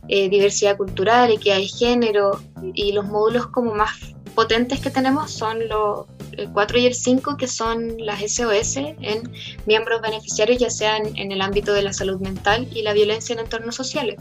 eh, 0.07 0.27
diversidad 0.27 0.75
cultural, 0.75 1.29
equidad 1.31 1.57
de 1.57 1.67
género 1.67 2.41
y 2.73 2.93
los 2.93 3.05
módulos 3.05 3.47
como 3.47 3.75
más 3.75 3.91
potentes 4.35 4.79
que 4.79 4.89
tenemos 4.89 5.31
son 5.31 5.67
los 5.67 6.05
el 6.39 6.49
4 6.51 6.79
y 6.79 6.85
el 6.85 6.93
5, 6.93 7.37
que 7.37 7.47
son 7.47 7.97
las 7.97 8.21
SOS 8.21 8.77
en 8.77 9.31
miembros 9.65 10.01
beneficiarios, 10.01 10.59
ya 10.59 10.69
sean 10.69 11.03
en 11.17 11.31
el 11.31 11.41
ámbito 11.41 11.73
de 11.73 11.81
la 11.81 11.93
salud 11.93 12.19
mental 12.19 12.67
y 12.73 12.81
la 12.81 12.93
violencia 12.93 13.33
en 13.33 13.39
entornos 13.39 13.75
sociales. 13.75 14.17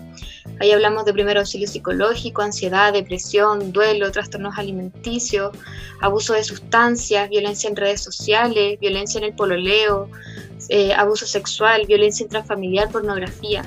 Ahí 0.61 0.73
hablamos 0.73 1.05
de 1.05 1.13
primer 1.13 1.39
auxilio 1.39 1.69
psicológico, 1.69 2.43
ansiedad, 2.43 2.93
depresión, 2.93 3.73
duelo, 3.73 4.11
trastornos 4.11 4.59
alimenticios, 4.59 5.57
abuso 6.01 6.35
de 6.35 6.43
sustancias, 6.43 7.29
violencia 7.29 7.71
en 7.71 7.77
redes 7.77 8.01
sociales, 8.01 8.79
violencia 8.81 9.19
en 9.19 9.25
el 9.25 9.35
pololeo, 9.35 10.11
eh, 10.69 10.93
abuso 10.93 11.27
sexual, 11.27 11.87
violencia 11.87 12.25
intrafamiliar, 12.25 12.91
pornografía. 12.91 13.65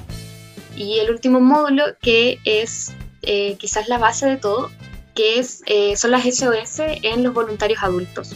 Y 0.76 1.00
el 1.00 1.12
último 1.12 1.40
módulo, 1.40 1.84
que 2.02 2.40
es 2.44 2.94
eh, 3.22 3.56
quizás 3.58 3.88
la 3.88 3.98
base 3.98 4.26
de 4.26 4.38
todo, 4.38 4.70
que 5.16 5.40
es, 5.40 5.64
eh, 5.66 5.96
son 5.96 6.12
las 6.12 6.24
SOS 6.24 6.80
en 7.02 7.24
los 7.24 7.34
voluntarios 7.34 7.84
adultos, 7.84 8.36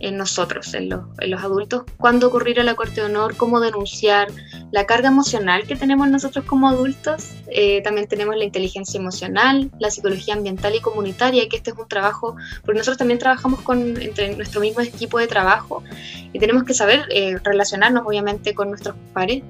en 0.00 0.16
nosotros, 0.16 0.74
en 0.74 0.90
los, 0.90 1.00
en 1.20 1.30
los 1.30 1.42
adultos, 1.42 1.84
cuándo 1.96 2.28
ocurrir 2.28 2.60
a 2.60 2.64
la 2.64 2.74
Corte 2.74 3.00
de 3.00 3.06
Honor, 3.06 3.36
cómo 3.36 3.60
denunciar, 3.60 4.28
la 4.70 4.86
carga 4.86 5.08
emocional 5.08 5.66
que 5.66 5.76
tenemos 5.76 6.08
nosotros 6.08 6.44
como 6.44 6.68
adultos, 6.68 7.30
eh, 7.48 7.80
también 7.82 8.08
tenemos 8.08 8.36
la 8.36 8.44
inteligencia 8.44 8.98
emocional, 8.98 9.70
la 9.78 9.90
psicología 9.90 10.34
ambiental 10.34 10.74
y 10.74 10.80
comunitaria, 10.80 11.48
que 11.48 11.56
este 11.56 11.70
es 11.70 11.78
un 11.78 11.88
trabajo, 11.88 12.36
porque 12.64 12.78
nosotros 12.78 12.98
también 12.98 13.18
trabajamos 13.18 13.60
con, 13.62 14.00
entre 14.00 14.36
nuestro 14.36 14.60
mismo 14.60 14.80
equipo 14.80 15.18
de 15.18 15.26
trabajo 15.26 15.82
y 16.32 16.38
tenemos 16.38 16.64
que 16.64 16.74
saber 16.74 17.06
eh, 17.10 17.38
relacionarnos 17.42 18.04
obviamente 18.06 18.54
con 18.54 18.68
nuestros 18.68 18.96
pares 19.12 19.42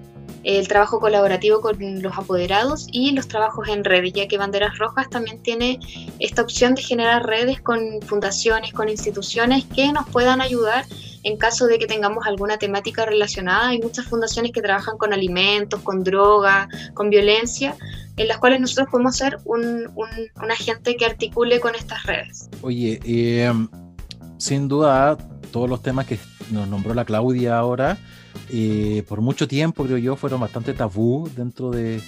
el 0.44 0.68
trabajo 0.68 1.00
colaborativo 1.00 1.60
con 1.60 2.02
los 2.02 2.18
apoderados 2.18 2.86
y 2.92 3.12
los 3.12 3.28
trabajos 3.28 3.68
en 3.68 3.84
redes, 3.84 4.12
ya 4.12 4.28
que 4.28 4.38
Banderas 4.38 4.78
Rojas 4.78 5.08
también 5.08 5.42
tiene 5.42 5.80
esta 6.18 6.42
opción 6.42 6.74
de 6.74 6.82
generar 6.82 7.26
redes 7.26 7.60
con 7.60 8.00
fundaciones, 8.02 8.72
con 8.72 8.88
instituciones 8.88 9.64
que 9.64 9.90
nos 9.92 10.08
puedan 10.10 10.40
ayudar 10.40 10.84
en 11.24 11.38
caso 11.38 11.66
de 11.66 11.78
que 11.78 11.86
tengamos 11.86 12.26
alguna 12.26 12.58
temática 12.58 13.06
relacionada. 13.06 13.68
Hay 13.68 13.80
muchas 13.80 14.06
fundaciones 14.06 14.52
que 14.52 14.60
trabajan 14.60 14.98
con 14.98 15.12
alimentos, 15.12 15.80
con 15.80 16.04
droga, 16.04 16.68
con 16.92 17.08
violencia, 17.08 17.74
en 18.16 18.28
las 18.28 18.38
cuales 18.38 18.60
nosotros 18.60 18.88
podemos 18.90 19.16
ser 19.16 19.38
un, 19.44 19.90
agente 20.50 20.96
que 20.96 21.06
articule 21.06 21.58
con 21.60 21.74
estas 21.74 22.04
redes. 22.04 22.50
Oye, 22.60 23.00
eh, 23.04 23.52
sin 24.36 24.68
duda, 24.68 25.16
todos 25.50 25.68
los 25.68 25.82
temas 25.82 26.06
que 26.06 26.18
nos 26.50 26.68
nombró 26.68 26.92
la 26.92 27.06
Claudia 27.06 27.56
ahora, 27.56 27.96
eh, 28.50 29.04
por 29.08 29.20
mucho 29.20 29.48
tiempo, 29.48 29.84
creo 29.84 29.98
yo, 29.98 30.16
fueron 30.16 30.40
bastante 30.40 30.74
tabú 30.74 31.28
dentro 31.36 31.70
de, 31.70 32.00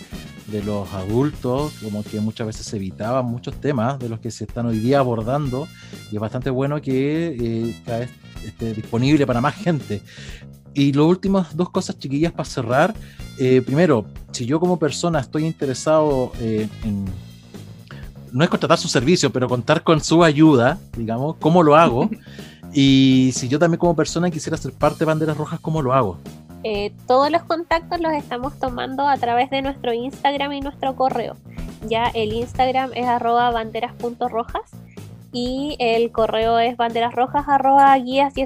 los 0.64 0.93
adultos, 0.95 1.72
como 1.83 2.05
que 2.05 2.20
muchas 2.20 2.47
veces 2.47 2.66
se 2.66 2.77
evitaban 2.77 3.27
muchos 3.27 3.61
temas 3.61 3.99
de 3.99 4.09
los 4.09 4.20
que 4.20 4.31
se 4.31 4.45
están 4.45 4.66
hoy 4.66 4.79
día 4.79 5.01
abordando, 5.01 5.66
y 6.11 6.14
es 6.14 6.20
bastante 6.20 6.51
bueno 6.51 6.81
que 6.81 7.37
eh, 7.39 8.09
esté 8.45 8.74
disponible 8.74 9.27
para 9.27 9.41
más 9.41 9.55
gente. 9.57 10.03
Y 10.72 10.93
las 10.93 11.07
últimas 11.07 11.57
dos 11.57 11.70
cosas 11.70 11.99
chiquillas 11.99 12.33
para 12.33 12.49
cerrar. 12.49 12.95
Eh, 13.39 13.62
primero, 13.64 14.07
si 14.31 14.47
yo 14.47 14.61
como 14.61 14.79
persona 14.79 15.20
estoy 15.20 15.47
interesado 15.47 16.33
en, 16.39 17.07
no 18.33 18.45
es 18.45 18.51
contratar 18.51 18.79
su 18.79 18.89
servicio, 18.89 19.33
pero 19.33 19.49
contar 19.49 19.83
con 19.83 20.03
su 20.03 20.22
ayuda, 20.22 20.79
digamos, 20.97 21.37
¿cómo 21.41 21.62
lo 21.62 21.77
hago? 21.77 22.11
Y 22.79 23.31
si 23.33 23.49
yo 23.49 23.59
también 23.59 23.79
como 23.79 23.97
persona 23.97 24.31
quisiera 24.31 24.59
ser 24.59 24.70
parte 24.70 24.99
de 24.99 25.05
Banderas 25.07 25.39
Rojas, 25.39 25.59
¿cómo 25.61 25.81
lo 25.81 25.95
hago? 25.95 26.18
Eh, 26.62 26.93
todos 27.07 27.31
los 27.31 27.43
contactos 27.45 27.99
los 28.01 28.12
estamos 28.12 28.59
tomando 28.59 29.09
a 29.09 29.16
través 29.16 29.49
de 29.49 29.62
nuestro 29.62 29.95
Instagram 29.95 30.53
y 30.53 30.61
nuestro 30.61 30.95
correo. 30.95 31.39
Ya 31.89 32.09
el 32.12 32.35
Instagram 32.35 32.91
es 32.95 33.07
arroba 33.07 33.51
banderas.rojas 33.51 34.72
y 35.33 35.77
el 35.79 36.12
correo 36.12 36.59
es 36.59 36.77
banderasrojas 36.77 37.49
arroba 37.49 37.97
guías 37.97 38.35
y 38.37 38.45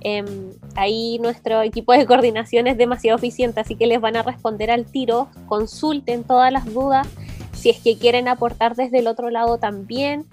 em, 0.00 0.26
ahí 0.74 1.18
nuestro 1.20 1.62
equipo 1.62 1.92
de 1.92 2.06
coordinación 2.06 2.66
es 2.66 2.76
demasiado 2.76 3.18
eficiente, 3.18 3.60
así 3.60 3.76
que 3.76 3.86
les 3.86 4.00
van 4.00 4.16
a 4.16 4.24
responder 4.24 4.72
al 4.72 4.84
tiro, 4.84 5.28
consulten 5.46 6.24
todas 6.24 6.52
las 6.52 6.64
dudas, 6.74 7.06
si 7.52 7.70
es 7.70 7.78
que 7.78 7.96
quieren 7.96 8.26
aportar 8.26 8.74
desde 8.74 8.98
el 8.98 9.06
otro 9.06 9.30
lado 9.30 9.58
también 9.58 10.26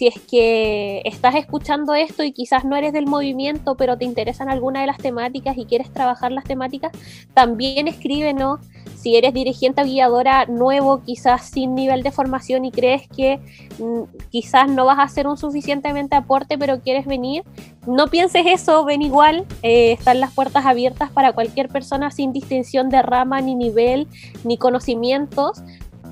si 0.00 0.06
es 0.06 0.18
que 0.18 1.02
estás 1.04 1.34
escuchando 1.34 1.94
esto 1.94 2.24
y 2.24 2.32
quizás 2.32 2.64
no 2.64 2.74
eres 2.74 2.94
del 2.94 3.04
movimiento, 3.04 3.74
pero 3.74 3.98
te 3.98 4.06
interesan 4.06 4.48
alguna 4.48 4.80
de 4.80 4.86
las 4.86 4.96
temáticas 4.96 5.58
y 5.58 5.66
quieres 5.66 5.92
trabajar 5.92 6.32
las 6.32 6.44
temáticas, 6.44 6.90
también 7.34 7.86
escríbenos. 7.86 8.60
Si 8.96 9.16
eres 9.16 9.34
dirigente 9.34 9.82
o 9.82 9.84
guiadora 9.84 10.46
nuevo, 10.46 11.02
quizás 11.02 11.50
sin 11.50 11.74
nivel 11.74 12.02
de 12.02 12.12
formación 12.12 12.64
y 12.64 12.70
crees 12.70 13.08
que 13.08 13.40
mm, 13.78 14.28
quizás 14.30 14.70
no 14.70 14.86
vas 14.86 14.98
a 14.98 15.02
hacer 15.02 15.26
un 15.26 15.36
suficientemente 15.36 16.16
aporte, 16.16 16.56
pero 16.56 16.80
quieres 16.80 17.04
venir, 17.04 17.44
no 17.86 18.06
pienses 18.06 18.46
eso, 18.46 18.86
ven 18.86 19.02
igual. 19.02 19.44
Eh, 19.62 19.92
están 19.92 20.18
las 20.18 20.32
puertas 20.32 20.64
abiertas 20.64 21.10
para 21.10 21.34
cualquier 21.34 21.68
persona 21.68 22.10
sin 22.10 22.32
distinción 22.32 22.88
de 22.88 23.02
rama, 23.02 23.42
ni 23.42 23.54
nivel, 23.54 24.08
ni 24.44 24.56
conocimientos, 24.56 25.62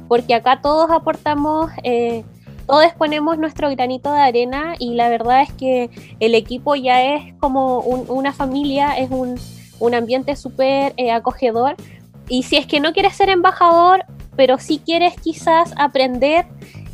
porque 0.08 0.34
acá 0.34 0.60
todos 0.60 0.90
aportamos. 0.90 1.70
Eh, 1.84 2.22
todos 2.68 2.92
ponemos 2.98 3.38
nuestro 3.38 3.70
granito 3.70 4.12
de 4.12 4.20
arena 4.20 4.74
y 4.78 4.92
la 4.94 5.08
verdad 5.08 5.40
es 5.40 5.50
que 5.54 5.88
el 6.20 6.34
equipo 6.34 6.74
ya 6.74 7.02
es 7.02 7.34
como 7.40 7.78
una 7.78 8.34
familia, 8.34 8.98
es 8.98 9.10
un, 9.10 9.94
ambiente 9.94 10.36
súper 10.36 10.92
eh, 10.98 11.10
acogedor. 11.10 11.76
Y 12.28 12.42
si 12.42 12.56
es 12.56 12.66
que 12.66 12.78
no 12.78 12.92
quieres 12.92 13.16
ser 13.16 13.30
embajador, 13.30 14.04
pero 14.36 14.58
si 14.58 14.80
quieres 14.80 15.18
quizás 15.18 15.72
aprender 15.78 16.44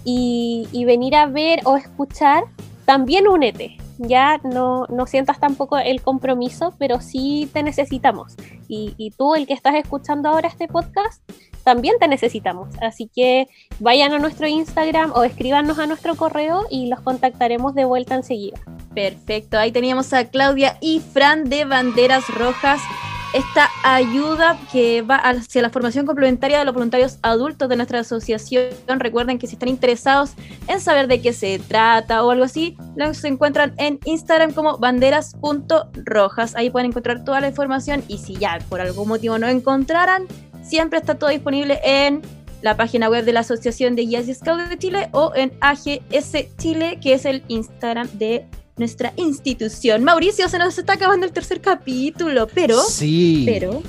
y, 0.05 0.85
venir 0.87 1.17
a 1.17 1.27
ver 1.27 1.61
o 1.65 1.77
escuchar, 1.77 2.45
también 2.85 3.27
únete. 3.27 3.77
Ya 3.99 4.41
no, 4.45 4.87
no, 4.87 5.07
sientas 5.09 5.41
tampoco 5.41 5.77
el 5.79 6.03
compromiso, 6.03 6.73
pero 6.79 7.01
sí 7.01 7.51
te 7.53 7.65
necesitamos. 7.65 8.37
Y 8.69 9.13
tú, 9.19 9.35
el 9.35 9.49
que 9.49 9.55
estás 9.55 9.75
escuchando 9.75 10.29
ahora 10.29 10.47
este 10.47 10.69
podcast, 10.69 11.21
también 11.65 11.97
te 11.99 12.07
necesitamos. 12.07 12.69
Así 12.81 13.11
que 13.13 13.49
vayan 13.81 14.13
a 14.13 14.19
nuestro 14.19 14.47
Instagram 14.47 15.13
o 15.15 15.25
escríbanos 15.25 15.79
a 15.79 15.87
nuestro 15.87 16.15
correo 16.15 16.67
y 16.71 16.87
los 16.89 17.01
contactaremos 17.01 17.75
de 17.75 17.85
vuelta 17.85 18.15
enseguida. 18.15 18.61
Perfecto, 18.95 19.59
ahí 19.59 19.73
teníamos 19.73 20.13
a 20.13 20.27
Claudia 20.27 20.79
y 20.81 21.01
Fran 21.01 21.49
de 21.49 21.65
Banderas 21.65 22.29
Rojas. 22.29 22.81
Esta 23.33 23.69
ayuda 23.83 24.57
que 24.71 25.03
va 25.03 25.17
hacia 25.17 25.61
la 25.61 25.71
formación 25.71 26.07
complementaria 26.07 26.61
de 26.61 26.65
los 26.65 26.73
voluntarios 26.73 27.19
adultos 27.23 27.69
de 27.69 27.75
nuestra 27.75 27.99
asociación. 27.99 28.71
Recuerden 28.87 29.41
que 29.41 29.49
si 29.49 29.55
están 29.55 29.71
interesados 29.71 30.35
en 30.69 30.79
saber 30.79 31.09
de 31.09 31.21
qué 31.21 31.33
se 31.33 31.59
trata 31.59 32.23
o 32.23 32.31
algo 32.31 32.45
así, 32.45 32.77
los 32.95 33.25
encuentran 33.25 33.75
en 33.77 33.99
Instagram 34.05 34.53
como 34.53 34.79
banderas.rojas. 34.79 36.55
Ahí 36.55 36.71
pueden 36.71 36.91
encontrar 36.91 37.25
toda 37.25 37.41
la 37.41 37.49
información 37.49 38.05
y 38.07 38.19
si 38.19 38.37
ya 38.37 38.61
por 38.69 38.81
algún 38.81 39.09
motivo 39.09 39.37
no 39.37 39.49
encontraran, 39.49 40.29
Siempre 40.65 40.99
está 40.99 41.17
todo 41.17 41.31
disponible 41.31 41.81
en 41.85 42.23
la 42.63 42.77
página 42.77 43.11
web 43.11 43.25
de 43.25 43.33
la 43.33 43.41
Asociación 43.41 43.95
de 43.95 44.03
Guías 44.03 44.27
y 44.27 44.35
Scouts 44.35 44.71
de 44.71 44.79
Chile 44.79 45.09
o 45.13 45.33
en 45.35 45.53
AGS 45.61 46.57
Chile, 46.57 46.99
que 47.01 47.13
es 47.13 47.27
el 47.27 47.43
Instagram 47.49 48.09
de 48.15 48.47
nuestra 48.77 49.13
institución. 49.17 50.03
Mauricio, 50.03 50.49
se 50.49 50.59
nos 50.59 50.77
está 50.79 50.95
acabando 50.95 51.27
el 51.27 51.33
tercer 51.33 51.61
capítulo, 51.61 52.49
pero. 52.53 52.81
Sí. 52.81 53.45
Pero. 53.47 53.83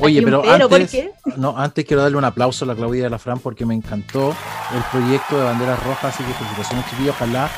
Oye, 0.00 0.22
pero, 0.22 0.48
antes, 0.48 1.10
no, 1.36 1.58
antes 1.58 1.84
quiero 1.84 2.02
darle 2.02 2.18
un 2.18 2.24
aplauso 2.24 2.64
a 2.64 2.68
la 2.68 2.76
Claudia 2.76 3.04
de 3.04 3.10
la 3.10 3.18
Fran 3.18 3.40
porque 3.40 3.66
me 3.66 3.74
encantó 3.74 4.36
el 4.72 4.82
proyecto 4.92 5.36
de 5.38 5.44
Banderas 5.44 5.82
Rojas, 5.82 6.14
así 6.14 6.22
que 6.22 6.32
felicitaciones 6.34 6.88
chiquillos, 6.88 7.16
ojalá 7.16 7.50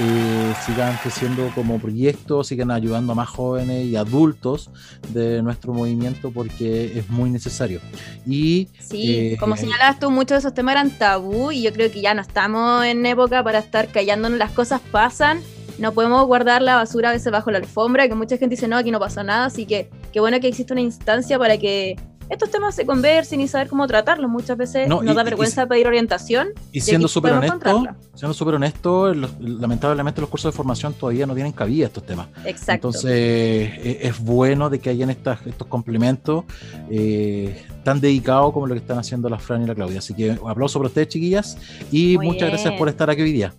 eh, 0.00 0.54
sigan 0.64 0.96
creciendo 1.02 1.50
como 1.54 1.78
proyecto, 1.78 2.44
sigan 2.44 2.70
ayudando 2.70 3.12
a 3.12 3.14
más 3.14 3.28
jóvenes 3.28 3.86
y 3.86 3.96
adultos 3.96 4.70
de 5.08 5.42
nuestro 5.42 5.72
movimiento 5.72 6.30
porque 6.30 6.98
es 6.98 7.08
muy 7.10 7.30
necesario. 7.30 7.80
Y, 8.26 8.68
sí, 8.78 9.36
como 9.40 9.54
eh, 9.54 9.58
señalabas 9.58 9.98
tú, 9.98 10.10
muchos 10.10 10.36
de 10.36 10.38
esos 10.38 10.54
temas 10.54 10.72
eran 10.72 10.90
tabú 10.90 11.50
y 11.50 11.62
yo 11.62 11.72
creo 11.72 11.90
que 11.90 12.00
ya 12.00 12.14
no 12.14 12.22
estamos 12.22 12.84
en 12.84 13.04
época 13.06 13.42
para 13.42 13.58
estar 13.58 13.88
callándonos, 13.88 14.38
las 14.38 14.52
cosas 14.52 14.80
pasan 14.90 15.40
no 15.78 15.92
podemos 15.92 16.26
guardar 16.26 16.60
la 16.60 16.76
basura 16.76 17.10
a 17.10 17.12
veces 17.12 17.30
bajo 17.32 17.50
la 17.50 17.58
alfombra, 17.58 18.08
que 18.08 18.14
mucha 18.14 18.36
gente 18.36 18.56
dice, 18.56 18.66
no, 18.68 18.76
aquí 18.76 18.90
no 18.90 18.98
pasa 18.98 19.22
nada, 19.22 19.46
así 19.46 19.64
que 19.64 19.88
qué 20.12 20.20
bueno 20.20 20.40
que 20.40 20.48
existe 20.48 20.72
una 20.72 20.82
instancia 20.82 21.38
para 21.38 21.56
que 21.56 21.96
estos 22.30 22.50
temas 22.50 22.74
se 22.74 22.84
conversen 22.84 23.40
y 23.40 23.48
saber 23.48 23.68
cómo 23.68 23.86
tratarlos. 23.86 24.30
Muchas 24.30 24.56
veces 24.56 24.88
nos 24.88 25.14
da 25.14 25.22
vergüenza 25.22 25.66
pedir 25.66 25.86
orientación. 25.86 26.48
Y 26.72 26.80
siendo 26.80 27.08
súper 27.08 27.32
honesto, 27.32 27.86
siendo 28.14 28.34
súper 28.34 28.54
honesto, 28.54 29.14
lamentablemente 29.14 30.20
los 30.20 30.30
cursos 30.30 30.52
de 30.52 30.56
formación 30.56 30.94
todavía 30.94 31.26
no 31.26 31.34
tienen 31.34 31.52
cabida 31.52 31.86
estos 31.86 32.04
temas. 32.04 32.28
Exacto. 32.44 32.88
Entonces 32.88 33.12
e, 33.12 33.98
es 34.02 34.18
bueno 34.18 34.70
de 34.70 34.78
que 34.78 34.90
hayan 34.90 35.10
estas, 35.10 35.46
estos 35.46 35.66
complementos 35.68 36.44
eh, 36.90 37.64
tan 37.84 38.00
dedicados 38.00 38.52
como 38.52 38.66
lo 38.66 38.74
que 38.74 38.80
están 38.80 38.98
haciendo 38.98 39.28
la 39.28 39.38
Fran 39.38 39.62
y 39.62 39.66
la 39.66 39.74
Claudia. 39.74 39.98
Así 39.98 40.14
que 40.14 40.30
un 40.30 40.50
aplauso 40.50 40.78
para 40.78 40.88
ustedes, 40.88 41.08
chiquillas, 41.08 41.56
y 41.90 42.18
muchas 42.18 42.48
gracias 42.48 42.74
por 42.74 42.88
estar 42.88 43.08
aquí 43.10 43.22
hoy 43.22 43.32
día. 43.32 43.54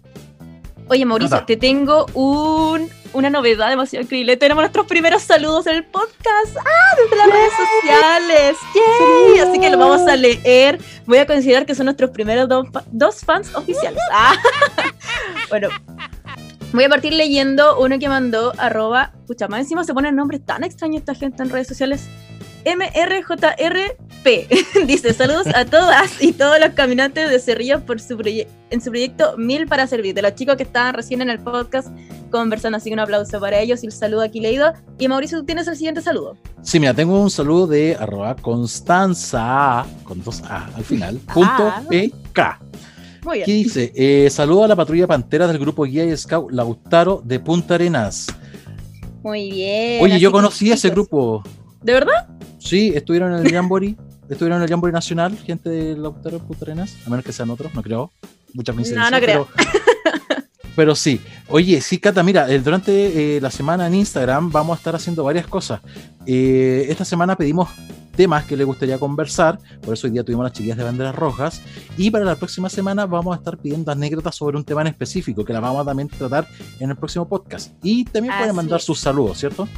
Oye, 0.90 1.06
Mauricio, 1.06 1.46
te 1.46 1.56
tengo 1.56 2.08
un, 2.16 2.90
una 3.14 3.30
novedad 3.30 3.70
demasiado 3.70 4.04
increíble. 4.04 4.38
Tenemos 4.38 4.64
nuestros 4.64 4.88
primeros 4.88 5.22
saludos 5.22 5.68
en 5.68 5.76
el 5.76 5.86
podcast. 5.86 6.58
¡Ah! 6.58 6.96
Desde 6.98 7.16
las 7.16 7.28
redes 7.28 7.54
sociales. 7.54 8.58
¡Yay! 8.74 9.40
Así 9.40 9.60
que 9.60 9.70
lo 9.70 9.78
vamos 9.78 10.08
a 10.08 10.16
leer. 10.16 10.80
Voy 11.06 11.20
a 11.20 11.28
considerar 11.28 11.68
que 11.68 11.76
son 11.76 11.86
nuestros 11.86 12.10
primeros 12.10 12.50
dos, 12.50 13.20
fans 13.24 13.54
oficiales. 13.54 14.02
Ah. 14.12 14.34
bueno, 15.50 15.70
voy 16.74 16.84
a 16.84 16.90
partir 16.90 17.14
leyendo 17.14 17.80
uno 17.80 18.00
que 18.00 18.10
mandó 18.10 18.54
arroba. 18.58 19.14
Pucha, 19.28 19.48
más 19.48 19.60
encima 19.60 19.84
se 19.84 19.94
ponen 19.94 20.16
nombres 20.16 20.44
tan 20.44 20.64
extraños 20.64 21.02
esta 21.02 21.14
gente 21.14 21.44
en 21.44 21.52
redes 21.52 21.68
sociales. 21.68 22.08
MRJRP 22.76 24.26
dice 24.86 25.14
saludos 25.14 25.48
a 25.56 25.66
todas 25.66 26.22
y 26.22 26.34
todos 26.34 26.60
los 26.60 26.70
caminantes 26.72 27.30
de 27.30 27.40
Cerrillo 27.40 27.86
por 27.86 28.00
su 28.00 28.20
en 28.70 28.82
su 28.82 28.90
proyecto 28.92 29.38
Mil 29.38 29.66
para 29.66 29.88
Servir, 29.88 30.14
de 30.14 30.22
los 30.22 30.36
chicos 30.36 30.56
que 30.58 30.64
estaban 30.64 30.94
recién 30.94 31.22
en 31.22 31.30
el 31.30 31.40
podcast 31.40 31.88
conversando, 32.30 32.78
así 32.78 32.90
que 32.90 32.94
un 32.94 33.00
aplauso 33.00 33.40
para 33.40 33.60
ellos 33.60 33.84
y 33.84 33.88
el 33.88 33.92
saludo 33.92 34.22
aquí 34.22 34.40
leído. 34.40 34.74
Y 35.00 35.08
Mauricio, 35.08 35.40
¿tú 35.40 35.46
tienes 35.46 35.68
el 35.68 35.76
siguiente 35.76 36.02
saludo? 36.02 36.38
Sí, 36.62 36.80
mira, 36.80 36.94
tengo 36.94 37.20
un 37.20 37.32
saludo 37.32 37.68
de 37.68 37.96
arroba 37.96 38.36
Constanza, 38.36 39.86
con 40.04 40.24
dos 40.24 40.44
A 40.44 40.70
al 40.76 40.84
final, 40.84 41.18
punto 41.34 41.74
PK. 41.90 42.60
Muy 43.24 43.38
bien. 43.38 43.46
¿Qué 43.46 43.52
dice? 43.54 43.92
Eh, 43.96 44.30
saludo 44.30 44.66
a 44.66 44.68
la 44.68 44.76
patrulla 44.76 45.08
Pantera 45.08 45.48
del 45.48 45.58
grupo 45.58 45.84
Guía 45.84 46.06
y 46.06 46.16
Scout 46.16 46.52
Lautaro 46.52 47.22
de 47.24 47.40
Punta 47.40 47.76
Arenas. 47.76 48.28
Muy 49.24 49.52
bien. 49.52 50.04
Oye, 50.04 50.20
yo 50.20 50.32
conocí 50.32 50.72
a 50.72 50.76
ese 50.76 50.90
grupo. 50.90 51.44
¿De 51.82 51.94
verdad? 51.94 52.28
Sí, 52.60 52.91
estuvieron 52.93 53.34
en 53.34 53.45
el 53.45 53.51
Jamboree, 53.51 53.95
estuvieron 54.30 54.57
en 54.57 54.64
el 54.64 54.70
Jamboree 54.70 54.93
Nacional, 54.93 55.38
gente 55.38 55.70
de 55.70 55.97
Lautaro 55.97 56.39
Putarenas, 56.39 56.95
a 57.05 57.10
menos 57.10 57.26
que 57.26 57.32
sean 57.32 57.49
otros, 57.49 57.74
no 57.74 57.82
creo. 57.82 58.12
Muchas 58.53 58.76
coincidencias. 58.76 59.12
No, 59.12 59.18
no 59.18 59.24
creo. 59.24 59.47
Pero, 60.76 60.95
sí. 60.95 61.20
Oye, 61.49 61.82
sí, 61.82 61.97
Cata, 61.97 62.24
mira, 62.24 62.49
eh, 62.49 62.60
durante 62.60 63.36
eh, 63.36 63.41
la 63.41 63.51
semana 63.51 63.88
en 63.88 63.95
Instagram 63.95 64.51
vamos 64.51 64.76
a 64.76 64.78
estar 64.78 64.95
haciendo 64.95 65.24
varias 65.24 65.47
cosas. 65.47 65.82
Eh, 66.26 66.86
esta 66.89 67.03
semana 67.03 67.36
pedimos 67.36 67.70
temas 68.16 68.43
que 68.43 68.57
le 68.57 68.66
gustaría 68.66 68.97
conversar, 68.97 69.60
por 69.82 69.93
eso 69.93 70.07
hoy 70.07 70.12
día 70.12 70.24
tuvimos 70.24 70.43
las 70.43 70.51
chiquillas 70.51 70.78
de 70.78 70.84
banderas 70.84 71.16
rojas, 71.16 71.62
y 71.97 72.12
para 72.12 72.26
la 72.26 72.36
próxima 72.36 72.70
semana 72.70 73.05
vamos 73.05 73.34
a 73.34 73.38
estar 73.39 73.57
pidiendo 73.57 73.91
anécdotas 73.91 74.36
sobre 74.36 74.57
un 74.57 74.66
tema 74.66 74.82
en 74.82 74.88
específico, 74.88 75.45
que 75.45 75.53
la 75.53 75.62
vamos 75.62 75.82
a 75.82 75.86
también 75.86 76.10
tratar 76.10 76.45
en 76.82 76.89
el 76.89 76.97
próximo 76.97 77.28
podcast. 77.28 77.72
Y 77.82 78.03
también 78.05 78.36
pueden 78.38 78.55
mandar 78.55 78.82
sus 78.82 78.99
saludos, 78.99 79.38
¿cierto? 79.38 79.70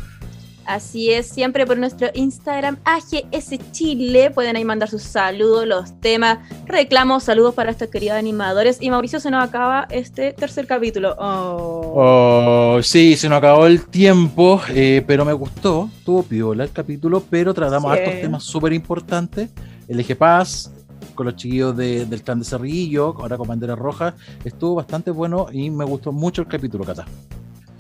Así 0.66 1.12
es, 1.12 1.28
siempre 1.28 1.66
por 1.66 1.78
nuestro 1.78 2.10
Instagram 2.14 2.78
AGS 2.84 3.72
Chile. 3.72 4.32
Pueden 4.32 4.56
ahí 4.56 4.64
mandar 4.64 4.90
sus 4.90 5.02
saludos, 5.02 5.66
los 5.66 6.00
temas, 6.00 6.40
reclamos, 6.66 7.24
saludos 7.24 7.56
para 7.56 7.72
estos 7.72 7.90
queridos 7.90 8.18
animadores. 8.18 8.78
Y 8.80 8.90
Mauricio, 8.90 9.20
se 9.20 9.32
nos 9.32 9.44
acaba 9.44 9.88
este 9.90 10.34
tercer 10.34 10.68
capítulo. 10.68 11.16
Oh, 11.18 11.94
oh 11.96 12.84
sí, 12.84 13.16
se 13.16 13.28
nos 13.28 13.40
acabó 13.40 13.66
el 13.66 13.86
tiempo, 13.86 14.62
eh, 14.70 15.04
pero 15.06 15.26
me 15.26 15.34
gustó. 15.34 15.90
Tuvo 16.06 16.24
piola 16.24 16.64
el 16.64 16.72
capítulo, 16.72 17.24
pero 17.30 17.54
tratamos 17.54 17.98
estos 17.98 18.22
temas 18.22 18.44
súper 18.44 18.74
importantes. 18.74 19.50
El 19.88 20.00
eje 20.00 20.16
paz, 20.16 20.72
con 21.16 21.26
los 21.26 21.36
chiquillos 21.36 21.76
del 21.76 22.24
clan 22.24 22.40
de 22.40 22.46
Cerrillo, 22.46 23.16
ahora 23.20 23.38
con 23.38 23.48
bandera 23.48 23.76
roja. 23.76 24.16
Estuvo 24.44 24.76
bastante 24.76 25.12
bueno 25.12 25.48
y 25.52 25.70
me 25.70 25.86
gustó 25.86 26.12
mucho 26.12 26.44
el 26.44 26.48
capítulo, 26.48 26.84
Cata. 26.84 27.06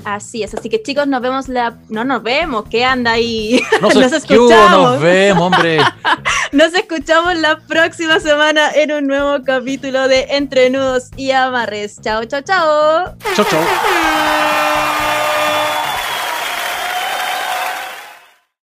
Así 0.05 0.43
es, 0.43 0.53
así 0.53 0.69
que 0.69 0.81
chicos, 0.81 1.07
nos 1.07 1.21
vemos 1.21 1.47
la... 1.47 1.77
No 1.89 2.03
nos 2.03 2.23
vemos, 2.23 2.65
¿qué 2.69 2.83
anda 2.85 3.11
ahí? 3.11 3.61
Nos, 3.81 3.95
nos 3.95 4.11
escuchamos. 4.11 4.93
Nos 4.93 5.01
vemos, 5.01 5.43
hombre. 5.43 5.79
nos 6.51 6.73
escuchamos 6.73 7.35
la 7.37 7.57
próxima 7.59 8.19
semana 8.19 8.71
en 8.73 8.91
un 8.91 9.07
nuevo 9.07 9.43
capítulo 9.43 10.07
de 10.07 10.27
Entre 10.31 10.69
Nudos 10.69 11.09
y 11.17 11.31
Amarres. 11.31 11.99
Chao, 12.01 12.25
chao, 12.25 12.41
chao. 12.41 13.15
Chao, 13.35 13.45
chao. 13.45 13.61